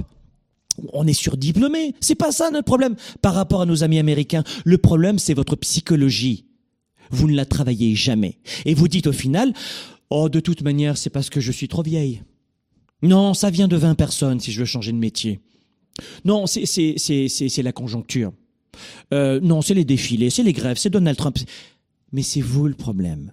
[0.92, 1.94] on est surdiplômé.
[2.00, 4.44] C'est pas ça notre problème par rapport à nos amis américains.
[4.64, 6.46] Le problème, c'est votre psychologie.
[7.10, 8.38] Vous ne la travaillez jamais.
[8.64, 9.52] Et vous dites au final,
[10.10, 12.22] oh, de toute manière, c'est parce que je suis trop vieille.
[13.02, 15.40] Non, ça vient de 20 personnes si je veux changer de métier.
[16.24, 18.32] Non, c'est, c'est, c'est, c'est, la conjoncture.
[19.12, 21.36] Euh, non, c'est les défilés, c'est les grèves, c'est Donald Trump.
[22.12, 23.32] Mais c'est vous le problème.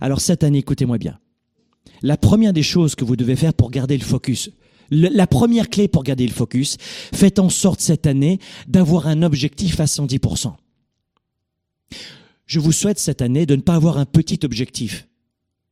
[0.00, 1.18] Alors cette année, écoutez-moi bien.
[2.02, 4.50] La première des choses que vous devez faire pour garder le focus,
[4.90, 6.76] la première clé pour garder le focus,
[7.14, 10.54] faites en sorte cette année d'avoir un objectif à 110%.
[12.46, 15.08] Je vous souhaite cette année de ne pas avoir un petit objectif.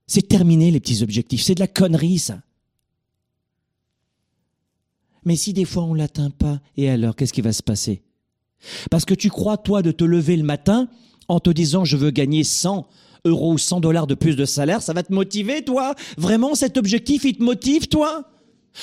[0.07, 2.43] C'est terminé les petits objectifs, c'est de la connerie ça.
[5.25, 8.03] Mais si des fois on l'atteint pas, et alors qu'est-ce qui va se passer?
[8.91, 10.89] Parce que tu crois toi de te lever le matin
[11.29, 12.89] en te disant je veux gagner 100
[13.27, 15.95] euros ou 100 dollars de plus de salaire, ça va te motiver toi?
[16.17, 18.25] Vraiment cet objectif il te motive toi?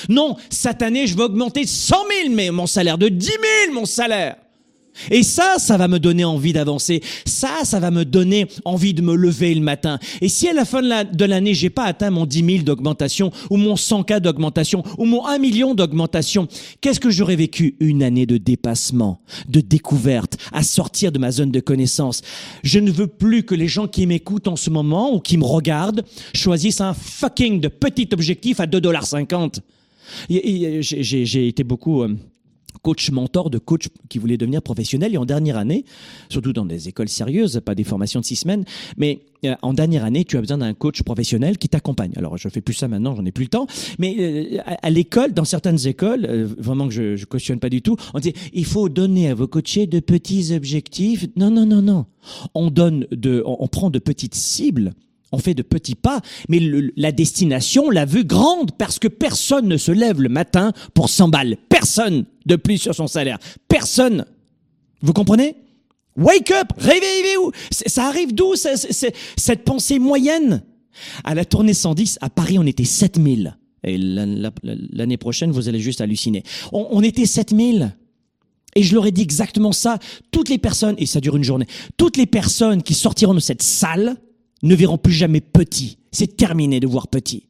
[0.10, 3.40] Non, cette année, je veux augmenter 100 000 mais mon salaire, de 10 000
[3.74, 4.36] mon salaire.
[5.12, 7.02] Et ça, ça va me donner envie d'avancer.
[7.26, 10.00] Ça, ça va me donner envie de me lever le matin.
[10.22, 13.58] Et si à la fin de l'année, j'ai pas atteint mon 10 000 d'augmentation, ou
[13.58, 16.48] mon 100 k d'augmentation, ou mon 1 million d'augmentation,
[16.82, 17.76] qu'est-ce que j'aurais vécu?
[17.80, 22.22] Une année de dépassement, de découverte, à sortir de ma zone de connaissance?
[22.64, 25.46] Je ne veux plus que les gens qui m'écoutent en ce moment, ou qui me
[25.46, 29.60] regardent, choisissent un fucking de petit objectif à 2,50$.
[30.30, 32.16] J'ai été beaucoup euh,
[32.82, 35.14] coach mentor de coach qui voulait devenir professionnel.
[35.14, 35.86] Et en dernière année,
[36.30, 38.66] surtout dans des écoles sérieuses, pas des formations de six semaines,
[38.98, 42.14] mais euh, en dernière année, tu as besoin d'un coach professionnel qui t'accompagne.
[42.16, 43.68] Alors, je fais plus ça maintenant, j'en ai plus le temps.
[44.00, 46.26] Mais euh, à, l'école, dans certaines écoles,
[46.58, 49.48] vraiment que je, je cautionne pas du tout, on dit il faut donner à vos
[49.48, 51.28] coachés de petits objectifs.
[51.36, 52.06] Non, non, non, non.
[52.54, 54.94] On donne de, on prend de petites cibles
[55.32, 56.60] on fait de petits pas, mais
[56.96, 61.30] la destination, la vue grande, parce que personne ne se lève le matin pour 100
[61.30, 61.58] balles.
[61.70, 63.38] Personne de plus sur son salaire.
[63.68, 64.26] Personne.
[65.02, 65.56] Vous comprenez?
[66.16, 70.64] Wake up Réveillez-vous Ça arrive d'où cette pensée moyenne?
[71.24, 73.56] À la tournée 110, à Paris, on était 7000.
[73.84, 76.44] Et l'année prochaine, vous allez juste halluciner.
[76.72, 77.96] On, on était 7000.
[78.76, 80.00] Et je leur ai dit exactement ça.
[80.32, 81.68] Toutes les personnes, et ça dure une journée,
[81.98, 84.18] toutes les personnes qui sortiront de cette salle,
[84.68, 85.98] ne verront plus jamais petit.
[86.12, 87.48] C'est terminé de voir petit.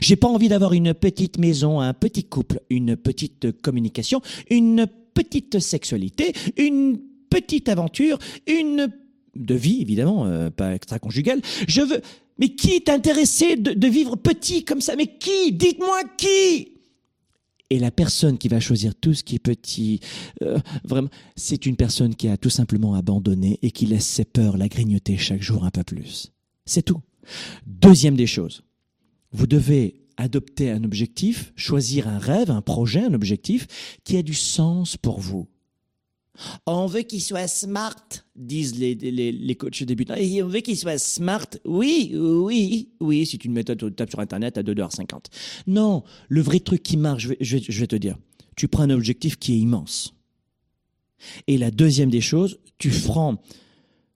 [0.00, 4.20] J'ai pas envie d'avoir une petite maison, un petit couple, une petite communication,
[4.50, 8.92] une petite sexualité, une petite aventure, une
[9.34, 11.40] de vie évidemment, euh, pas extra-conjugale.
[11.66, 12.00] Je veux.
[12.38, 14.96] Mais qui est intéressé de, vivre petit comme ça?
[14.96, 15.52] Mais qui?
[15.52, 16.72] Dites-moi qui?
[17.70, 20.00] Et la personne qui va choisir tout ce qui est petit,
[20.42, 24.56] euh, vraiment, c'est une personne qui a tout simplement abandonné et qui laisse ses peurs
[24.56, 26.33] la grignoter chaque jour un peu plus.
[26.66, 27.00] C'est tout.
[27.66, 28.62] Deuxième des choses,
[29.32, 33.66] vous devez adopter un objectif, choisir un rêve, un projet, un objectif
[34.04, 35.48] qui a du sens pour vous.
[36.66, 37.94] On veut qu'il soit smart,
[38.34, 40.16] disent les, les, les coachs débutants.
[40.16, 41.46] Et on veut qu'il soit smart.
[41.64, 45.26] Oui, oui, oui, c'est une méthode, tu tapes sur Internet à 2,50$.
[45.68, 48.16] Non, le vrai truc qui marche, je vais, je vais te dire,
[48.56, 50.14] tu prends un objectif qui est immense.
[51.46, 53.40] Et la deuxième des choses, tu prends,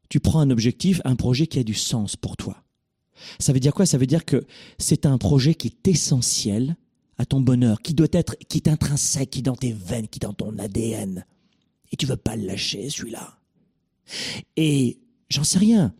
[0.08, 2.62] tu prends un objectif, un projet qui a du sens pour toi.
[3.38, 3.86] Ça veut dire quoi?
[3.86, 4.46] Ça veut dire que
[4.78, 6.76] c'est un projet qui est essentiel
[7.18, 10.18] à ton bonheur, qui doit être, qui est intrinsèque, qui est dans tes veines, qui
[10.18, 11.24] est dans ton ADN.
[11.90, 13.38] Et tu veux pas le lâcher, celui-là.
[14.56, 14.98] Et
[15.28, 15.94] j'en sais rien.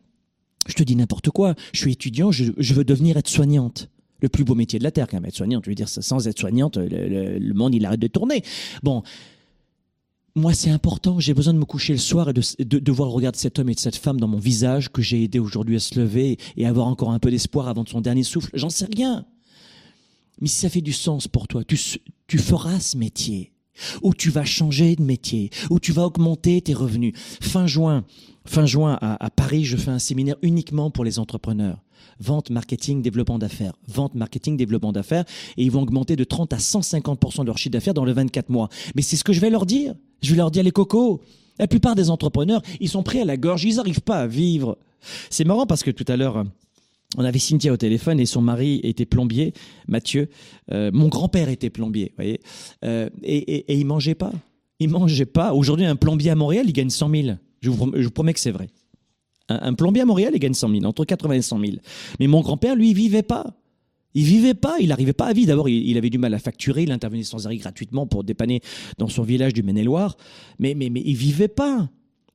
[0.67, 1.55] Je te dis n'importe quoi.
[1.73, 3.89] Je suis étudiant, je, veux devenir aide-soignante.
[4.21, 5.65] Le plus beau métier de la Terre, quand même, aide-soignante.
[5.65, 8.43] Je veux dire, sans aide-soignante, le, le, monde, il arrête de tourner.
[8.83, 9.03] Bon.
[10.35, 11.18] Moi, c'est important.
[11.18, 13.37] J'ai besoin de me coucher le soir et de, de, de, voir le regard de
[13.37, 15.99] cet homme et de cette femme dans mon visage que j'ai aidé aujourd'hui à se
[15.99, 18.51] lever et avoir encore un peu d'espoir avant son dernier souffle.
[18.55, 19.26] J'en sais rien.
[20.41, 21.79] Mais si ça fait du sens pour toi, tu,
[22.26, 23.53] tu feras ce métier
[24.03, 27.12] où tu vas changer de métier, où tu vas augmenter tes revenus.
[27.41, 28.05] Fin juin,
[28.45, 31.79] fin juin à, Paris, je fais un séminaire uniquement pour les entrepreneurs.
[32.21, 33.75] Vente, marketing, développement d'affaires.
[33.87, 35.25] Vente, marketing, développement d'affaires.
[35.57, 38.49] Et ils vont augmenter de 30 à 150% de leur chiffre d'affaires dans les 24
[38.51, 38.69] mois.
[38.95, 39.95] Mais c'est ce que je vais leur dire.
[40.23, 41.21] Je vais leur dire les cocos.
[41.59, 44.79] La plupart des entrepreneurs, ils sont pris à la gorge, ils n'arrivent pas à vivre.
[45.31, 46.45] C'est marrant parce que tout à l'heure,
[47.17, 49.55] on avait Cynthia au téléphone et son mari était plombier,
[49.87, 50.29] Mathieu.
[50.71, 52.41] Euh, mon grand-père était plombier, voyez.
[52.85, 54.33] Euh, et, et, et, mangeait pas.
[54.79, 55.55] Il mangeait pas.
[55.55, 57.29] Aujourd'hui, un plombier à Montréal, il gagne 100 000.
[57.61, 58.69] Je je vous promets que c'est vrai.
[59.49, 61.73] Un, plombier à Montréal, il gagne 100 000, entre 80 et 100 000.
[62.21, 63.47] Mais mon grand-père, lui, il vivait pas.
[64.15, 65.49] Il vivait pas, il n'arrivait pas à vivre.
[65.49, 68.61] D'abord, il, avait du mal à facturer, il intervenait sans arrêt gratuitement pour dépanner
[68.99, 70.17] dans son village du Maine-et-Loire.
[70.59, 71.89] Mais, mais, mais il vivait pas.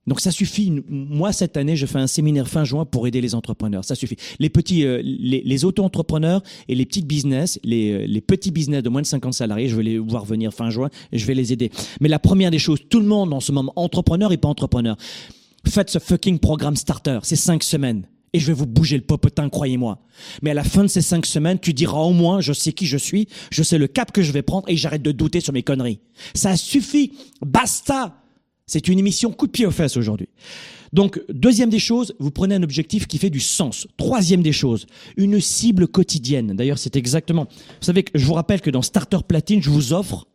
[0.05, 0.71] Donc ça suffit.
[0.89, 3.85] Moi cette année, je fais un séminaire fin juin pour aider les entrepreneurs.
[3.85, 4.17] Ça suffit.
[4.39, 8.89] Les petits, euh, les, auto-entrepreneurs et les petits business, les, euh, les, petits business de
[8.89, 11.53] moins de 50 salariés, je vais les voir venir fin juin et je vais les
[11.53, 11.71] aider.
[12.01, 14.97] Mais la première des choses, tout le monde en ce moment, entrepreneur et pas entrepreneur,
[15.71, 17.19] faites ce fucking programme starter.
[17.23, 18.07] C'est cinq semaines.
[18.33, 19.99] Et je vais vous bouger le popotin, croyez-moi.
[20.41, 22.87] Mais à la fin de ces cinq semaines, tu diras au moins, je sais qui
[22.87, 25.53] je suis, je sais le cap que je vais prendre et j'arrête de douter sur
[25.53, 25.99] mes conneries.
[26.33, 27.13] Ça suffit.
[27.45, 28.19] Basta.
[28.65, 30.29] C'est une émission coup de pied aux fesses aujourd'hui.
[30.93, 33.87] Donc, deuxième des choses, vous prenez un objectif qui fait du sens.
[33.97, 34.85] Troisième des choses,
[35.17, 36.55] une cible quotidienne.
[36.55, 37.45] D'ailleurs, c'est exactement.
[37.45, 40.27] Vous savez que je vous rappelle que dans Starter Platine, je vous offre,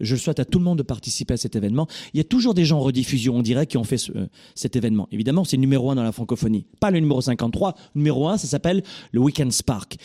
[0.00, 1.86] je souhaite à tout le monde de participer à cet événement.
[2.14, 4.76] Il y a toujours des gens en rediffusion en direct qui ont fait euh, cet
[4.76, 5.08] événement.
[5.10, 6.66] Évidemment, c'est numéro un dans la francophonie.
[6.80, 7.74] Pas le numéro 53.
[7.94, 8.82] numéro un, ça s'appelle
[9.12, 9.96] le Weekend Spark.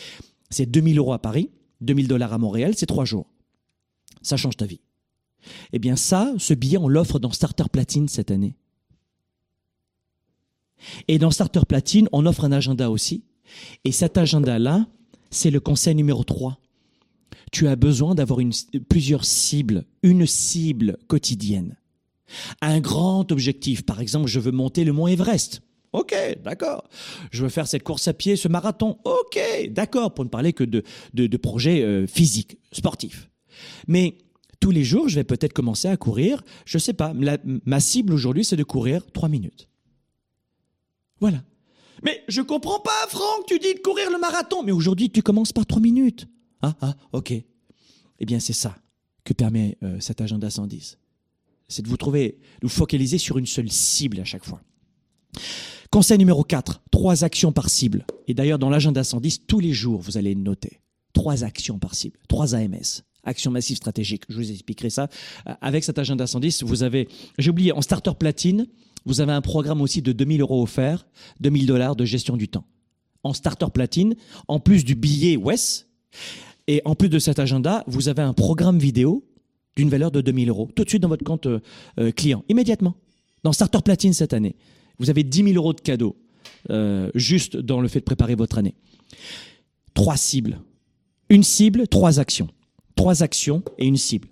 [0.50, 3.26] C'est 2000 euros à Paris, 2000 dollars à Montréal, c'est trois jours.
[4.22, 4.80] Ça change ta vie.
[5.72, 8.56] Eh bien ça, ce billet, on l'offre dans Starter Platine cette année.
[11.08, 13.24] Et dans Starter Platine, on offre un agenda aussi.
[13.84, 14.86] Et cet agenda-là,
[15.30, 16.58] c'est le conseil numéro 3.
[17.52, 18.40] Tu as besoin d'avoir
[18.88, 21.76] plusieurs cibles, une cible quotidienne.
[22.60, 25.62] Un grand objectif, par exemple, je veux monter le mont Everest.
[25.92, 26.88] Ok, d'accord.
[27.30, 28.98] Je veux faire cette course à pied, ce marathon.
[29.04, 29.38] Ok,
[29.70, 33.30] d'accord, pour ne parler que de, projets euh, physiques, sportifs.
[33.86, 34.18] Mais
[34.58, 38.44] tous les jours, je vais peut-être commencer à courir, je sais pas, ma cible aujourd'hui,
[38.44, 39.68] c'est de courir trois minutes.
[41.20, 41.44] Voilà.
[42.02, 44.62] Mais je comprends pas, Franck, tu dis de courir le marathon.
[44.62, 46.26] Mais aujourd'hui, tu commences par trois minutes.
[46.64, 47.32] Ah, ah, ok.
[47.32, 48.76] Eh bien, c'est ça
[49.24, 50.98] que permet euh, cet agenda 110.
[51.68, 54.62] C'est de vous trouver, de vous focaliser sur une seule cible à chaque fois.
[55.90, 58.06] Conseil numéro 4, trois actions par cible.
[58.28, 60.80] Et d'ailleurs, dans l'agenda 110, tous les jours, vous allez noter
[61.12, 63.02] trois actions par cible, trois AMS.
[63.24, 64.24] Action massive stratégique.
[64.28, 65.08] Je vous expliquerai ça.
[65.48, 67.08] Euh, Avec cet agenda 110, vous avez,
[67.38, 68.66] j'ai oublié, en starter platine,
[69.06, 71.06] vous avez un programme aussi de 2000 euros offert,
[71.40, 72.64] 2000 dollars de gestion du temps.
[73.22, 74.14] En starter platine,
[74.48, 75.86] en plus du billet WES,
[76.66, 79.24] et en plus de cet agenda, vous avez un programme vidéo
[79.76, 81.60] d'une valeur de 2000 euros, tout de suite dans votre compte euh,
[81.98, 82.94] euh, client, immédiatement.
[83.42, 84.56] Dans Starter Platine cette année,
[84.98, 86.16] vous avez 10 000 euros de cadeaux,
[86.70, 88.74] euh, juste dans le fait de préparer votre année.
[89.92, 90.60] Trois cibles.
[91.28, 92.48] Une cible, trois actions.
[92.94, 94.28] Trois actions et une cible.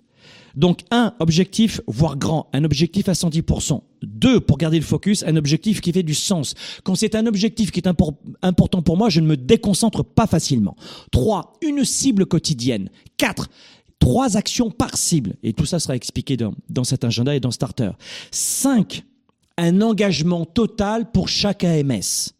[0.55, 3.81] Donc, un objectif, voire grand, un objectif à 110%.
[4.03, 6.53] Deux, pour garder le focus, un objectif qui fait du sens.
[6.83, 10.27] Quand c'est un objectif qui est impor- important pour moi, je ne me déconcentre pas
[10.27, 10.75] facilement.
[11.11, 12.89] Trois, une cible quotidienne.
[13.17, 13.49] Quatre,
[13.99, 15.35] trois actions par cible.
[15.41, 17.91] Et tout ça sera expliqué dans, dans cet agenda et dans Starter.
[18.31, 19.03] Cinq,
[19.57, 22.33] un engagement total pour chaque AMS.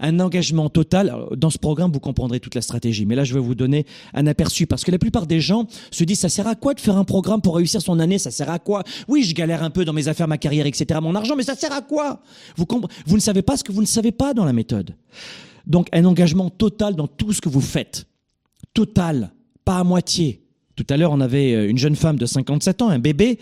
[0.00, 1.14] Un engagement total.
[1.36, 3.06] Dans ce programme, vous comprendrez toute la stratégie.
[3.06, 6.04] Mais là, je vais vous donner un aperçu parce que la plupart des gens se
[6.04, 8.18] disent ça sert à quoi de faire un programme pour réussir son année?
[8.18, 8.82] Ça sert à quoi?
[9.08, 11.54] Oui, je galère un peu dans mes affaires, ma carrière, etc., mon argent, mais ça
[11.54, 12.20] sert à quoi?
[12.56, 14.94] Vous ne savez pas ce que vous ne savez pas dans la méthode.
[15.66, 18.06] Donc, un engagement total dans tout ce que vous faites.
[18.72, 19.32] Total,
[19.64, 20.42] pas à moitié.
[20.76, 23.38] Tout à l'heure, on avait euh, une jeune femme de 57 ans, un bébé,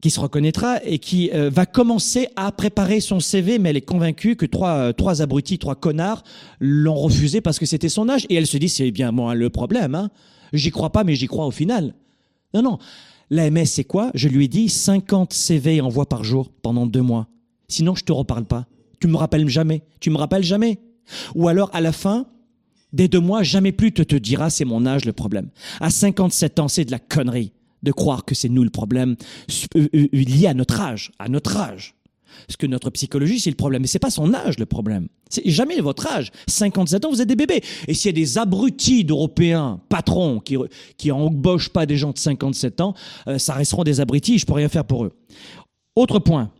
[0.00, 3.80] qui se reconnaîtra et qui euh, va commencer à préparer son CV, mais elle est
[3.80, 6.22] convaincue que trois, euh, trois abrutis, trois connards
[6.60, 8.26] l'ont refusé parce que c'était son âge.
[8.28, 9.94] Et elle se dit, c'est bien moi le problème.
[9.94, 10.10] Hein.
[10.52, 11.94] J'y crois pas, mais j'y crois au final.
[12.54, 12.78] Non, non.
[13.30, 14.10] L'AMS, c'est quoi?
[14.14, 17.28] Je lui ai dit 50 CV envois par jour pendant deux mois.
[17.68, 18.66] Sinon, je te reparle pas.
[19.00, 19.82] Tu me rappelles jamais.
[20.00, 20.78] Tu me rappelles jamais.
[21.34, 22.26] Ou alors, à la fin,
[22.92, 25.50] des deux mois, jamais plus te te dira c'est mon âge le problème.
[25.80, 27.52] À 57 ans, c'est de la connerie
[27.82, 29.16] de croire que c'est nous le problème
[29.76, 31.94] euh, euh, lié à notre âge, à notre âge.
[32.46, 33.82] Parce que notre psychologie, c'est le problème.
[33.82, 35.08] Mais c'est pas son âge le problème.
[35.28, 36.30] C'est jamais votre âge.
[36.46, 37.62] 57 ans, vous êtes des bébés.
[37.86, 40.56] Et s'il y a des abrutis d'Européens, patrons, qui,
[40.96, 41.10] qui
[41.72, 42.94] pas des gens de 57 ans,
[43.26, 45.12] euh, ça resteront des abrutis, je peux rien faire pour eux.
[45.96, 46.50] Autre point.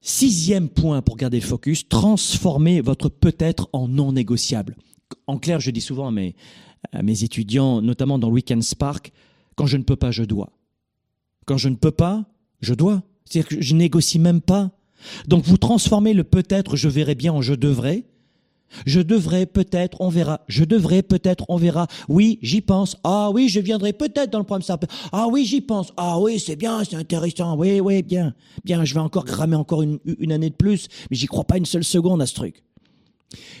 [0.00, 4.76] Sixième point pour garder le focus, transformez votre peut-être en non négociable.
[5.26, 6.36] En clair, je dis souvent à mes,
[6.92, 9.12] à mes étudiants, notamment dans le Weekend Spark,
[9.54, 10.52] quand je ne peux pas, je dois.
[11.46, 12.24] Quand je ne peux pas,
[12.60, 13.02] je dois.
[13.24, 14.70] C'est-à-dire que je négocie même pas.
[15.26, 18.04] Donc vous transformez le peut-être, je verrai bien en je devrais.
[18.84, 20.40] Je devrais peut-être, on verra.
[20.48, 21.86] Je devrais peut-être, on verra.
[22.08, 22.96] Oui, j'y pense.
[23.04, 24.78] Ah oui, je viendrai peut-être dans le programme.
[25.12, 25.92] Ah oui, j'y pense.
[25.96, 27.56] Ah oui, c'est bien, c'est intéressant.
[27.56, 28.34] Oui, oui, bien.
[28.64, 31.58] Bien, je vais encore cramer encore une, une année de plus, mais j'y crois pas
[31.58, 32.64] une seule seconde à ce truc.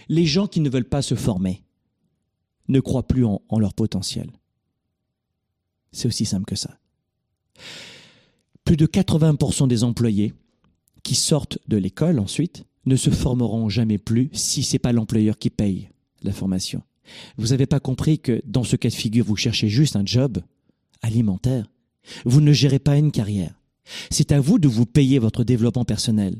[0.08, 1.62] Les gens qui ne veulent pas se former
[2.68, 4.30] ne croient plus en, leur potentiel.
[5.92, 6.78] C'est aussi simple que ça.
[8.64, 10.34] Plus de 80% des employés
[11.02, 15.50] qui sortent de l'école ensuite ne se formeront jamais plus si c'est pas l'employeur qui
[15.50, 15.88] paye
[16.22, 16.82] la formation.
[17.36, 20.38] Vous n'avez pas compris que dans ce cas de figure, vous cherchez juste un job
[21.02, 21.66] alimentaire.
[22.24, 23.54] Vous ne gérez pas une carrière.
[24.10, 26.36] C'est à vous de vous payer votre développement personnel.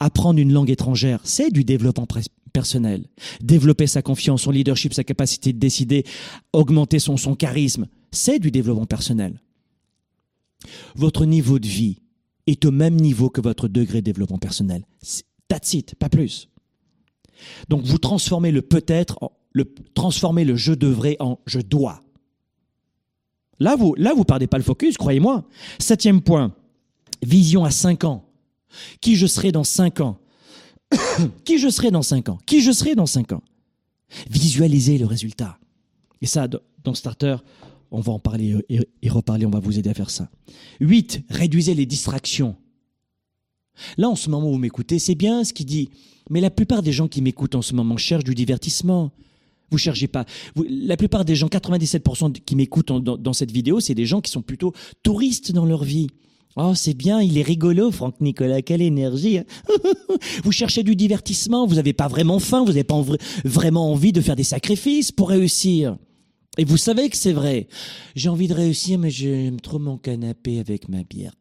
[0.00, 2.06] Apprendre une langue étrangère, c'est du développement
[2.52, 3.04] personnel.
[3.40, 6.04] Développer sa confiance, son leadership, sa capacité de décider,
[6.52, 9.40] augmenter son, charisme, c'est du développement personnel.
[10.96, 12.00] Votre niveau de vie
[12.46, 14.84] est au même niveau que votre degré de développement personnel.
[15.48, 16.48] That's it, pas plus.
[17.68, 19.18] Donc vous transformez le peut-être,
[19.52, 22.02] le, transformez le je devrais en je dois.
[23.60, 25.44] Là, vous, là, vous perdez pas le focus, croyez-moi.
[25.78, 26.54] Septième point,
[27.22, 28.27] vision à cinq ans.
[29.00, 30.18] Qui je serai dans cinq ans?
[31.44, 32.38] Qui je serai dans cinq ans?
[32.46, 33.42] Qui je serai dans cinq ans?
[34.30, 35.58] Visualisez le résultat.
[36.22, 37.36] Et ça, dans Starter,
[37.90, 40.30] on va en parler et, et reparler, on va vous aider à faire ça.
[40.80, 41.22] 8.
[41.28, 42.56] Réduisez les distractions.
[43.96, 45.90] Là, en ce moment où vous m'écoutez, c'est bien ce qu'il dit.
[46.30, 49.12] Mais la plupart des gens qui m'écoutent en ce moment cherchent du divertissement.
[49.70, 50.24] Vous cherchez pas.
[50.68, 54.20] La plupart des gens, 97% qui m'écoutent en- dans, dans cette vidéo, c'est des gens
[54.20, 56.08] qui sont plutôt touristes dans leur vie.
[56.56, 59.38] Oh, c'est bien, il est rigolo, Franck Nicolas, quelle énergie.
[59.38, 59.44] hein.
[60.44, 63.92] vous cherchez du divertissement, vous n'avez pas vraiment faim, vous n'avez pas en vrai- vraiment
[63.92, 65.96] envie de faire des sacrifices pour réussir.
[66.56, 67.68] Et vous savez que c'est vrai.
[68.16, 71.34] J'ai envie de réussir, mais j'aime trop mon canapé avec ma bière.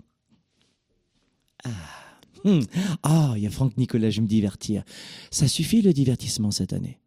[1.63, 1.69] Ah,
[2.43, 2.59] Hmm.
[3.01, 4.83] Ah, il y a Franck Nicolas, je vais me divertir.
[5.31, 6.99] Ça suffit le divertissement cette année.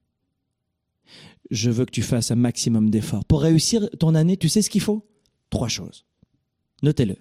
[1.53, 3.25] Je veux que tu fasses un maximum d'efforts.
[3.25, 5.07] Pour réussir ton année, tu sais ce qu'il faut?
[5.49, 6.05] Trois choses.
[6.83, 7.17] Notez-le.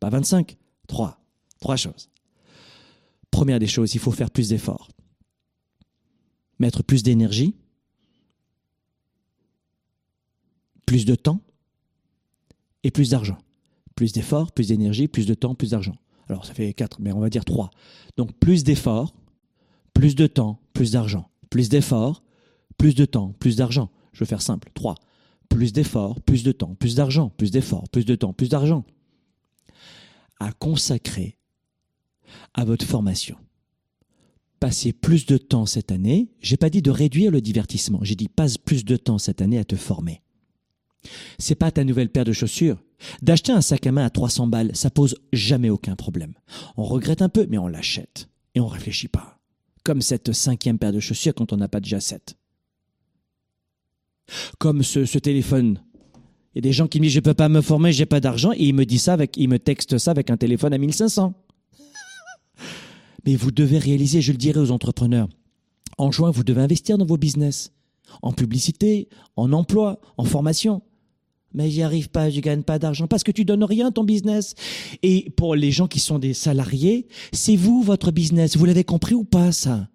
[0.00, 1.20] Pas 25, trois.
[1.60, 2.10] Trois choses.
[3.30, 4.88] Première des choses, il faut faire plus d'efforts.
[6.58, 7.54] Mettre plus d'énergie,
[10.86, 11.40] plus de temps
[12.82, 13.38] et plus d'argent.
[13.94, 15.96] Plus d'efforts, plus d'énergie, plus de temps, plus d'argent.
[16.28, 17.70] Alors ça fait quatre, mais on va dire trois.
[18.16, 19.14] Donc plus d'efforts,
[19.94, 21.28] plus de temps, plus d'argent.
[21.50, 22.22] Plus d'efforts,
[22.76, 23.90] plus de temps, plus d'argent.
[24.12, 24.70] Je veux faire simple.
[24.74, 24.94] Trois.
[25.48, 27.30] Plus d'efforts, plus de temps, plus d'argent.
[27.30, 28.84] Plus d'efforts, plus de temps, plus d'argent.
[30.40, 31.38] À consacrer
[32.54, 33.36] à votre formation.
[34.60, 36.28] Passez plus de temps cette année.
[36.40, 38.00] J'ai pas dit de réduire le divertissement.
[38.02, 40.22] J'ai dit passe plus de temps cette année à te former.
[41.38, 42.82] C'est pas ta nouvelle paire de chaussures.
[43.22, 46.34] D'acheter un sac à main à 300 balles, ça pose jamais aucun problème.
[46.76, 48.28] On regrette un peu, mais on l'achète.
[48.56, 49.38] Et on réfléchit pas.
[49.84, 52.36] Comme cette cinquième paire de chaussures quand on n'a pas déjà sept.
[54.58, 55.80] Comme ce téléphone.
[56.54, 58.20] Il y a des gens qui me disent je peux pas me former, j'ai pas
[58.20, 60.78] d'argent, et ils me disent ça avec, ils me textent ça avec un téléphone à
[60.78, 61.34] 1500.
[63.26, 65.28] Mais vous devez réaliser, je le dirai aux entrepreneurs,
[65.98, 67.72] en juin, vous devez investir dans vos business,
[68.22, 70.82] en publicité, en emploi, en formation.
[71.54, 74.04] Mais j'y arrive pas, je gagne pas d'argent parce que tu donnes rien à ton
[74.04, 74.54] business.
[75.02, 78.56] Et pour les gens qui sont des salariés, c'est vous votre business.
[78.56, 79.88] Vous l'avez compris ou pas ça?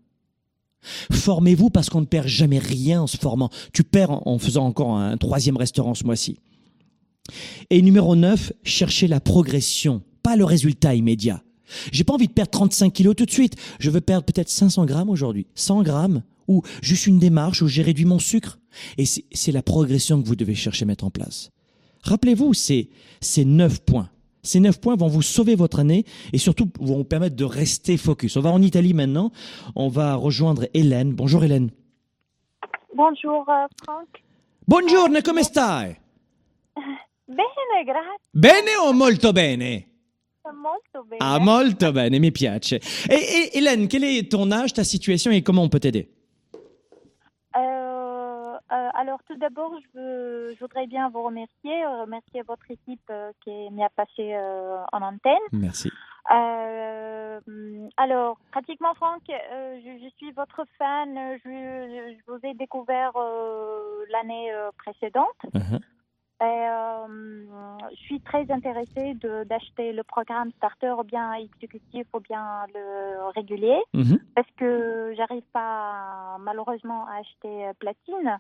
[1.12, 3.50] Formez-vous parce qu'on ne perd jamais rien en se formant.
[3.74, 6.38] Tu perds en, faisant encore un troisième restaurant ce mois-ci.
[7.70, 11.42] Et numéro 9, cherchez la progression, pas le résultat immédiat.
[11.92, 13.56] J'ai pas envie de perdre 35 kilos tout de suite.
[13.80, 15.48] Je veux perdre peut-être 500 grammes aujourd'hui.
[15.56, 18.60] 100 grammes ou juste une démarche où j'ai réduit mon sucre.
[18.98, 21.52] Et c'est c'est la progression que vous devez chercher à mettre en place.
[22.04, 22.90] Rappelez-vous, ces,
[23.22, 24.10] ces 9 points.
[24.44, 27.96] Ces 9 points vont vous sauver votre année et surtout vont vous permettre de rester
[27.98, 28.36] focus.
[28.38, 29.32] On va en Italie maintenant.
[29.76, 31.14] On va rejoindre Hélène.
[31.14, 31.72] Bonjour Hélène.
[32.96, 34.22] Bonjour euh, Franck.
[34.68, 35.98] Buongiorno, come stai?
[37.26, 39.88] Bene, grazie, Bene o molto bene?
[40.54, 41.18] molto bene.
[41.22, 42.80] Ah, molto bene, mi piace.
[43.10, 46.10] Et, et Hélène, quel est ton âge, ta situation et comment on peut t'aider?
[49.04, 53.52] Alors tout d'abord, je, veux- je voudrais bien vous remercier, remercier votre équipe euh, qui
[53.72, 55.46] m'y a passé euh, en antenne.
[55.52, 55.92] Merci.
[56.32, 57.42] Euh,
[57.98, 61.10] alors, pratiquement Franck, euh, je, je suis votre fan.
[61.44, 61.50] Je,
[62.16, 65.42] je vous ai découvert euh, l'année précédente.
[65.54, 65.82] Uh-huh.
[66.42, 66.66] Et,
[67.92, 73.30] je suis très intéressée de- d'acheter le programme starter ou bien exécutif ou bien le
[73.32, 74.18] régulier Mhm.
[74.36, 78.38] parce que j'arrive pas malheureusement à acheter platine.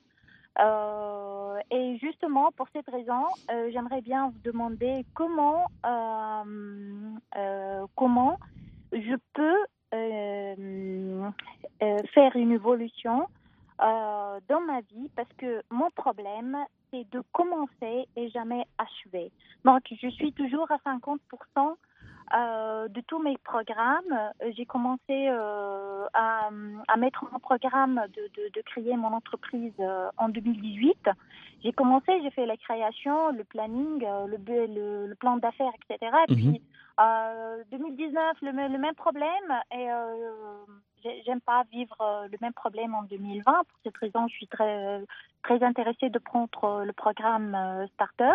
[0.59, 8.37] Euh, et justement pour cette raison, euh, j'aimerais bien vous demander comment euh, comment
[8.91, 9.57] je peux
[12.13, 13.27] faire une évolution
[13.79, 16.57] dans ma vie parce que mon problème
[16.91, 19.31] c'est de commencer et jamais achever.
[19.65, 21.21] Donc je suis toujours à 50
[22.35, 24.11] euh, de tous mes programmes,
[24.41, 26.49] euh, j'ai commencé euh, à,
[26.87, 31.09] à mettre mon programme de, de, de créer mon entreprise euh, en 2018.
[31.63, 36.11] J'ai commencé, j'ai fait la création, le planning, le, le, le plan d'affaires, etc.
[36.27, 36.37] Et Mhm.
[36.37, 36.61] puis,
[36.99, 39.47] euh, 2019, le, me- le même problème.
[39.71, 39.87] Et
[41.03, 43.43] j'ai- j'aime pas vivre le même problème en 2020.
[43.45, 45.01] Pour cette raison, je suis très,
[45.43, 47.57] très intéressée de prendre le programme
[47.93, 48.33] Starter.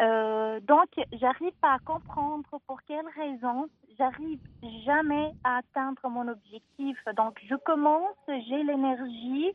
[0.00, 3.68] Euh, donc, j'arrive pas à comprendre pour quelle raison
[3.98, 4.38] j'arrive
[4.84, 6.96] jamais à atteindre mon objectif.
[7.16, 9.50] Donc, je commence, j'ai l'énergie,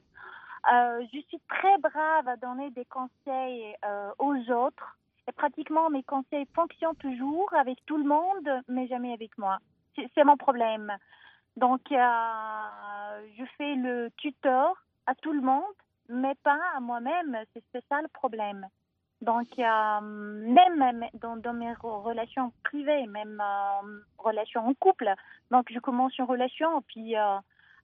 [0.72, 4.98] euh, je suis très brave à donner des conseils euh, aux autres.
[5.30, 9.60] Et pratiquement, mes conseils fonctionnent toujours avec tout le monde, mais jamais avec moi.
[9.96, 10.92] C'est mon problème.
[11.56, 14.74] Donc, je fais le tuteur
[15.06, 15.64] à tout le monde,
[16.10, 17.38] mais pas à moi-même.
[17.54, 18.68] C'est ça le problème.
[19.24, 25.10] Donc, euh, même même dans, dans mes re- relations privées, même euh, relations en couple.
[25.50, 27.38] Donc, je commence une relation, puis euh,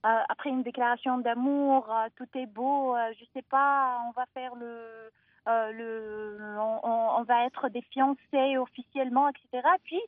[0.06, 4.54] euh, après une déclaration d'amour, euh, tout est beau, je sais pas, on va faire
[4.54, 5.10] le.
[5.46, 9.66] le on, va être des fiancés officiellement, etc.
[9.84, 10.00] Puis,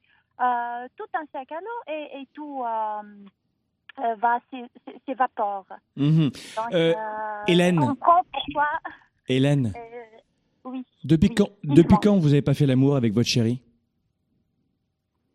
[0.96, 5.66] tout un sac à dos et, et tout va s'é- s'é- s'évapore.
[7.46, 7.78] Hélène.
[7.78, 8.68] On comprend pourquoi.
[9.76, 10.12] Hélène,
[10.64, 10.84] oui.
[11.04, 13.60] depuis oui, quand, depuis quand vous n'avez pas fait l'amour avec votre chérie?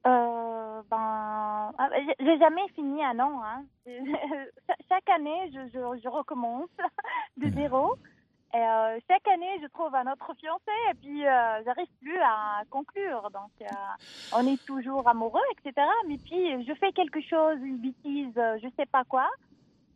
[0.05, 3.41] Euh, ben, ah, j'ai- jamais fini un an.
[3.43, 3.63] Hein.
[4.67, 6.69] Cha- Chaque année, je, je, je recommence
[7.37, 7.95] de zéro.
[8.53, 12.63] Et euh, chaque année, je trouve un autre fiancé et puis euh, j'arrive plus à
[12.69, 13.29] conclure.
[13.33, 13.65] Donc, euh,
[14.33, 15.85] on est toujours amoureux, etc.
[16.07, 19.27] Mais puis, je fais quelque chose, une bêtise, je sais pas quoi.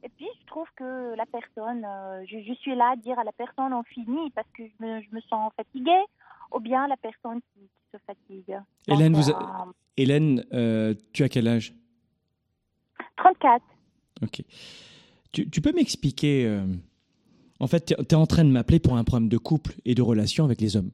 [0.03, 3.23] Et puis, je trouve que la personne, euh, je, je suis là à dire à
[3.23, 6.03] la personne, on finit parce que je me, je me sens fatiguée,
[6.53, 8.57] ou bien la personne qui, qui se fatigue.
[8.87, 11.73] Hélène, vous euh, a- Hélène, euh, tu as quel âge?
[13.17, 13.63] 34.
[14.23, 14.41] Ok.
[15.31, 16.65] Tu, tu peux m'expliquer euh,
[17.59, 20.01] En fait, tu es en train de m'appeler pour un problème de couple et de
[20.01, 20.91] relation avec les hommes.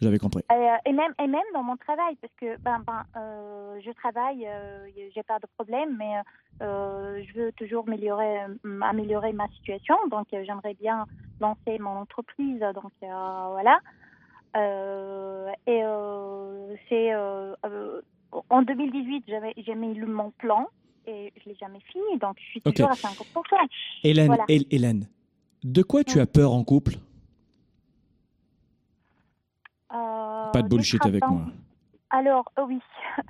[0.00, 0.42] J'avais compris.
[0.52, 4.46] Euh, et même et même dans mon travail parce que ben ben euh, je travaille
[4.46, 6.14] euh, j'ai pas de problème mais
[6.62, 8.36] euh, je veux toujours améliorer
[8.82, 9.94] améliorer ma situation.
[10.10, 11.06] Donc j'aimerais bien
[11.40, 12.60] lancer mon entreprise.
[12.74, 13.78] Donc voilà.
[15.66, 15.82] Et
[16.88, 20.66] c'est en 2018 j'avais j'ai mis le- mon plan
[21.06, 22.18] et je l'ai jamais fini.
[22.20, 23.68] Donc je suis toujours à 50%.
[24.04, 24.44] Hélène, Voilà.
[24.48, 25.08] Hélène,
[25.64, 26.96] de quoi tu as peur en couple?
[29.88, 31.42] Pas de bullshit avec moi.
[32.10, 32.80] Alors, euh, oui.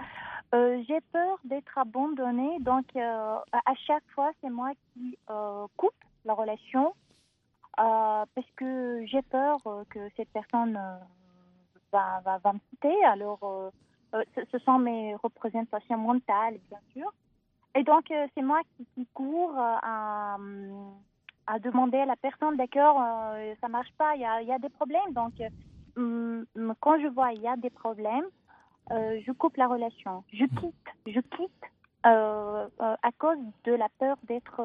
[0.55, 2.59] Euh, j'ai peur d'être abandonnée.
[2.61, 5.91] Donc, euh, à chaque fois, c'est moi qui euh, coupe
[6.25, 6.95] la relation
[7.81, 10.99] euh, parce que j'ai peur euh, que cette personne euh,
[11.93, 13.05] va, va, va me quitter.
[13.07, 13.71] Alors, euh,
[14.15, 17.13] euh, ce, ce sont mes représentations mentales, bien sûr.
[17.75, 20.37] Et donc, euh, c'est moi qui, qui cours euh, à,
[21.49, 24.59] à demander à la personne, d'accord, euh, ça marche pas, il y a, y a
[24.59, 25.13] des problèmes.
[25.13, 25.49] Donc, euh,
[25.97, 28.25] quand je vois il y a des problèmes,
[28.93, 30.25] euh, je coupe la relation.
[30.33, 30.75] Je quitte,
[31.07, 31.65] je quitte
[32.07, 34.61] euh, euh, à cause de la peur d'être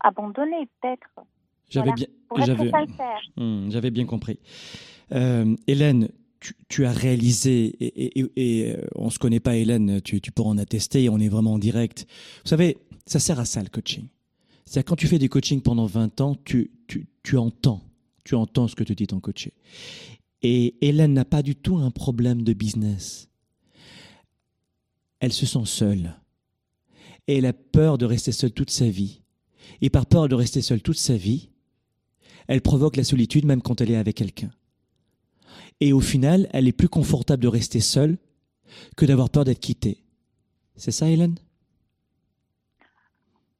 [0.00, 1.08] abandonnée, peut-être.
[1.70, 1.96] J'avais Voilà.
[1.96, 2.06] bien,
[2.44, 2.70] j'avais.
[3.36, 4.38] Hmm, j'avais bien compris.
[5.10, 6.08] Hélène,
[6.40, 8.30] tu, tu as réalisé, et, et- et-
[8.70, 11.58] et, on se connaît pas, Hélène, tu, tu pourras en attester, on est vraiment en
[11.58, 12.06] direct.
[12.44, 14.08] Vous savez, ça sert à ça le coaching.
[14.64, 17.80] C'est-à-dire quand tu fais du coaching pendant 20 ans, tu, tu, tu entends,
[18.24, 19.52] tu entends ce que te dit ton coaché.
[20.42, 23.28] Et Hélène n'a pas du tout un problème de business.
[25.20, 26.14] Elle se sent seule.
[27.26, 29.22] Et elle a peur de rester seule toute sa vie.
[29.80, 31.50] Et par peur de rester seule toute sa vie,
[32.46, 34.50] elle provoque la solitude même quand elle est avec quelqu'un.
[35.80, 38.18] Et au final, elle est plus confortable de rester seule
[38.96, 40.02] que d'avoir peur d'être quittée.
[40.76, 41.36] C'est ça, Hélène?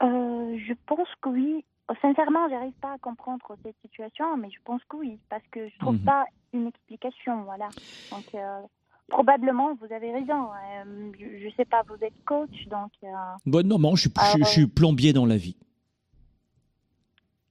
[0.03, 1.65] Euh, je pense que oui.
[2.03, 5.79] Sincèrement, j'arrive pas à comprendre cette situation, mais je pense que oui, parce que je
[5.79, 6.05] trouve Mhm.
[6.05, 7.69] pas une explication, voilà.
[8.11, 8.61] Donc, euh,
[9.09, 10.49] probablement, vous avez raison.
[10.53, 13.09] Euh, je, je sais pas, vous êtes coach, donc euh,
[13.47, 15.57] Bon, non, non, je suis, je, suis- je suis plombier dans la vie.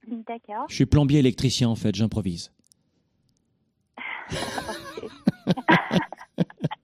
[0.07, 0.65] d'accord.
[0.69, 2.51] Je suis plombier électricien, en fait, j'improvise.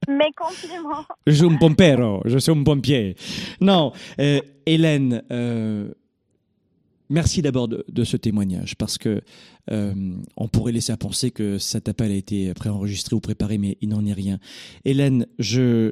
[0.08, 1.06] Mes compliments.
[1.28, 3.16] Je suis un pompero, je suis un pompier.
[3.62, 3.92] Non,
[4.66, 5.22] Hélène,
[7.12, 9.22] merci d'abord de, ce témoignage parce que
[9.72, 13.78] euh, on pourrait laisser à penser que cet appel a été préenregistré ou préparé, mais
[13.82, 14.40] il n'en est rien.
[14.86, 15.92] Hélène, je,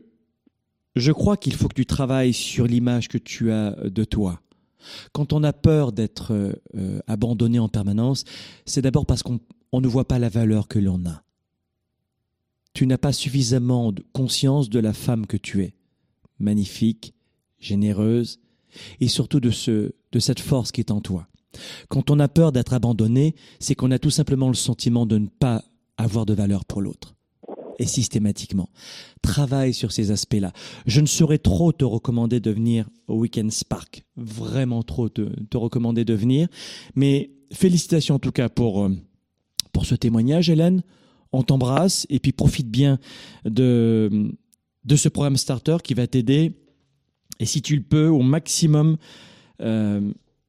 [0.95, 4.41] je crois qu'il faut que tu travailles sur l'image que tu as de toi.
[5.11, 6.31] Quand on a peur d'être
[6.75, 8.23] euh, abandonné en permanence,
[8.65, 9.39] c'est d'abord parce qu'on
[9.71, 11.23] on ne voit pas la valeur que l'on a
[12.73, 15.73] tu n'as pas suffisamment de conscience de la femme que tu es.
[16.39, 17.13] Magnifique,
[17.59, 18.39] généreuse,
[19.01, 21.27] et surtout de, ce, de cette force qui est en toi.
[21.87, 25.27] Quand on a peur d'être abandonné, c'est qu'on a tout simplement le sentiment de ne
[25.27, 25.63] pas
[25.97, 27.15] avoir de valeur pour l'autre.
[27.81, 28.69] Et systématiquement.
[29.21, 30.51] Travaille sur ces aspects-là.
[30.85, 34.03] Je ne saurais trop te recommander de venir au Weekend Spark.
[34.17, 36.49] Vraiment trop te, te recommander de venir.
[36.95, 38.91] Mais félicitations en tout cas pour, euh,
[39.71, 40.83] pour ce témoignage, Hélène
[41.31, 42.99] on t'embrasse et puis profite bien
[43.45, 44.31] de,
[44.85, 46.53] de ce programme starter qui va t'aider.
[47.39, 48.97] Et si tu le peux, au maximum,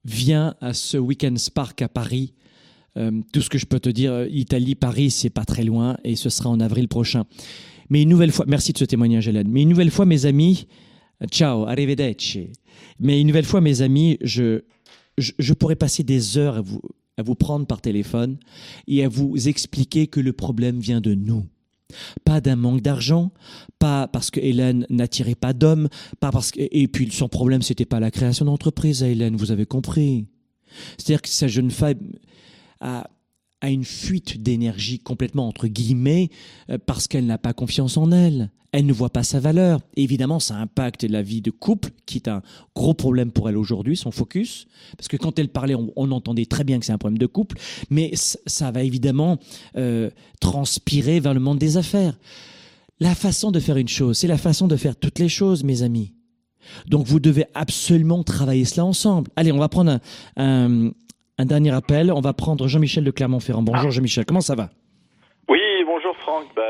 [0.05, 2.35] viens à ce Weekend Spark à Paris.
[2.97, 6.17] Euh, tout ce que je peux te dire, Italie, Paris, c'est pas très loin et
[6.17, 7.25] ce sera en avril prochain.
[7.89, 9.49] Mais une nouvelle fois, merci de ce témoignage, Hélène.
[9.49, 10.67] Mais une nouvelle fois, mes amis,
[11.31, 12.51] ciao, arrivederci.
[12.99, 14.63] Mais une nouvelle fois, mes amis, je,
[15.19, 16.81] je, je pourrais passer des heures à vous,
[17.17, 18.39] à vous prendre par téléphone
[18.87, 21.47] et à vous expliquer que le problème vient de nous.
[22.25, 23.33] Pas d'un manque d'argent,
[23.79, 25.89] pas parce que Hélène n'attirait pas d'hommes,
[26.21, 29.53] pas parce que et puis son problème c'était pas la création d'entreprise à Hélène, vous
[29.53, 30.27] avez compris.
[30.99, 32.13] C'est-à-dire que sa jeune femme
[32.81, 33.09] a,
[33.61, 36.31] a une fuite d'énergie complètement entre guillemets
[36.71, 38.51] euh, parce qu'elle n'a pas confiance en elle.
[38.73, 39.81] Elle ne voit pas sa valeur.
[39.97, 42.41] Évidemment, ça impacte la vie de couple, qui est un
[42.77, 44.69] gros problème pour elle aujourd'hui, son focus.
[44.97, 47.59] Parce que quand elle parlait, on, entendait très bien que c'est un problème de couple,
[47.91, 49.39] mais ça, va évidemment
[49.77, 50.11] euh,
[50.41, 52.17] transpirer vers le monde des affaires.
[53.01, 55.83] La façon de faire une chose, c'est la façon de faire toutes les choses, mes
[55.83, 56.13] amis.
[56.87, 59.31] Donc vous devez absolument travailler cela ensemble.
[59.37, 59.99] Allez, on va prendre
[60.37, 60.93] un,
[61.41, 62.13] un dernier appel.
[62.13, 63.63] On va prendre Jean-Michel de Clermont-Ferrand.
[63.63, 64.69] Bonjour Jean-Michel, comment ça va?
[65.49, 66.45] Oui, bonjour Franck.
[66.55, 66.63] Bah,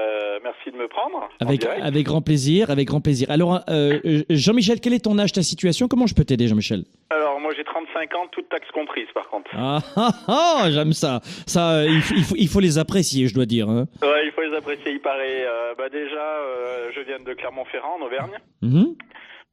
[0.43, 1.17] merci de me prendre.
[1.41, 3.31] en avec, grand plaisir, avec grand plaisir.
[3.31, 5.89] Alors, euh, euh, Jean-Michel, quel est ton âge, ta situation?
[5.89, 6.85] Comment je peux t'aider, Jean-Michel?
[7.11, 9.51] Alors, moi j'ai 35 ans, toutes taxes comprises par contre.
[9.55, 11.21] Ah, ah, ah, j'aime ça.
[11.47, 13.69] Ça, euh, il, faut- il faut, il faut les apprécier, je dois dire.
[13.69, 13.87] hein.
[14.03, 15.45] Ouais, il faut les apprécier, il paraît.
[15.47, 16.25] Euh, bah, déjà,
[16.95, 18.39] je viens de Clermont-Ferrand, en Auvergne.
[18.63, 18.95] Mhm.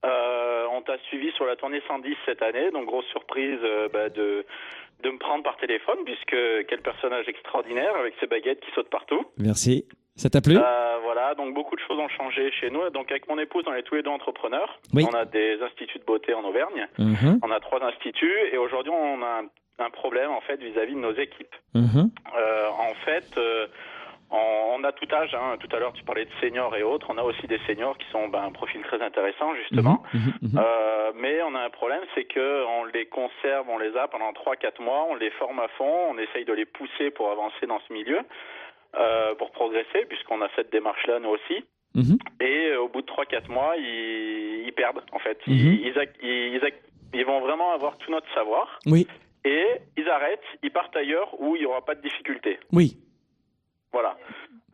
[0.05, 4.09] Euh, on t'a suivi sur la tournée 110 cette année, donc grosse surprise euh, bah,
[4.09, 4.45] de,
[5.03, 6.35] de me prendre par téléphone, puisque
[6.67, 9.25] quel personnage extraordinaire avec ses baguettes qui sautent partout.
[9.37, 9.85] Merci.
[10.15, 10.57] Ça t'a plu?
[10.57, 12.89] Euh, voilà, donc beaucoup de choses ont changé chez nous.
[12.89, 14.79] Donc avec mon épouse, on est tous les deux entrepreneurs.
[14.93, 15.05] Oui.
[15.07, 16.87] On a des instituts de beauté en Auvergne.
[16.97, 17.39] Mhm.
[17.43, 20.99] On a trois instituts et aujourd'hui on a un, un problème en fait vis-à-vis de
[20.99, 21.55] nos équipes.
[21.75, 22.09] Mhm.
[22.35, 23.67] Euh, en fait, euh,
[24.29, 25.33] on, a tout âge.
[25.33, 25.57] Hein.
[25.59, 27.07] Tout à l'heure tu parlais de seniors et autres.
[27.09, 30.03] On a aussi des seniors qui sont ben, un profil très intéressant justement.
[30.13, 30.59] Mhm, mhm.
[30.59, 34.31] Euh, mais on a un problème, c'est que on les conserve, on les a pendant
[34.33, 37.79] 3-4 mois, on les forme à fond, on essaye de les pousser pour avancer dans
[37.87, 38.19] ce milieu,
[38.95, 41.65] euh, pour progresser, puisqu'on a cette démarche-là nous aussi.
[41.95, 42.17] Mhm.
[42.41, 45.39] Et euh, au bout de 3-4 mois, ils, ils perdent, en fait.
[45.47, 45.79] Mhm.
[45.81, 46.71] Ils,
[47.13, 48.79] ils vont vraiment avoir tout notre savoir.
[48.85, 49.07] Oui,
[49.45, 49.65] Et
[49.97, 52.59] ils arrêtent, ils partent ailleurs où il n'y aura pas de difficulté.
[52.71, 52.97] oui.
[53.93, 54.17] Voilà.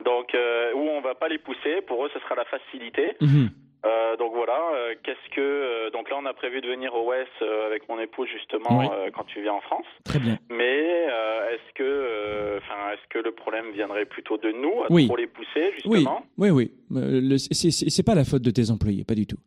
[0.03, 3.15] Donc, euh, où on va pas les pousser, pour eux, ce sera la facilité.
[3.21, 3.49] Mhm.
[3.85, 7.09] Euh, donc voilà, euh, qu'est-ce que euh, donc là on a prévu de venir au
[7.09, 7.27] West
[7.67, 8.85] avec mon épouse justement Oui.
[9.13, 9.85] quand tu viens en France.
[10.05, 10.37] Très bien.
[10.49, 11.03] Mais
[11.51, 15.05] est-ce que enfin est-ce que le problème viendrait plutôt de nous à Oui.
[15.07, 16.25] trop les pousser Oui, justement?
[16.37, 16.71] Oui, oui.
[17.51, 19.37] C'est c'est pas la faute de tes employés, pas du tout.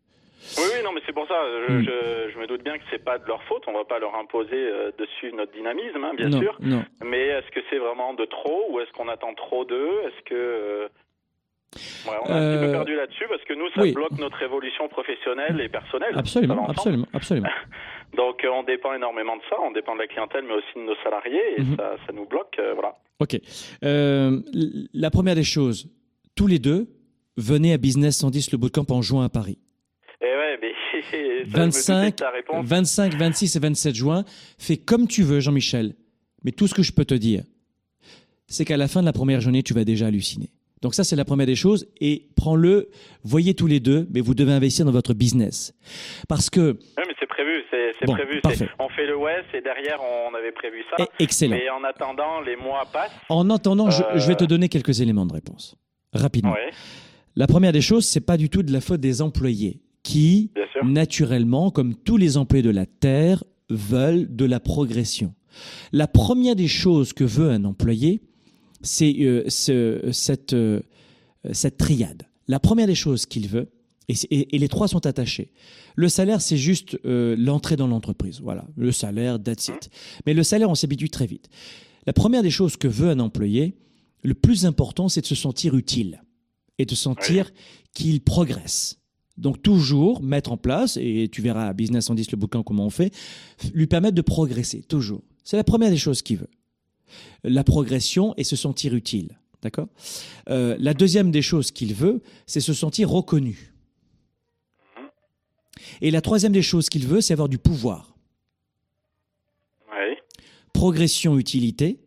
[0.59, 1.35] Oui oui non mais c'est pour ça
[1.69, 1.83] je, Mm.
[1.83, 4.15] je, je me doute bien que c'est pas de leur faute, on va pas leur
[4.15, 6.57] imposer euh, de suivre notre dynamisme hein, bien non, sûr.
[6.61, 6.85] non.
[7.05, 9.91] Mais est-ce que c'est vraiment de trop ou est-ce qu'on attend trop d'eux?
[10.07, 10.89] Est-ce que euh,
[12.07, 13.93] ouais, on a un petit Euh, peu perdu là-dessus parce que nous ça oui.
[13.93, 16.15] bloque notre évolution professionnelle et personnelle.
[16.17, 17.49] Absolument, absolument, absolument.
[18.17, 20.81] Donc euh, on dépend énormément de ça, on dépend de la clientèle, mais aussi de
[20.81, 21.77] nos salariés, et Mhm.
[21.77, 22.95] ça, ça nous bloque, euh, voilà.
[23.21, 23.37] Ok.
[23.83, 24.39] Euh,
[24.95, 25.89] la première des choses,
[26.37, 26.87] tous les deux,
[27.37, 29.59] venez à Business 110 le bootcamp en juin à Paris.
[30.37, 30.73] Et ouais, mais
[31.11, 32.65] ça, je me doutais de 25, ta réponse.
[32.67, 34.25] 25, 26 et 27 juin.
[34.59, 35.95] Fais comme tu veux, Jean-Michel.
[36.45, 37.43] Mais tout ce que je peux te dire,
[38.47, 40.51] c'est qu'à la fin de la première journée, tu vas déjà halluciner.
[40.83, 41.89] Donc ça, c'est la première des choses.
[42.01, 42.91] Et prends-le,
[43.25, 45.75] voyez tous les deux, mais vous devez investir dans votre business.
[46.29, 46.61] Parce que,
[46.97, 48.41] Ouais, mais c'est prévu, c'est Bon, prévu.
[48.79, 50.97] On fait le West et derrière on avait prévu ça.
[51.19, 51.57] eh, excellent.
[51.57, 53.11] Mais en attendant, les mois passent.
[53.31, 55.77] En attendant, je, Euh, je vais te donner quelques éléments de réponse.
[56.13, 56.53] Rapidement.
[56.53, 56.71] Ouais,
[57.35, 60.51] La première des choses, c'est pas du tout de la faute des employés qui,
[60.93, 65.35] naturellement, comme tous les employés de la Terre, veulent de la progression.
[65.93, 68.21] La première des choses que veut un employé,
[68.83, 70.81] c'est euh, ce- cette, euh,
[71.53, 72.23] cette triade.
[72.47, 73.69] La première des choses qu'il veut,
[74.09, 75.51] et, c'est- et- et les trois sont attachés.
[75.97, 78.41] Le salaire, c'est juste euh, l'entrée dans l'entreprise.
[78.41, 79.91] Voilà, le salaire, that's it.
[80.27, 81.49] Mais le salaire, on s'habitue très vite.
[82.07, 83.75] La première des choses que veut un employé,
[84.23, 86.23] le plus important, c'est de se sentir utile
[86.79, 87.51] et de sentir
[87.95, 88.99] qu'il progresse.
[89.39, 92.91] Donc toujours mettre en place, et tu verras à Business 110 le bouquin comment on
[92.91, 93.15] fait,
[93.75, 95.23] lui permettre de progresser, toujours.
[95.45, 96.51] C'est la première des choses qu'il veut.
[97.45, 99.39] La progression et se sentir utile.
[99.63, 99.89] D'accord?
[100.49, 103.73] Euh, La deuxième des choses qu'il veut, c'est se sentir reconnu.
[106.01, 108.15] Et la troisième des choses qu'il veut, c'est avoir du pouvoir.
[110.73, 112.01] Progression, utilité,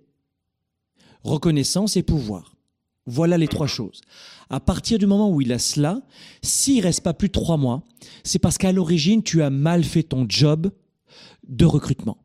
[1.24, 2.56] reconnaissance et pouvoir.
[3.10, 4.02] Voilà les trois choses.
[4.50, 6.02] À partir du moment où il a cela,
[6.42, 7.84] s'il reste pas plus de trois mois,
[8.24, 10.72] c'est parce qu'à l'origine, tu as mal fait ton job
[11.48, 12.18] de recrutement.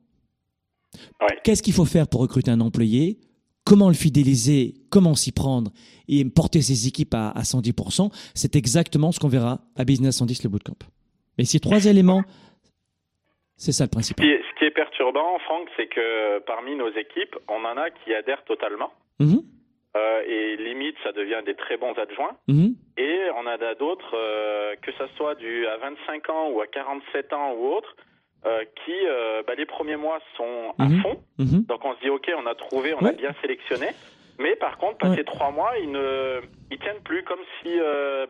[1.21, 1.39] Ouais.
[1.43, 3.19] Qu'est-ce qu'il faut faire pour recruter un employé?
[3.65, 4.75] Comment le fidéliser?
[4.91, 5.71] Comment s'y prendre?
[6.07, 10.45] Et porter ses équipes à, à 110% C'est exactement ce qu'on verra à Business 110
[10.45, 10.77] le bootcamp.
[11.39, 12.23] Mais ces trois éléments,
[13.57, 17.37] c'est ça le Ce est, ce qui est perturbant, Franck, c'est que parmi nos équipes,
[17.49, 18.91] on en a qui adhèrent totalement.
[19.19, 19.43] Mhm,
[19.97, 22.37] Euh, et limite, ça devient des très bons adjoints.
[22.49, 26.67] mhm, Et on a d'autres, euh, que ça soit du à 25 ans ou à
[26.67, 27.95] 47 ans ou autre,
[28.45, 28.93] euh, qui,
[29.47, 31.01] bah, les premiers mois sont à Mhm.
[31.03, 31.17] fond.
[31.39, 31.65] mhm.
[31.69, 33.87] Donc on se dit, OK, on a trouvé, on a bien sélectionné.
[34.41, 35.25] Mais par contre, passé Ouais.
[35.25, 36.41] trois mois, ils ne
[36.73, 37.71] ils tiennent plus comme si,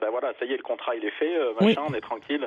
[0.00, 2.46] bah voilà, ça y est, le contrat il est fait, machin, on est tranquille.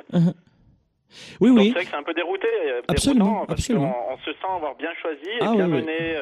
[1.40, 1.66] Oui, Donc oui.
[1.68, 2.46] c'est vrai que c'est un peu dérouté,
[2.86, 3.92] Absolument, déroutant, parce absolument.
[3.92, 6.16] qu'on on se sent avoir bien choisi et Ah, bien oui, mené,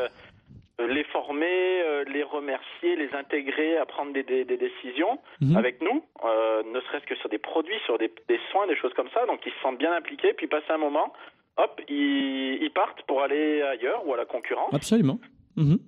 [0.79, 1.47] les former,
[1.83, 5.57] euh, les remercier, les intégrer à prendre des, des- des décisions Mhm.
[5.57, 8.93] avec nous, euh, ne serait-ce que sur des produits, sur des, des soins, des choses
[8.95, 9.25] comme ça.
[9.27, 11.13] Donc ils se sentent bien impliqués, puis passé un moment,
[11.57, 14.75] hop, ils, ils partent pour aller ailleurs ou à la concurrence.
[14.75, 15.19] Absolument.
[15.57, 15.79] Mhm.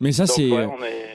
[0.00, 0.68] Mais ça, c'est ouais, euh,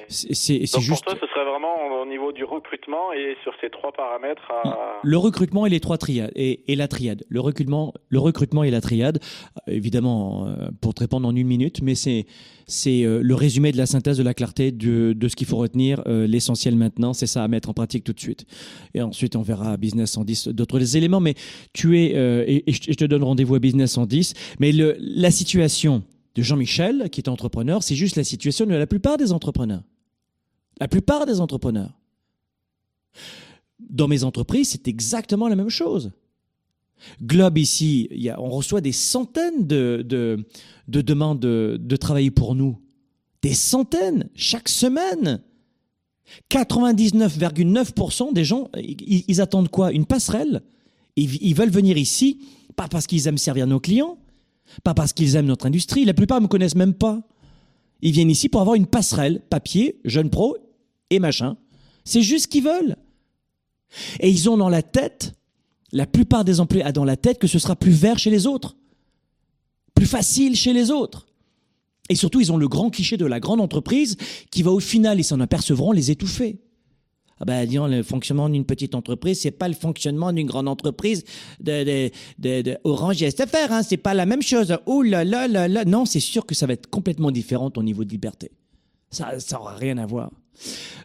[0.09, 3.69] est- c'est juste pour toi, ce serait vraiment au niveau du recrutement et sur ces
[3.69, 4.99] trois paramètres à...
[5.03, 7.23] le recrutement et les trois triades et, et la triade.
[7.27, 9.19] Le recrutement, le recrutement et la triade.
[9.67, 12.25] Euh, Évidemment, euh, pour te répondre en une minute, mais c'est
[12.67, 16.03] c'est le résumé de la synthèse de la clarté de, de ce qu'il faut retenir.
[16.05, 18.45] L'essentiel maintenant, c'est ça à mettre en pratique tout de suite.
[18.93, 21.19] Et ensuite, on verra à Business 110 d'autres éléments.
[21.19, 21.33] Mais
[21.73, 22.11] tu es
[22.47, 24.35] et, je et je te donne rendez-vous à Business 110.
[24.59, 26.03] Mais le, la situation
[26.43, 29.83] Jean-Michel, qui est entrepreneur, c'est juste la situation de la plupart des entrepreneurs.
[30.79, 31.97] La plupart des entrepreneurs.
[33.79, 36.11] Dans mes entreprises, c'est exactement la même chose.
[37.23, 40.45] Globe ici, on reçoit des centaines de, de,
[40.87, 42.77] de demandes de, travailler pour nous.
[43.41, 45.41] Des centaines chaque semaine.
[46.51, 49.91] 99,9% des gens, ils, attendent quoi?
[49.91, 50.61] Une passerelle
[51.15, 52.39] ils veulent venir ici,
[52.75, 54.17] pas parce qu'ils aiment servir nos clients,
[54.83, 56.05] pas parce qu'ils aiment notre industrie.
[56.05, 57.21] La plupart ne me connaissent même pas.
[58.01, 60.57] Ils viennent ici pour avoir une passerelle, papier, jeune pro
[61.09, 61.57] et machin.
[62.05, 62.95] C'est juste ce qu'ils veulent.
[64.19, 65.33] Et ils ont dans la tête,
[65.91, 68.45] la plupart des employés a dans la tête que ce sera plus vert chez les
[68.45, 68.75] autres,
[69.95, 71.27] plus facile chez les autres.
[72.09, 74.17] Et surtout, ils ont le grand cliché de la grande entreprise
[74.49, 76.59] qui va au final, ils s'en apercevront, les étouffer.
[77.39, 81.23] Ah ben, disons, le fonctionnement d'une petite entreprise, c'est pas le fonctionnement d'une grande entreprise
[81.61, 84.75] de, de, de, de Orange et SFR, hein, c'est pas la même chose.
[84.85, 85.85] Oh là là là.
[85.85, 88.51] Non, c'est sûr que ça va être complètement différent au niveau de liberté.
[89.09, 90.31] Ça, ça aura rien à voir.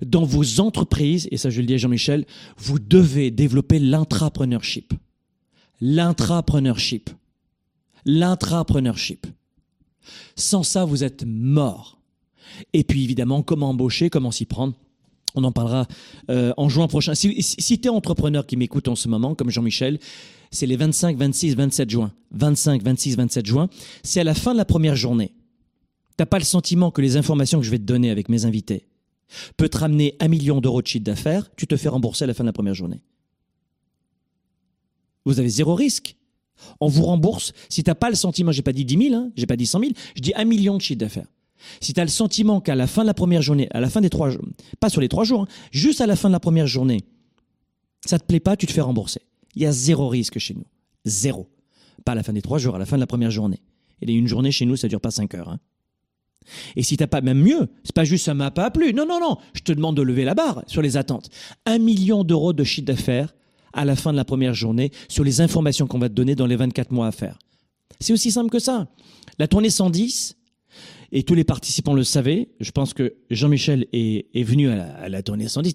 [0.05, 4.93] Dans vos entreprises, et ça je le dis à Jean-Michel, vous devez développer l'intrapreneurship.
[5.81, 7.11] L'intrapreneurship.
[8.05, 9.27] L'intrapreneurship.
[10.35, 12.01] Sans ça, vous êtes mort.
[12.73, 14.75] Et puis évidemment, comment embaucher, comment s'y prendre?
[15.35, 15.87] On en parlera
[16.31, 17.15] euh, en juin prochain.
[17.15, 19.99] Si, tu es entrepreneur qui m'écoute en ce moment, comme Jean-Michel,
[20.51, 22.13] c'est les 25, 26, 27 juin.
[22.33, 23.69] 25, 26, 27 juin.
[24.03, 25.33] C'est à la fin de la première journée.
[26.17, 28.87] T'as pas le sentiment que les informations que je vais te donner avec mes invités
[29.57, 32.35] peut te ramener un million d'euros de chiffre d'affaires, tu te fais rembourser à la
[32.35, 33.01] fin de la première journée.
[35.25, 36.17] Vous avez zéro risque.
[36.81, 37.53] On vous rembourse.
[37.69, 39.81] Si t'as pas le sentiment, j'ai pas dit 10 000, hein, j'ai pas dit 100
[39.81, 41.27] 000, je dis un million de chiffre d'affaires.
[41.81, 44.01] Si tu as le sentiment qu'à la fin de la première journée, à la fin
[44.01, 44.45] des trois jours,
[44.81, 47.05] pas sur les trois jours, hein, juste à la fin de la première journée,
[48.05, 49.21] ça te plaît pas, tu te fais rembourser.
[49.55, 50.67] Il y a zéro risque chez nous.
[51.05, 51.49] Zéro.
[52.05, 53.63] Pas à la fin des trois jours, à la fin de la première journée.
[54.03, 55.49] Et une journée chez nous, ça dure pas cinq heures.
[55.49, 55.59] hein.
[56.77, 58.93] Et si t'as pas, même mieux, c'est pas juste ça m'a pas plu.
[58.93, 59.39] Non, non, non.
[59.55, 61.31] Je te demande de lever la barre sur les attentes.
[61.65, 63.35] Un million d'euros de chiffre d'affaires
[63.73, 66.47] à la fin de la première journée sur les informations qu'on va te donner dans
[66.47, 67.39] les 24 mois à faire.
[68.01, 68.89] C'est aussi simple que ça.
[69.39, 70.37] La tournée 110,
[71.15, 72.49] et tous les participants le savaient.
[72.61, 75.73] Je pense que Jean-Michel est, est venu à la, à la tournée 110.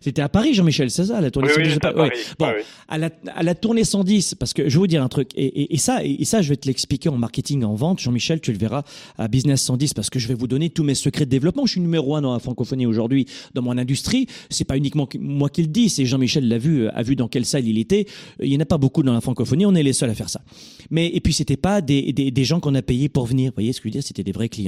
[0.00, 2.10] C'était à, Paris, Jean-Michel, c'est ça, la tournée Oui, 110 oui, à ouais.
[2.38, 2.62] Bon, Ah oui.
[2.88, 5.44] à la, à la tournée 110, parce que je vais vous dire un truc, et,
[5.46, 7.98] et- et ça, et, ça, je vais te l'expliquer en marketing, en vente.
[8.00, 8.82] Jean-Michel, tu le verras
[9.18, 11.64] à Business 110, parce que je vais vous donner tous mes secrets de développement.
[11.66, 14.26] Je suis numéro un dans la francophonie aujourd'hui, dans mon industrie.
[14.50, 17.28] C'est pas uniquement que- moi qui le dis, c'est Jean-Michel l'a vu, a vu dans
[17.28, 18.06] quelle salle il était.
[18.42, 20.28] Il y en a pas beaucoup dans la francophonie, on est les seuls à faire
[20.28, 20.42] ça.
[20.90, 23.50] Mais et puis c'était pas des, des, des gens qu'on a payés pour venir.
[23.52, 24.02] Vous voyez ce que je veux dire?
[24.02, 24.65] C'était des vrais clients.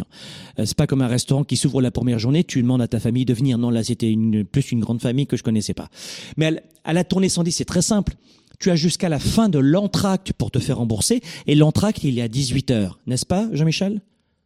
[0.59, 3.01] Euh, c'est pas comme un restaurant qui s'ouvre la première journée, tu demandes à ta
[3.01, 3.59] famille de venir.
[3.59, 5.89] Non, là c'était une, plus une grande famille que je connaissais pas.
[6.37, 8.15] Mais à, la- à la tournée 110, c'est très simple.
[8.61, 11.21] Tu as jusqu'à la fin de l'entracte pour te faire rembourser.
[11.47, 14.01] Et l'entracte, il est à 18 heures, n'est-ce pas, Jean-Michel?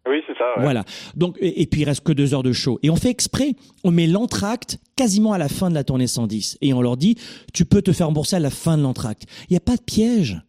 [0.07, 0.45] Oui, c'est ça.
[0.57, 0.63] ouais.
[0.65, 0.85] voilà.
[1.17, 2.79] Donc, et, et puis il reste que deux heures de show.
[2.83, 3.55] Et on fait exprès,
[3.85, 6.59] on met l'entracte quasiment à la fin de la tournée 110.
[6.61, 7.17] Et on leur dit,
[7.55, 9.23] tu peux te faire rembourser à la fin de l'entracte.
[9.49, 10.43] Il n'y a pas de piège.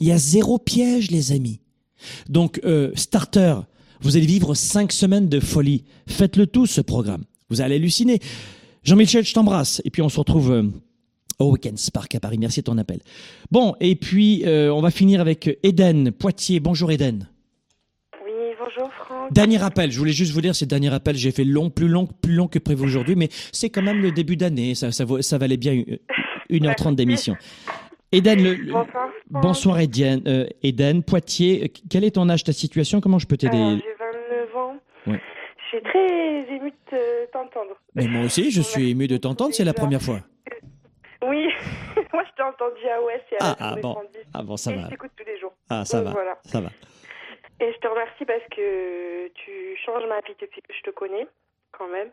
[0.00, 1.60] Il y a zéro piège, les amis.
[2.28, 3.54] Donc, euh, starter,
[4.00, 5.84] vous allez vivre cinq semaines de folie.
[6.06, 7.24] Faites-le tous, ce programme.
[7.50, 8.20] Vous allez halluciner.
[8.84, 9.82] Jean-Michel, je t'embrasse.
[9.84, 10.62] Et puis on se retrouve euh,
[11.38, 12.38] au Weekend Spark à Paris.
[12.38, 13.00] Merci de ton appel.
[13.50, 16.60] Bon, et puis euh, on va finir avec Eden Poitiers.
[16.60, 17.28] Bonjour Eden.
[18.24, 19.32] Oui, bonjour Franck.
[19.32, 21.88] Dernier appel, je voulais juste vous dire, c'est le dernier appel, j'ai fait long, plus
[21.88, 25.38] long, plus long que prévu aujourd'hui, mais c'est quand même le début d'année, ça, ça,
[25.38, 25.98] valait bien une-
[26.50, 27.36] 1h30 d'émission.
[28.12, 29.10] Eden, le, le- Bonsoir.
[29.30, 33.56] bonsoir Eden, euh, Eden, Poitiers, quel est ton âge, ta situation, comment je peux t'aider?
[33.56, 34.76] J'ai 29 ans.
[35.06, 35.20] Ouais.
[35.58, 37.76] Je suis très émue de te- t'entendre.
[37.94, 40.20] Mais moi aussi, je suis ému de t'entendre, c'est la première fois.
[41.20, 41.48] Oui,
[42.12, 44.18] moi je t'ai entendu à Ouest et à Ah, ah Tournée bon, 110.
[44.34, 44.82] ah bon, ça et va.
[44.84, 45.52] je t'écoute tous les jours.
[45.68, 46.38] Ah, ça Donc, va, Voilà.
[46.44, 46.68] ça va.
[47.60, 51.26] Et je te remercie parce que tu changes ma vie depuis que je te connais,
[51.72, 52.08] quand même.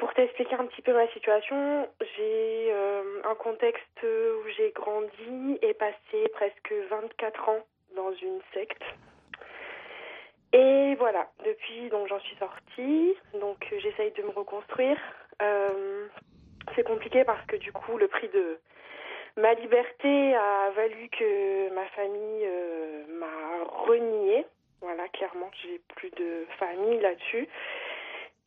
[0.00, 5.74] Pour t'expliquer un petit peu ma situation, j'ai euh, un contexte où j'ai grandi et
[5.74, 7.58] passé presque 24 ans
[7.94, 8.82] dans une secte.
[10.54, 14.96] Et voilà, depuis donc j'en suis sortie, donc j'essaye de me reconstruire.
[15.42, 16.06] Euh,
[16.74, 18.58] c'est compliqué parce que du coup le prix de
[19.36, 24.46] ma liberté a valu que ma famille euh, m'a renié.
[24.80, 27.46] Voilà, clairement, j'ai plus de famille là-dessus.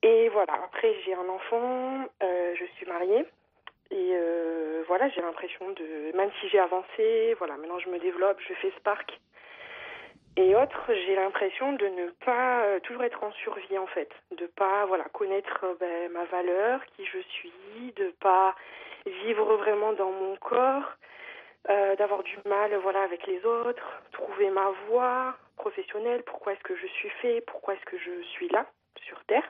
[0.03, 3.25] Et voilà, après j'ai un enfant, euh, je suis mariée.
[3.89, 8.39] Et euh, voilà, j'ai l'impression de, même si j'ai avancé, voilà, maintenant je me développe,
[8.47, 9.19] je fais Spark
[10.35, 14.47] et autres, j'ai l'impression de ne pas euh, toujours être en survie en fait, de
[14.47, 18.55] pas voilà connaître ben, ma valeur, qui je suis, de pas
[19.05, 20.95] vivre vraiment dans mon corps,
[21.97, 26.87] d'avoir du mal voilà avec les autres, trouver ma voie professionnelle, pourquoi est-ce que je
[26.87, 28.65] suis fait, pourquoi est-ce que je suis là
[29.05, 29.43] sur terre.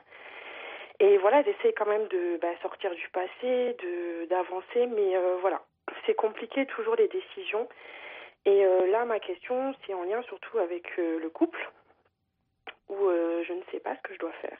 [1.00, 5.60] Et voilà, j'essaie quand même de ben, sortir du passé, de d'avancer, mais euh, voilà,
[6.06, 7.68] c'est compliqué toujours les décisions.
[8.46, 11.70] Et euh, là, ma question, c'est en lien surtout avec euh, le couple,
[12.88, 14.58] où je ne sais pas ce que je dois faire.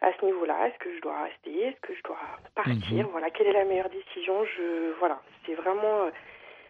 [0.00, 2.18] À ce niveau-là, est-ce que je dois rester, est-ce que je dois
[2.54, 3.10] partir, Mhm.
[3.10, 4.44] voilà, quelle est la meilleure décision?
[4.44, 6.10] Je, voilà, c'est vraiment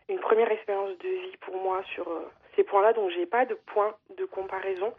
[0.09, 2.09] une première expérience de vie pour moi sur
[2.57, 4.95] ces points-là, donc j'ai pas de point de comparaison.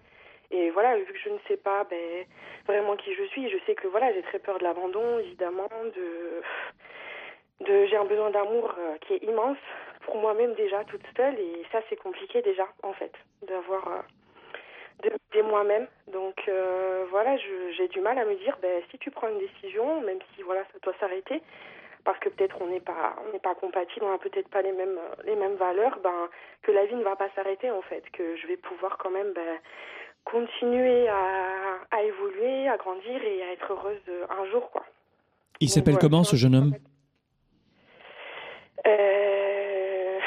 [0.52, 2.26] Et voilà, vu que je ne sais pas ben,
[2.68, 6.42] vraiment qui je suis, je sais que voilà, j'ai très peur de l'abandon, évidemment, de,
[7.86, 9.58] j'ai un besoin d'amour euh, qui est immense
[10.02, 13.12] pour moi-même déjà toute seule, et ça c'est compliqué déjà en fait,
[13.48, 14.02] d'avoir euh,
[15.04, 15.88] de m'aider moi-même.
[16.08, 20.02] Donc euh, voilà, j'ai du mal à me dire, ben, si tu prends une décision,
[20.02, 21.44] même si voilà, ça doit s'arrêter,
[22.06, 24.72] parce que peut-être on n'est pas on n'est pas compatible, on n'a peut-être pas les
[24.72, 26.30] mêmes les mêmes valeurs, ben
[26.64, 29.34] que la vie ne va pas s'arrêter en fait, que je vais pouvoir quand même
[29.34, 29.60] ben,
[30.32, 34.86] continuer à, à évoluer, à grandir et à être heureuse un jour quoi.
[35.60, 36.74] Il s'appelle voilà, comment ce jeune homme?
[38.88, 40.20] Euh...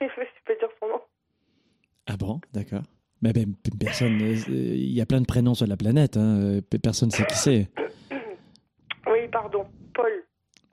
[0.00, 0.06] je
[0.44, 1.00] peux dire son nom.
[2.06, 2.82] Ah bon, d'accord.
[3.22, 6.60] Mais ben, personne, euh, il y a plein de prénoms sur la planète, hein, euh,
[6.82, 7.70] personne sait qui c'est.
[9.06, 10.24] Oui, pardon, Paul.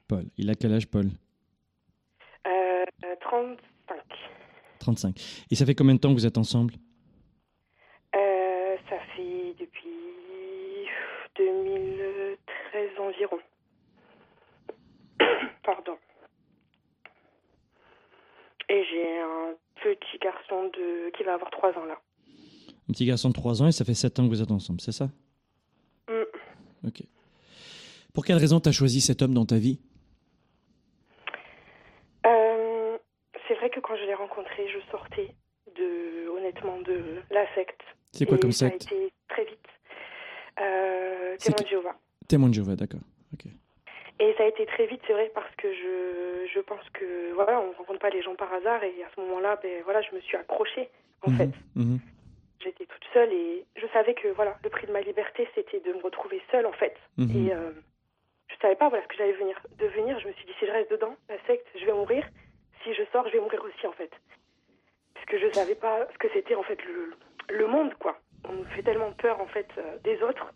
[0.08, 1.08] Paul, il a quel âge Paul?
[2.48, 2.86] Euh,
[3.20, 3.98] 35.
[4.80, 5.46] 35.
[5.52, 6.76] Et ça fait combien de temps que vous êtes ensemble
[8.16, 9.90] Euh, ça fait depuis
[11.46, 13.40] 2013 environ.
[15.64, 15.98] Pardon.
[18.70, 19.54] Et j'ai un
[19.84, 22.00] petit garçon de qui va avoir 3 ans là.
[22.90, 24.82] Un petit garçon de 3 ans et ça fait 7 ans que vous êtes ensemble,
[24.82, 25.10] c'est ça?
[26.10, 26.88] Mm.
[26.88, 27.02] Ok.
[28.14, 29.80] Pour quelle raison tu as choisi cet homme dans ta vie?
[32.26, 32.98] Euh,
[33.48, 35.34] c'est vrai que quand je l'ai rencontré, je sortais
[35.76, 37.82] de, honnêtement, de la secte.
[38.12, 38.84] C'est quoi Et comme ça a secte?
[38.92, 39.61] été très vite.
[40.60, 41.96] Euh, témoin de Jéhovah.
[42.28, 43.00] Témoin de Jéhovah, d'accord.
[44.20, 47.60] Et ça a été très vite, c'est vrai, parce que je, je pense que voilà,
[47.60, 50.14] on ne rencontre pas les gens par hasard et à ce moment-là, ben voilà, je
[50.16, 50.90] me suis accrochée.
[51.24, 51.98] En fait, Mhm.
[52.60, 55.94] j'étais toute seule et je savais que voilà, le prix de ma liberté, c'était de
[55.94, 56.96] me retrouver seule en fait.
[57.18, 57.48] Mhm.
[57.48, 57.72] Et euh,
[58.48, 60.20] je savais pas voilà ce que j'allais venir devenir.
[60.20, 62.24] Je me suis dit si je reste dedans, la secte, je vais mourir.
[62.84, 64.12] Si je sors, je vais mourir aussi en fait.
[65.16, 67.14] Parce que je savais pas ce que c'était en fait le,
[67.58, 68.20] le monde quoi.
[68.48, 70.52] On nous fait tellement peur en fait euh, des autres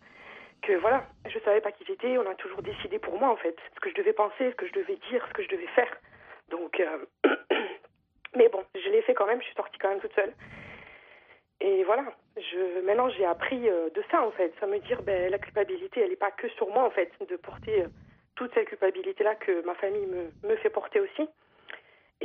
[0.62, 2.18] que voilà, je savais pas qui j'étais.
[2.18, 4.66] On a toujours décidé pour moi en fait ce que je devais penser, ce que
[4.66, 5.96] je devais dire, ce que je devais faire.
[6.50, 7.04] Donc, euh,
[8.36, 9.40] mais bon, je l'ai fait quand même.
[9.40, 10.32] Je suis sortie quand même toute seule.
[11.60, 12.04] Et voilà,
[12.36, 16.00] je, maintenant j'ai appris euh, de ça en fait, ça me dire ben, la culpabilité
[16.00, 17.84] elle n'est pas que sur moi en fait, de porter
[18.34, 21.28] toute cette culpabilité là que ma famille me, me fait porter aussi.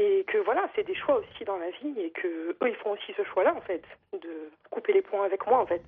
[0.01, 2.93] Et que voilà, c'est des choix aussi dans la vie et que eux ils font
[2.93, 3.83] aussi ce choix là en fait,
[4.13, 5.83] de couper les points avec moi en fait.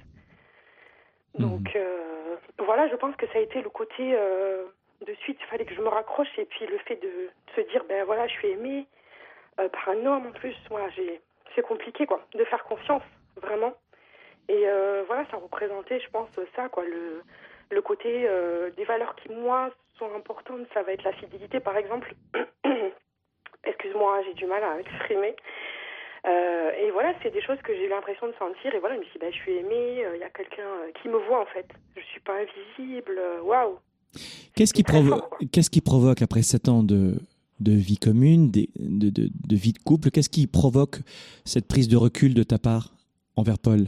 [1.39, 4.65] Donc euh, voilà, je pense que ça a été le côté euh,
[5.07, 7.83] de suite, il fallait que je me raccroche et puis le fait de se dire
[7.89, 8.85] ben voilà, je suis aimée
[9.59, 11.19] euh, par un homme en plus, voilà, j'ai
[11.55, 13.03] c'est compliqué quoi, de faire confiance
[13.37, 13.73] vraiment.
[14.47, 14.65] Et
[15.07, 17.23] voilà, ça représentait, je pense, ça quoi, le
[17.71, 18.27] le côté
[18.75, 22.13] des valeurs qui moi sont importantes, ça va être la fidélité par exemple.
[23.65, 25.35] Excuse-moi, j'ai du mal à exprimer.
[26.25, 28.73] Euh, et voilà, c'est des choses que j'ai eu l'impression de sentir.
[28.73, 30.63] Et voilà, je me suis dit, bah, je suis aimée, euh, il y a quelqu'un
[30.63, 31.65] euh, qui me voit en fait.
[31.97, 33.77] Je suis pas invisible, waouh.
[34.55, 37.15] Qu'est-ce qui, provo- qu'est-ce qui provoque, après 7 ans de,
[37.59, 40.97] de vie commune, de, de, de vie de couple, qu'est-ce qui provoque
[41.45, 42.89] cette prise de recul de ta part
[43.35, 43.87] envers Paul?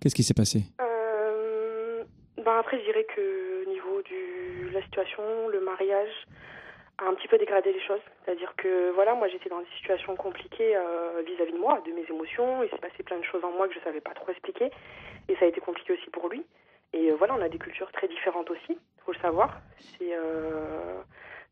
[0.00, 0.64] Qu'est-ce qui s'est passé?
[0.80, 2.02] Euh,
[2.44, 6.10] ben après, je dirais que au niveau de la situation, le mariage
[6.98, 8.00] a un petit peu dégradé les choses.
[8.24, 12.04] C'est-à-dire que voilà, moi j'étais dans des situations compliquées euh, vis-à-vis de moi, de mes
[12.08, 12.62] émotions.
[12.62, 14.70] Il s'est passé plein de choses en moi que je savais pas trop expliquer.
[15.28, 16.44] Et ça a été compliqué aussi pour lui.
[16.92, 19.60] Et euh, voilà, on a des cultures très différentes aussi, faut le savoir.
[19.78, 21.00] C'est euh,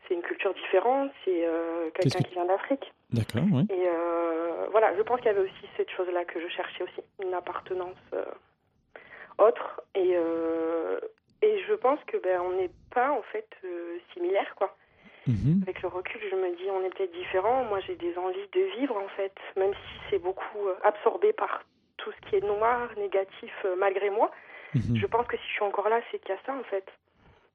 [0.06, 2.92] c'est une culture différente, c'est euh, quelqu'un que- qui vient d'Afrique.
[3.10, 3.66] D'accord, oui.
[3.70, 7.00] Et euh, voilà, je pense qu'il y avait aussi cette chose-là que je cherchais aussi,
[7.24, 7.96] une appartenance
[9.38, 9.80] autre.
[9.94, 10.14] Et,
[11.42, 13.48] et je pense que ben on n'est pas en fait
[14.12, 14.76] similaires quoi.
[15.30, 15.62] Mhm.
[15.62, 17.64] Avec le recul, je me dis on est peut-être différents.
[17.64, 21.62] Moi, j'ai des envies de vivre en fait, même si c'est beaucoup euh, absorbé par
[21.96, 24.30] tout ce qui est noir, négatif, euh, malgré moi.
[24.74, 24.96] Mhm.
[24.96, 26.86] Je pense que si je suis encore là, c'est qu'il y a ça en fait.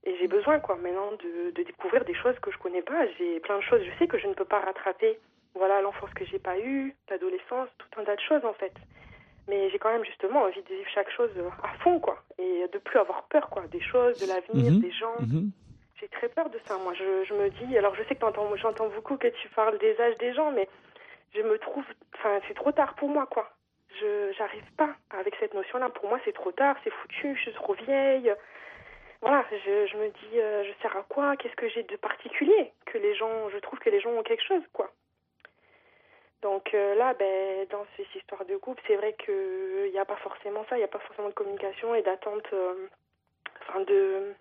[0.05, 3.07] Et j'ai besoin quoi maintenant de, de, découvrir des choses que je connais pas.
[3.17, 3.81] J'ai plein de choses.
[3.83, 5.17] Je sais que je ne peux pas rattraper.
[5.55, 8.73] Voilà l'enfance que j'ai pas eue, l'adolescence, tout un tas de choses en fait.
[9.47, 11.31] Mais j'ai quand même justement envie de vivre chaque chose
[11.63, 14.79] à fond quoi et de plus avoir peur quoi des choses, de l'avenir, Mhm.
[14.81, 15.15] des gens.
[15.99, 16.77] J'ai très peur de ça.
[16.77, 17.77] Moi, je, me dis.
[17.77, 18.25] Alors, je sais que
[18.57, 20.67] j'entends beaucoup que tu parles des âges des gens, mais
[21.33, 21.85] je me trouve.
[22.15, 23.49] Enfin, c'est trop tard pour moi, quoi.
[23.99, 25.89] Je j'arrive pas avec cette notion-là.
[25.89, 28.33] Pour moi, c'est trop tard, c'est foutu, je suis trop vieille.
[29.21, 31.37] Voilà, je, je me dis, euh, je sers à quoi?
[31.37, 34.43] Qu'est-ce que j'ai de particulier Que les gens, je trouve que les gens ont quelque
[34.43, 34.91] chose, quoi.
[36.45, 40.17] Donc euh, là, ben, dans ces histoires de couple, c'est vrai qu'il n'y a pas
[40.17, 42.87] forcément ça, il n'y a pas forcément de communication et d'attente, euh,
[43.61, 44.35] enfin de,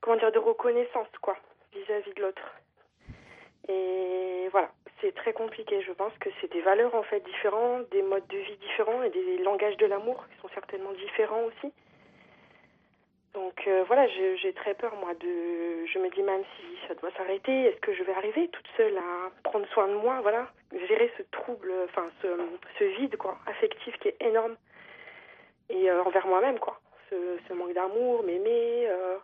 [0.00, 1.36] comment dire, de reconnaissance, quoi,
[1.72, 2.54] vis-à-vis de l'autre.
[3.68, 4.70] Et voilà,
[5.00, 5.82] c'est très compliqué.
[5.82, 9.10] Je pense que c'est des valeurs en fait différentes, des modes de vie différents et
[9.10, 11.72] des langages de l'amour qui sont certainement différents aussi.
[13.34, 15.86] Donc euh, voilà, j'ai très peur moi de.
[15.86, 18.96] Je me dis même si ça doit s'arrêter, est-ce que je vais arriver toute seule
[18.96, 20.48] à prendre soin de moi, voilà,
[20.88, 24.56] gérer ce trouble, enfin ce, vide quoi, affectif qui est énorme
[25.68, 26.80] et euh, envers moi-même quoi,
[27.10, 29.18] ce, ce manque d'amour, m'aimer, euh,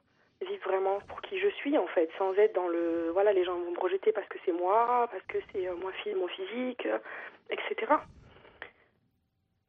[0.45, 3.55] vivre vraiment pour qui je suis en fait, sans être dans le voilà les gens
[3.55, 6.99] vont me rejeter parce que c'est moi, parce que c'est euh, moi mon physique, euh,
[7.51, 7.93] etc.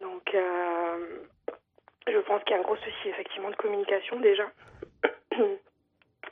[0.02, 1.19] Donc euh,
[2.07, 4.49] je pense qu'il y a un gros souci effectivement de communication déjà.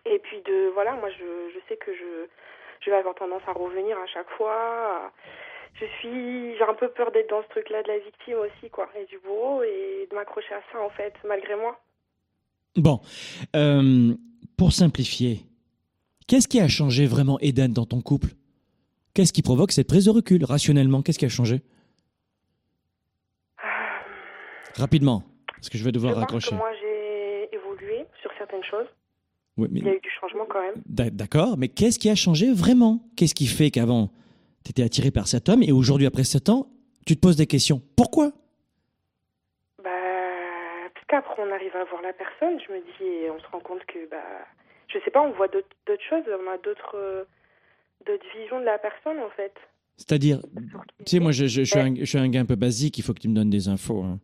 [0.06, 2.28] Et puis de voilà, moi je, je sais que je,
[2.82, 5.12] je vais avoir tendance à revenir à chaque fois.
[5.76, 8.70] Je suis j'ai un peu peur d'être dans ce truc là de la victime aussi
[8.70, 11.80] quoi et du bourreau et de m'accrocher à ça en fait malgré moi.
[12.76, 13.00] Bon,
[14.58, 15.46] pour simplifier,
[16.28, 18.30] qu'est-ce qui a changé vraiment Eden dans ton couple?
[19.14, 21.02] Qu'est-ce qui provoque cette prise de recul rationnellement?
[21.02, 21.62] Qu'est-ce qui a changé?
[24.76, 25.24] Rapidement,
[25.56, 26.50] parce que je vais devoir je raccrocher.
[26.50, 28.88] que moi j'ai évolué sur certaines choses.
[29.58, 30.82] Oui, mais- Il y a eu du changement quand même.
[30.88, 33.08] D'a- D'accord, mais qu'est-ce qui a changé vraiment?
[33.16, 34.10] Qu'est-ce qui fait qu'avant,
[34.64, 36.70] tu étais attiré par cet homme et aujourd'hui, après 7 ans,
[37.06, 37.82] tu te poses des questions.
[37.96, 38.32] Pourquoi?
[41.22, 43.86] Qu'après on arrive à voir la personne, je me dis, et on se rend compte
[43.86, 44.24] que, bah,
[44.88, 47.24] je sais pas, on voit d'autres choses, on a d'autres euh,
[48.06, 49.54] d'autres visions de la personne en fait.
[49.98, 50.40] C'est-à-dire,
[51.06, 52.98] tu sais, moi, je, je- je suis un, je suis un gars un peu basique,
[52.98, 54.02] il faut que tu me donnes des infos.
[54.04, 54.18] hein.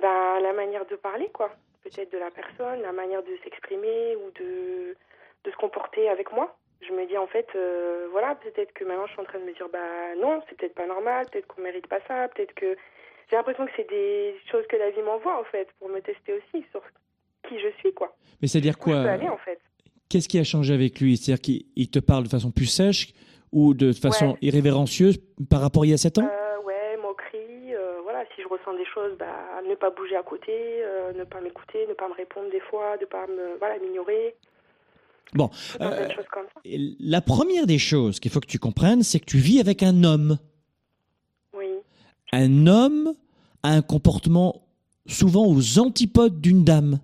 [0.00, 1.50] Bah, la manière de parler, quoi.
[1.82, 4.96] Peut-être de la personne, la manière de s'exprimer ou de,
[5.44, 6.56] de se comporter avec moi.
[6.80, 9.44] Je me dis, en fait, euh, voilà, peut-être que maintenant je suis en train de
[9.44, 12.76] me dire, bah non, c'est peut-être pas normal, peut-être qu'on mérite pas ça, peut-être que.
[13.30, 16.32] J'ai l'impression que c'est des choses que la vie m'envoie, en fait, pour me tester
[16.32, 16.82] aussi sur
[17.48, 18.14] qui je suis, quoi.
[18.42, 19.60] Mais c'est-à-dire quoi peux aller, en fait.
[20.08, 21.16] Qu'est-ce qui a changé avec lui?
[21.16, 23.08] C'est-à-dire qu'il il te parle de façon plus sèche
[23.52, 24.38] ou de façon Ouais.
[24.42, 26.28] irrévérencieuse par rapport à il y a 7 ans?
[26.28, 30.22] Euh, ouais, moquerie, euh, voilà, si je ressens des choses, bah, ne pas bouger à
[30.24, 33.78] côté, euh, ne pas m'écouter, ne pas me répondre des fois, ne pas me, voilà,
[33.78, 34.34] m'ignorer,
[35.34, 35.48] Bon,
[35.78, 36.60] comme ça.
[36.64, 40.02] la première des choses qu'il faut que tu comprennes, c'est que tu vis avec un
[40.02, 40.38] homme.
[42.32, 43.14] Un homme
[43.62, 44.62] a un comportement
[45.06, 47.00] souvent aux antipodes d'une dame.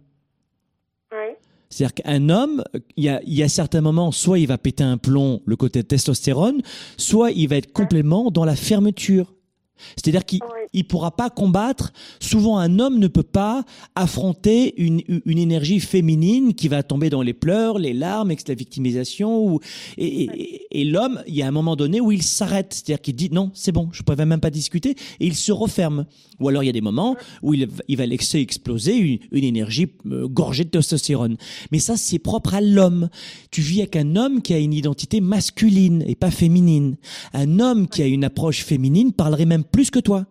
[1.69, 2.63] C'est-à-dire qu'un homme,
[2.97, 5.57] il y a, il y a certains moments, soit il va péter un plomb, le
[5.57, 6.63] côté testostérone,
[6.97, 9.35] soit il va être complètement dans la fermeture.
[9.97, 10.41] C'est-à-dire qu'il
[10.75, 11.93] ne pourra pas combattre.
[12.21, 13.65] Souvent, un homme ne peut pas
[13.95, 19.45] affronter une, une énergie féminine qui va tomber dans les pleurs, les larmes, la victimisation.
[19.47, 19.61] Ou,
[19.97, 22.73] et et, et l'homme, il y a un moment donné où il s'arrête.
[22.75, 24.91] C'est-à-dire qu'il dit non, c'est bon, je ne pourrais même pas discuter.
[25.21, 26.07] Et il se referme.
[26.39, 29.19] Ou alors, il y a des moments où il, va- il va laisser exploser une,
[29.33, 31.37] une énergie euh, gorgée de testostérone.
[31.73, 33.09] Mais ça, c'est propre à l'homme.
[33.51, 36.97] Tu vis avec un homme qui a une identité masculine et pas féminine.
[37.33, 40.27] Un homme qui a une approche féminine parlerait même plus que toi.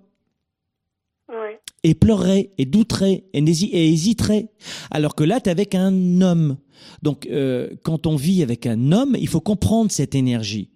[1.85, 4.49] Et pleurerait et douterait et, et hésiterait.
[4.89, 6.57] Alors que là, tu es avec un homme.
[7.03, 10.69] Donc, euh, quand on vit avec un homme, il faut comprendre cette énergie.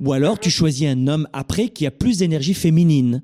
[0.00, 3.22] Ou alors, tu choisis un homme après qui a plus d'énergie féminine.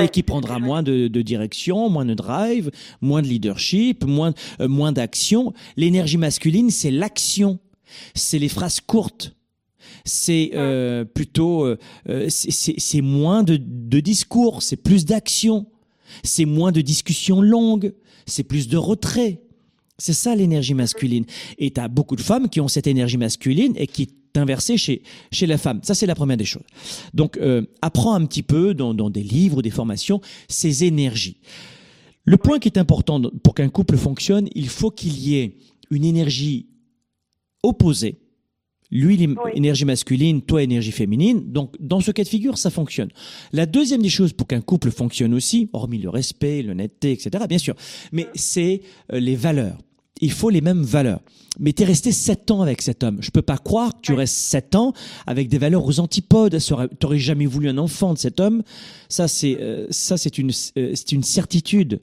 [0.00, 2.70] et qui prendra moins de, de direction, moins de drive,
[3.00, 5.52] moins de leadership, moins, euh, moins d'action.
[5.76, 7.58] L'énergie masculine, c'est l'action.
[8.14, 9.34] C'est les phrases courtes.
[10.04, 15.66] C'est euh, plutôt, euh, euh, c'est- moins de, de discours, c'est plus d'action,
[16.22, 17.92] c'est moins de discussions longues,
[18.26, 19.40] c'est plus de retrait.
[19.98, 21.24] C'est ça l'énergie masculine.
[21.58, 24.76] Et tu as beaucoup de femmes qui ont cette énergie masculine et qui est inversée
[24.76, 25.02] chez,
[25.32, 25.80] chez la femme.
[25.82, 26.62] Ça, c'est la première des choses.
[27.14, 31.38] Donc, euh, apprends un petit peu dans, dans des livres ou des formations ces énergies.
[32.24, 35.56] Le point qui est important pour qu'un couple fonctionne, il faut qu'il y ait
[35.90, 36.68] une énergie
[37.64, 38.18] opposée
[38.90, 41.42] Lui, est énergie masculine, toi, énergie féminine.
[41.52, 43.10] Donc, dans ce cas de figure, ça fonctionne.
[43.52, 47.58] La deuxième des choses pour qu'un couple fonctionne aussi, hormis le respect, l'honnêteté, etc., bien
[47.58, 47.74] sûr,
[48.12, 48.82] mais c'est
[49.12, 49.78] euh, les valeurs.
[50.20, 51.20] Il faut les mêmes valeurs.
[51.60, 53.18] Mais tu es resté sept ans avec cet homme.
[53.20, 54.92] Je peux pas croire que tu restes sept ans
[55.26, 56.56] avec des valeurs aux antipodes.
[56.58, 58.62] Tu n'aurais jamais voulu un enfant de cet homme.
[59.08, 62.00] Ça, c'est euh, c'est une, euh, c'est une certitude.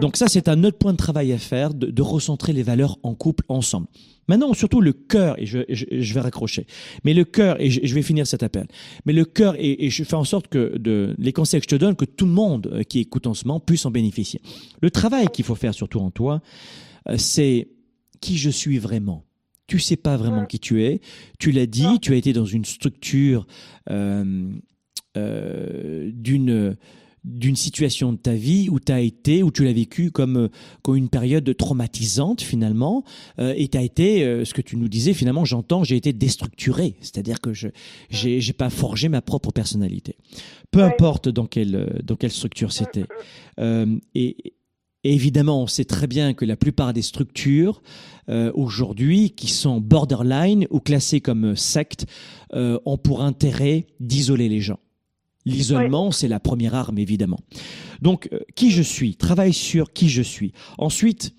[0.00, 2.98] Donc ça, c'est un autre point de travail à faire, de, de recentrer les valeurs
[3.02, 3.86] en couple ensemble.
[4.28, 6.66] Maintenant, surtout le cœur, et je, je, vais raccrocher,
[7.04, 8.66] mais le cœur, et je, vais finir cet appel,
[9.04, 11.80] mais le cœur, et, je fais en sorte que de, les conseils que je te
[11.80, 14.40] donne, que tout le monde euh, qui écoute en ce moment puisse en bénéficier.
[14.80, 16.40] Le travail qu'il faut faire surtout en toi,
[17.08, 17.68] euh, c'est
[18.20, 19.24] qui je suis vraiment.
[19.66, 21.00] Tu sais pas vraiment qui tu es.
[21.38, 23.46] Tu l'as dit, tu as été dans une structure
[23.90, 24.50] euh,
[25.16, 26.76] euh, d'une
[27.24, 30.48] d'une situation de ta vie où tu as été, où tu l'as vécu comme, euh,
[30.82, 33.02] comme une période traumatisante finalement,
[33.38, 36.12] euh, et tu as été, euh, ce que tu nous disais finalement, j'entends, j'ai été
[36.12, 37.68] déstructuré, c'est-à-dire que je
[38.10, 40.16] j'ai j'ai pas forgé ma propre personnalité.
[40.70, 43.06] Peu importe dans quelle dans quelle structure c'était.
[43.58, 44.54] Euh, et,
[45.04, 47.82] évidemment, on sait très bien que la plupart des structures
[48.54, 52.06] aujourd'hui qui sont borderline ou classées comme sectes
[52.54, 54.78] ont pour intérêt d'isoler les gens.
[55.46, 57.40] L'isolement, c'est la première arme, évidemment.
[58.00, 59.16] Donc, euh, qui je suis?
[59.16, 60.52] Travaille sur qui je suis.
[60.78, 61.34] Ensuite,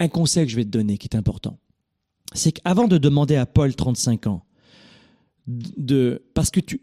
[0.00, 1.58] un conseil que je vais te donner qui est important,
[2.34, 4.44] c'est qu'avant de demander à Paul, 35 ans,
[5.46, 6.82] de, parce que tu,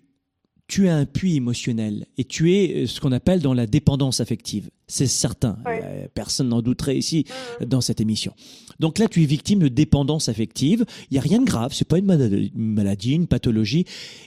[0.68, 4.22] tu as un puits émotionnel et tu es euh, ce qu'on appelle dans la dépendance
[4.22, 4.70] affective.
[4.94, 5.58] C'est certain.
[5.66, 7.66] Euh, personne n'en douterait ici mmh.
[7.66, 8.36] dans cette émission.
[8.80, 10.86] Donc là, tu es victime de dépendance affective.
[11.10, 11.74] Il n'y a rien de grave.
[11.74, 12.06] C'est pas une
[12.54, 13.86] maladie, une pathologie.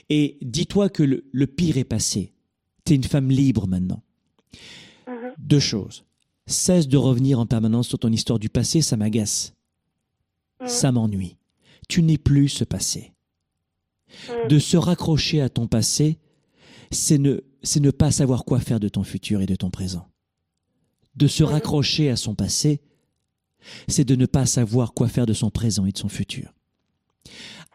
[0.09, 2.33] Et dis-toi que le, pire est passé.
[2.83, 4.03] Tu es une femme libre maintenant.
[5.07, 5.11] Mmh.
[5.37, 6.03] Deux choses.
[6.47, 8.81] Cesse de revenir en permanence sur ton histoire du passé.
[8.81, 9.53] Ça m'agace.
[10.59, 10.67] Mmh.
[10.67, 11.37] Ça m'ennuie.
[11.87, 13.13] Tu n'es plus ce passé.
[14.49, 16.17] De se raccrocher à ton passé,
[16.91, 20.09] c'est ne, c'est ne pas savoir quoi faire de ton futur et de ton présent.
[21.17, 22.79] De se raccrocher à son passé,
[23.87, 26.53] c'est de ne pas savoir quoi faire de son présent et de son futur.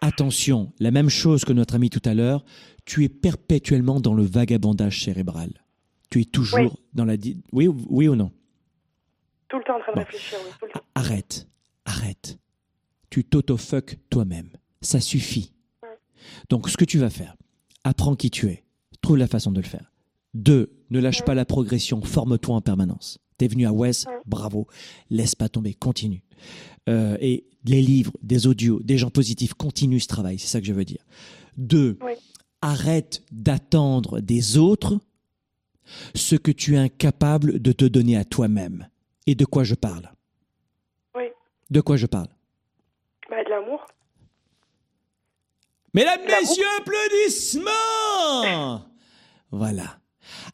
[0.01, 2.45] Attention, la même chose que notre ami tout à l'heure,
[2.85, 5.51] tu es perpétuellement dans le vagabondage cérébral.
[6.09, 7.17] Tu es toujours dans la...
[7.53, 8.33] Oui, oui ou non?
[9.49, 10.39] Tout le temps en train de réfléchir.
[10.95, 11.49] Arrête,
[11.85, 12.39] arrête.
[13.11, 14.51] Tu t'auto-fuck toi-même.
[14.81, 15.53] Ça suffit.
[16.49, 17.37] Donc ce que tu vas faire,
[17.85, 18.65] apprends qui tu es.
[19.01, 19.93] Trouve la façon de le faire.
[20.33, 23.19] Deux, ne lâche pas la progression, forme-toi en permanence.
[23.43, 24.69] T'es venu à West, bravo.
[25.11, 26.23] Laisse pas tomber, continue.
[26.89, 30.67] Euh, et les livres, des audios, des gens positifs, continue ce travail, c'est ça que
[30.69, 31.05] je veux dire.
[31.57, 31.99] Deux,
[32.61, 35.01] arrête d'attendre des autres
[36.15, 38.87] ce que tu es incapable de te donner à toi-même.
[39.27, 40.13] Et de quoi je parle?
[41.17, 41.25] Oui.
[41.69, 42.29] De quoi je parle?
[43.29, 43.85] Bah, De l'amour.
[45.95, 48.85] Mesdames, messieurs, applaudissements
[49.51, 49.99] Voilà.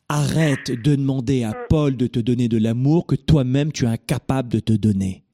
[0.08, 4.48] Arrête de demander à Paul de te donner de l'amour que toi-même tu es incapable
[4.48, 5.24] de te donner.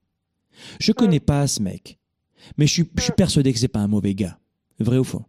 [0.81, 1.99] Je connais pas ce mec,
[2.57, 4.39] mais je suis, je suis persuadé que c'est pas un mauvais gars.
[4.81, 5.25] Vrai ou faux?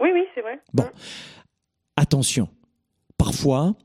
[0.00, 0.60] Oui, oui, c'est vrai.
[0.72, 0.86] Bon,
[1.96, 2.48] attention.
[3.16, 3.76] Parfois,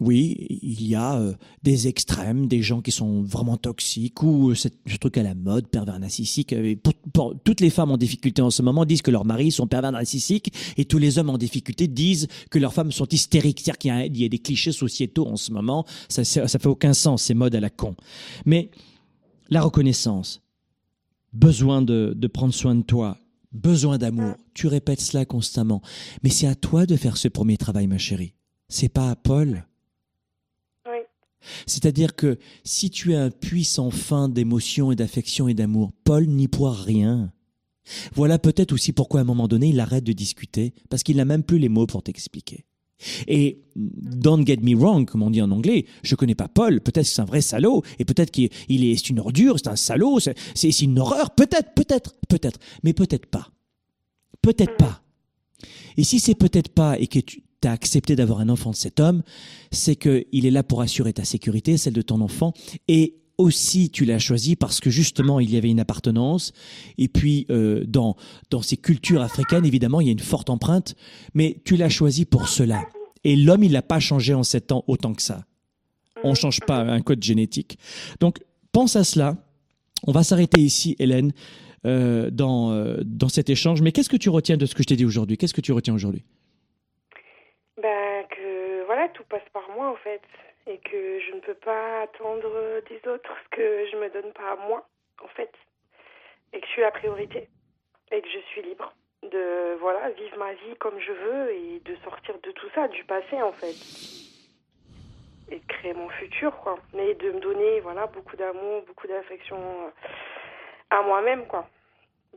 [0.00, 4.54] oui, il y a euh, des extrêmes, des gens qui sont vraiment toxiques ou euh,
[4.54, 4.68] ce
[5.00, 6.52] truc à la mode, pervers narcissique.
[6.52, 6.74] Euh,
[7.44, 10.52] toutes les femmes en difficulté en ce moment disent que leurs maris sont pervers narcissiques
[10.76, 13.60] et tous les hommes en difficulté disent que leurs femmes sont hystériques.
[13.60, 15.84] C'est-à-dire qu'il y, a des clichés sociétaux en ce moment.
[16.08, 17.94] Ça, ça, ça fait aucun sens, ces modes à la con.
[18.46, 18.70] Mais
[19.48, 20.42] la reconnaissance,
[21.32, 23.18] besoin de, de prendre soin de toi,
[23.52, 24.34] besoin d'amour.
[24.54, 25.82] Tu répètes cela constamment.
[26.24, 28.34] Mais c'est à toi de faire ce premier travail, ma chérie.
[28.68, 29.64] C'est pas à Paul.
[31.66, 36.48] C'est-à-dire que si tu es un puissant fin d'émotion et d'affection et d'amour, Paul n'y
[36.48, 37.32] pourra rien.
[38.14, 41.24] Voilà peut-être aussi pourquoi à un moment donné il arrête de discuter, parce qu'il n'a
[41.24, 42.64] même plus les mots pour t'expliquer.
[43.26, 47.06] Et don't get me wrong, comme on dit en anglais, je connais pas Paul, peut-être
[47.06, 50.80] c'est un vrai salaud, et peut-être qu'il est, c'est une ordure, c'est un salaud, c'est
[50.80, 53.50] une horreur, peut-être, peut-être, peut-être, mais peut-être pas.
[54.40, 55.02] Peut-être pas.
[55.96, 57.42] Et si c'est peut-être pas et que tu,
[57.72, 59.22] accepté d'avoir un enfant de cet homme,
[59.70, 62.52] c'est qu'il est là pour assurer ta sécurité, celle de ton enfant,
[62.88, 66.52] et aussi tu l'as choisi parce que justement il y avait une appartenance.
[66.98, 68.16] Et puis euh, dans
[68.50, 70.94] dans ces cultures africaines évidemment il y a une forte empreinte
[71.34, 72.86] mais tu l'as choisi pour cela.
[73.24, 75.44] Et l'homme il n'a pas changé en sept ans autant que ça.
[76.22, 77.78] On change pas un code génétique.
[78.20, 78.38] Donc
[78.72, 79.36] pense à cela.
[80.06, 81.32] On va s'arrêter ici Hélène
[81.86, 83.82] euh, dans euh, dans cet échange.
[83.82, 85.36] Mais qu'est-ce que tu retiens de ce que je t'ai dit aujourd'hui?
[85.36, 86.24] Qu'est-ce que tu retiens aujourd'hui?
[87.84, 90.22] Ben, que voilà, tout passe par moi en fait.
[90.66, 92.48] Et que je ne peux pas attendre
[92.88, 94.88] des autres ce que je me donne pas à moi
[95.22, 95.52] en fait.
[96.52, 97.48] et que je suis la priorité
[98.10, 101.96] et que je suis libre de voilà vivre ma vie comme je veux et de
[102.04, 103.76] sortir de tout ça, du passé en fait,
[105.50, 106.78] et de créer mon futur quoi.
[106.94, 109.90] Mais de me donner voilà beaucoup d'amour, beaucoup d'affection euh,
[110.90, 111.68] à moi-même quoi,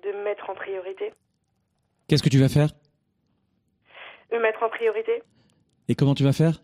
[0.04, 1.14] de me mettre en priorité,
[2.08, 2.70] Qu'est-ce que tu vas faire?
[4.32, 5.22] Me mettre en priorité.
[5.88, 6.62] Et comment tu vas faire?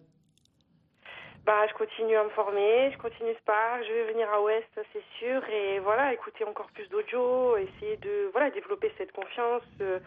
[1.46, 5.04] Bah, je continue à me former, je continue Spark, je vais venir à Ouest, c'est
[5.20, 10.00] sûr, et voilà, écouter encore plus d'audio, essayer de voilà développer cette confiance, euh,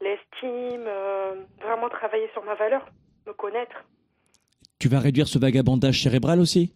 [0.00, 2.86] l'estime, euh, vraiment travailler sur ma valeur,
[3.26, 3.84] me connaître.
[4.78, 6.72] Tu vas réduire ce vagabondage cérébral aussi?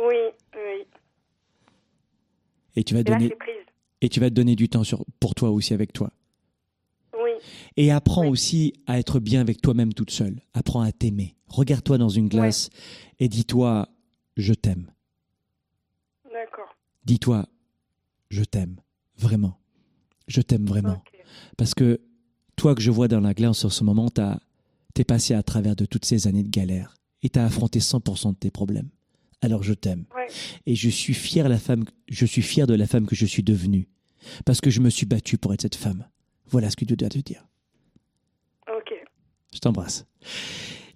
[0.00, 0.86] Oui, oui.
[2.74, 3.32] Et tu vas Et donner
[4.00, 6.10] et tu vas te donner du temps sur, pour toi aussi avec toi.
[7.76, 10.40] Et apprends aussi à être bien avec toi-même toute seule.
[10.52, 11.36] Apprends à t'aimer.
[11.48, 12.70] Regarde-toi dans une glace
[13.18, 13.88] et dis-toi
[14.36, 14.90] je t'aime.
[16.32, 16.76] D'accord.
[17.04, 17.46] Dis-toi
[18.30, 18.76] je t'aime
[19.16, 19.58] vraiment.
[20.26, 21.02] Je t'aime vraiment.
[21.56, 22.00] Parce que
[22.56, 24.38] toi que je vois dans la glace en ce moment, t'as
[24.94, 28.36] t'es passé à travers de toutes ces années de galère et t'as affronté 100% de
[28.36, 28.88] tes problèmes.
[29.42, 30.04] Alors je t'aime.
[30.14, 30.26] Ouais.
[30.66, 33.42] Et je suis fier la femme, je suis fier de la femme que je suis
[33.42, 33.88] devenue
[34.44, 36.06] parce que je me suis battu pour être cette femme.
[36.48, 37.46] Voilà ce que je dois te dire.
[39.54, 40.04] Je t'embrasse.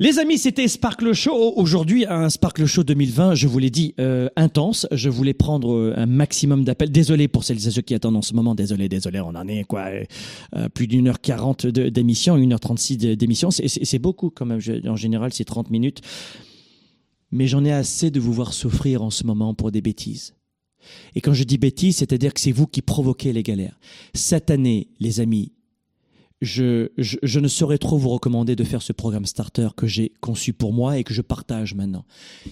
[0.01, 1.55] Les amis, c'était Sparkle Show.
[1.57, 4.87] Aujourd'hui, un Sparkle Show 2020, je vous l'ai dit, euh, intense.
[4.93, 6.93] Je voulais prendre euh, un maximum d'appels.
[6.93, 8.55] Désolé pour celles et ceux qui attendent en ce moment.
[8.55, 9.87] Désolé, désolé, on en est quoi
[10.55, 13.51] euh, Plus d'une heure quarante d'émission, une heure trente-six d'émission.
[13.51, 14.61] C'est- beaucoup quand même.
[14.87, 16.01] En général, c'est 30 minutes.
[17.33, 20.35] Mais j'en ai assez de vous voir souffrir en ce moment pour des bêtises.
[21.17, 23.79] Et quand je dis bêtises, c'est-à-dire que c'est vous qui provoquez les galères.
[24.15, 25.53] Cette année, les amis,
[26.41, 30.73] je, ne saurais trop vous recommander de faire ce programme starter que j'ai conçu pour
[30.73, 32.05] moi et que je partage maintenant.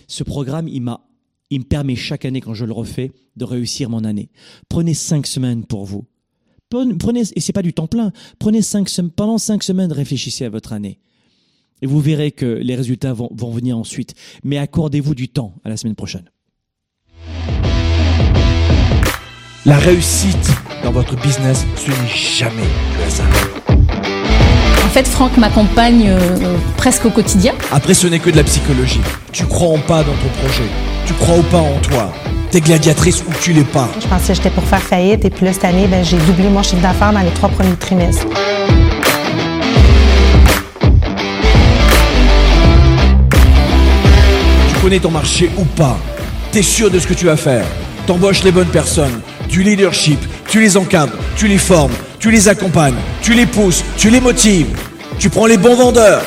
[0.09, 1.07] Ce programme, il m'a,
[1.51, 4.31] il me permet chaque année, quand je le refais, de réussir mon année.
[4.69, 6.07] Prenez cinq semaines pour vous.
[6.71, 8.13] Prenez, et c'est pas du temps plein.
[8.39, 10.99] Prenez cinq semaines, pendant cinq semaines, réfléchissez à votre année.
[11.83, 14.15] Et vous verrez que les résultats vont, vont venir ensuite.
[14.43, 16.29] Mais accordez-vous du temps à la semaine prochaine.
[19.65, 20.51] La réussite
[20.83, 22.69] dans votre business, ce n'est jamais
[22.99, 23.66] le hasard.
[24.97, 27.53] En fait, Franck m'accompagne euh, presque au quotidien.
[27.71, 29.03] Après, ce n'est que de la psychologie.
[29.31, 30.65] Tu crois en pas dans ton projet.
[31.05, 32.11] Tu crois ou pas en toi.
[32.51, 33.91] T'es gladiatrice ou tu l'es pas.
[34.01, 36.49] Je pensais que j'étais pour faire faillite et puis là, cette année, ben, j'ai doublé
[36.49, 38.25] mon chiffre d'affaires dans les trois premiers trimestres.
[44.71, 45.99] Tu connais ton marché ou pas.
[46.53, 47.67] T'es sûr de ce que tu vas faire.
[48.07, 49.21] T'embauches les bonnes personnes.
[49.51, 50.25] Du leadership.
[50.49, 51.19] Tu les encadres.
[51.37, 51.93] Tu les formes.
[52.19, 52.97] Tu les accompagnes.
[53.23, 53.85] Tu les pousses.
[53.97, 54.67] Tu les motives.
[55.19, 56.23] Tu prends les bons vendeurs.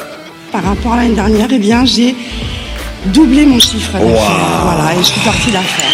[0.52, 2.16] Par rapport à l'année dernière, eh bien, j'ai
[3.08, 4.16] doublé mon chiffre d'affaires.
[4.64, 5.86] Voilà, et je suis sortie d'affaires.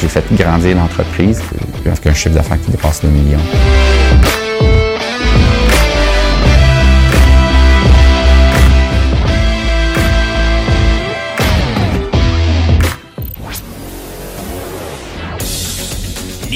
[0.00, 1.42] J'ai fait grandir l'entreprise
[1.84, 3.38] avec un chiffre d'affaires qui dépasse le million.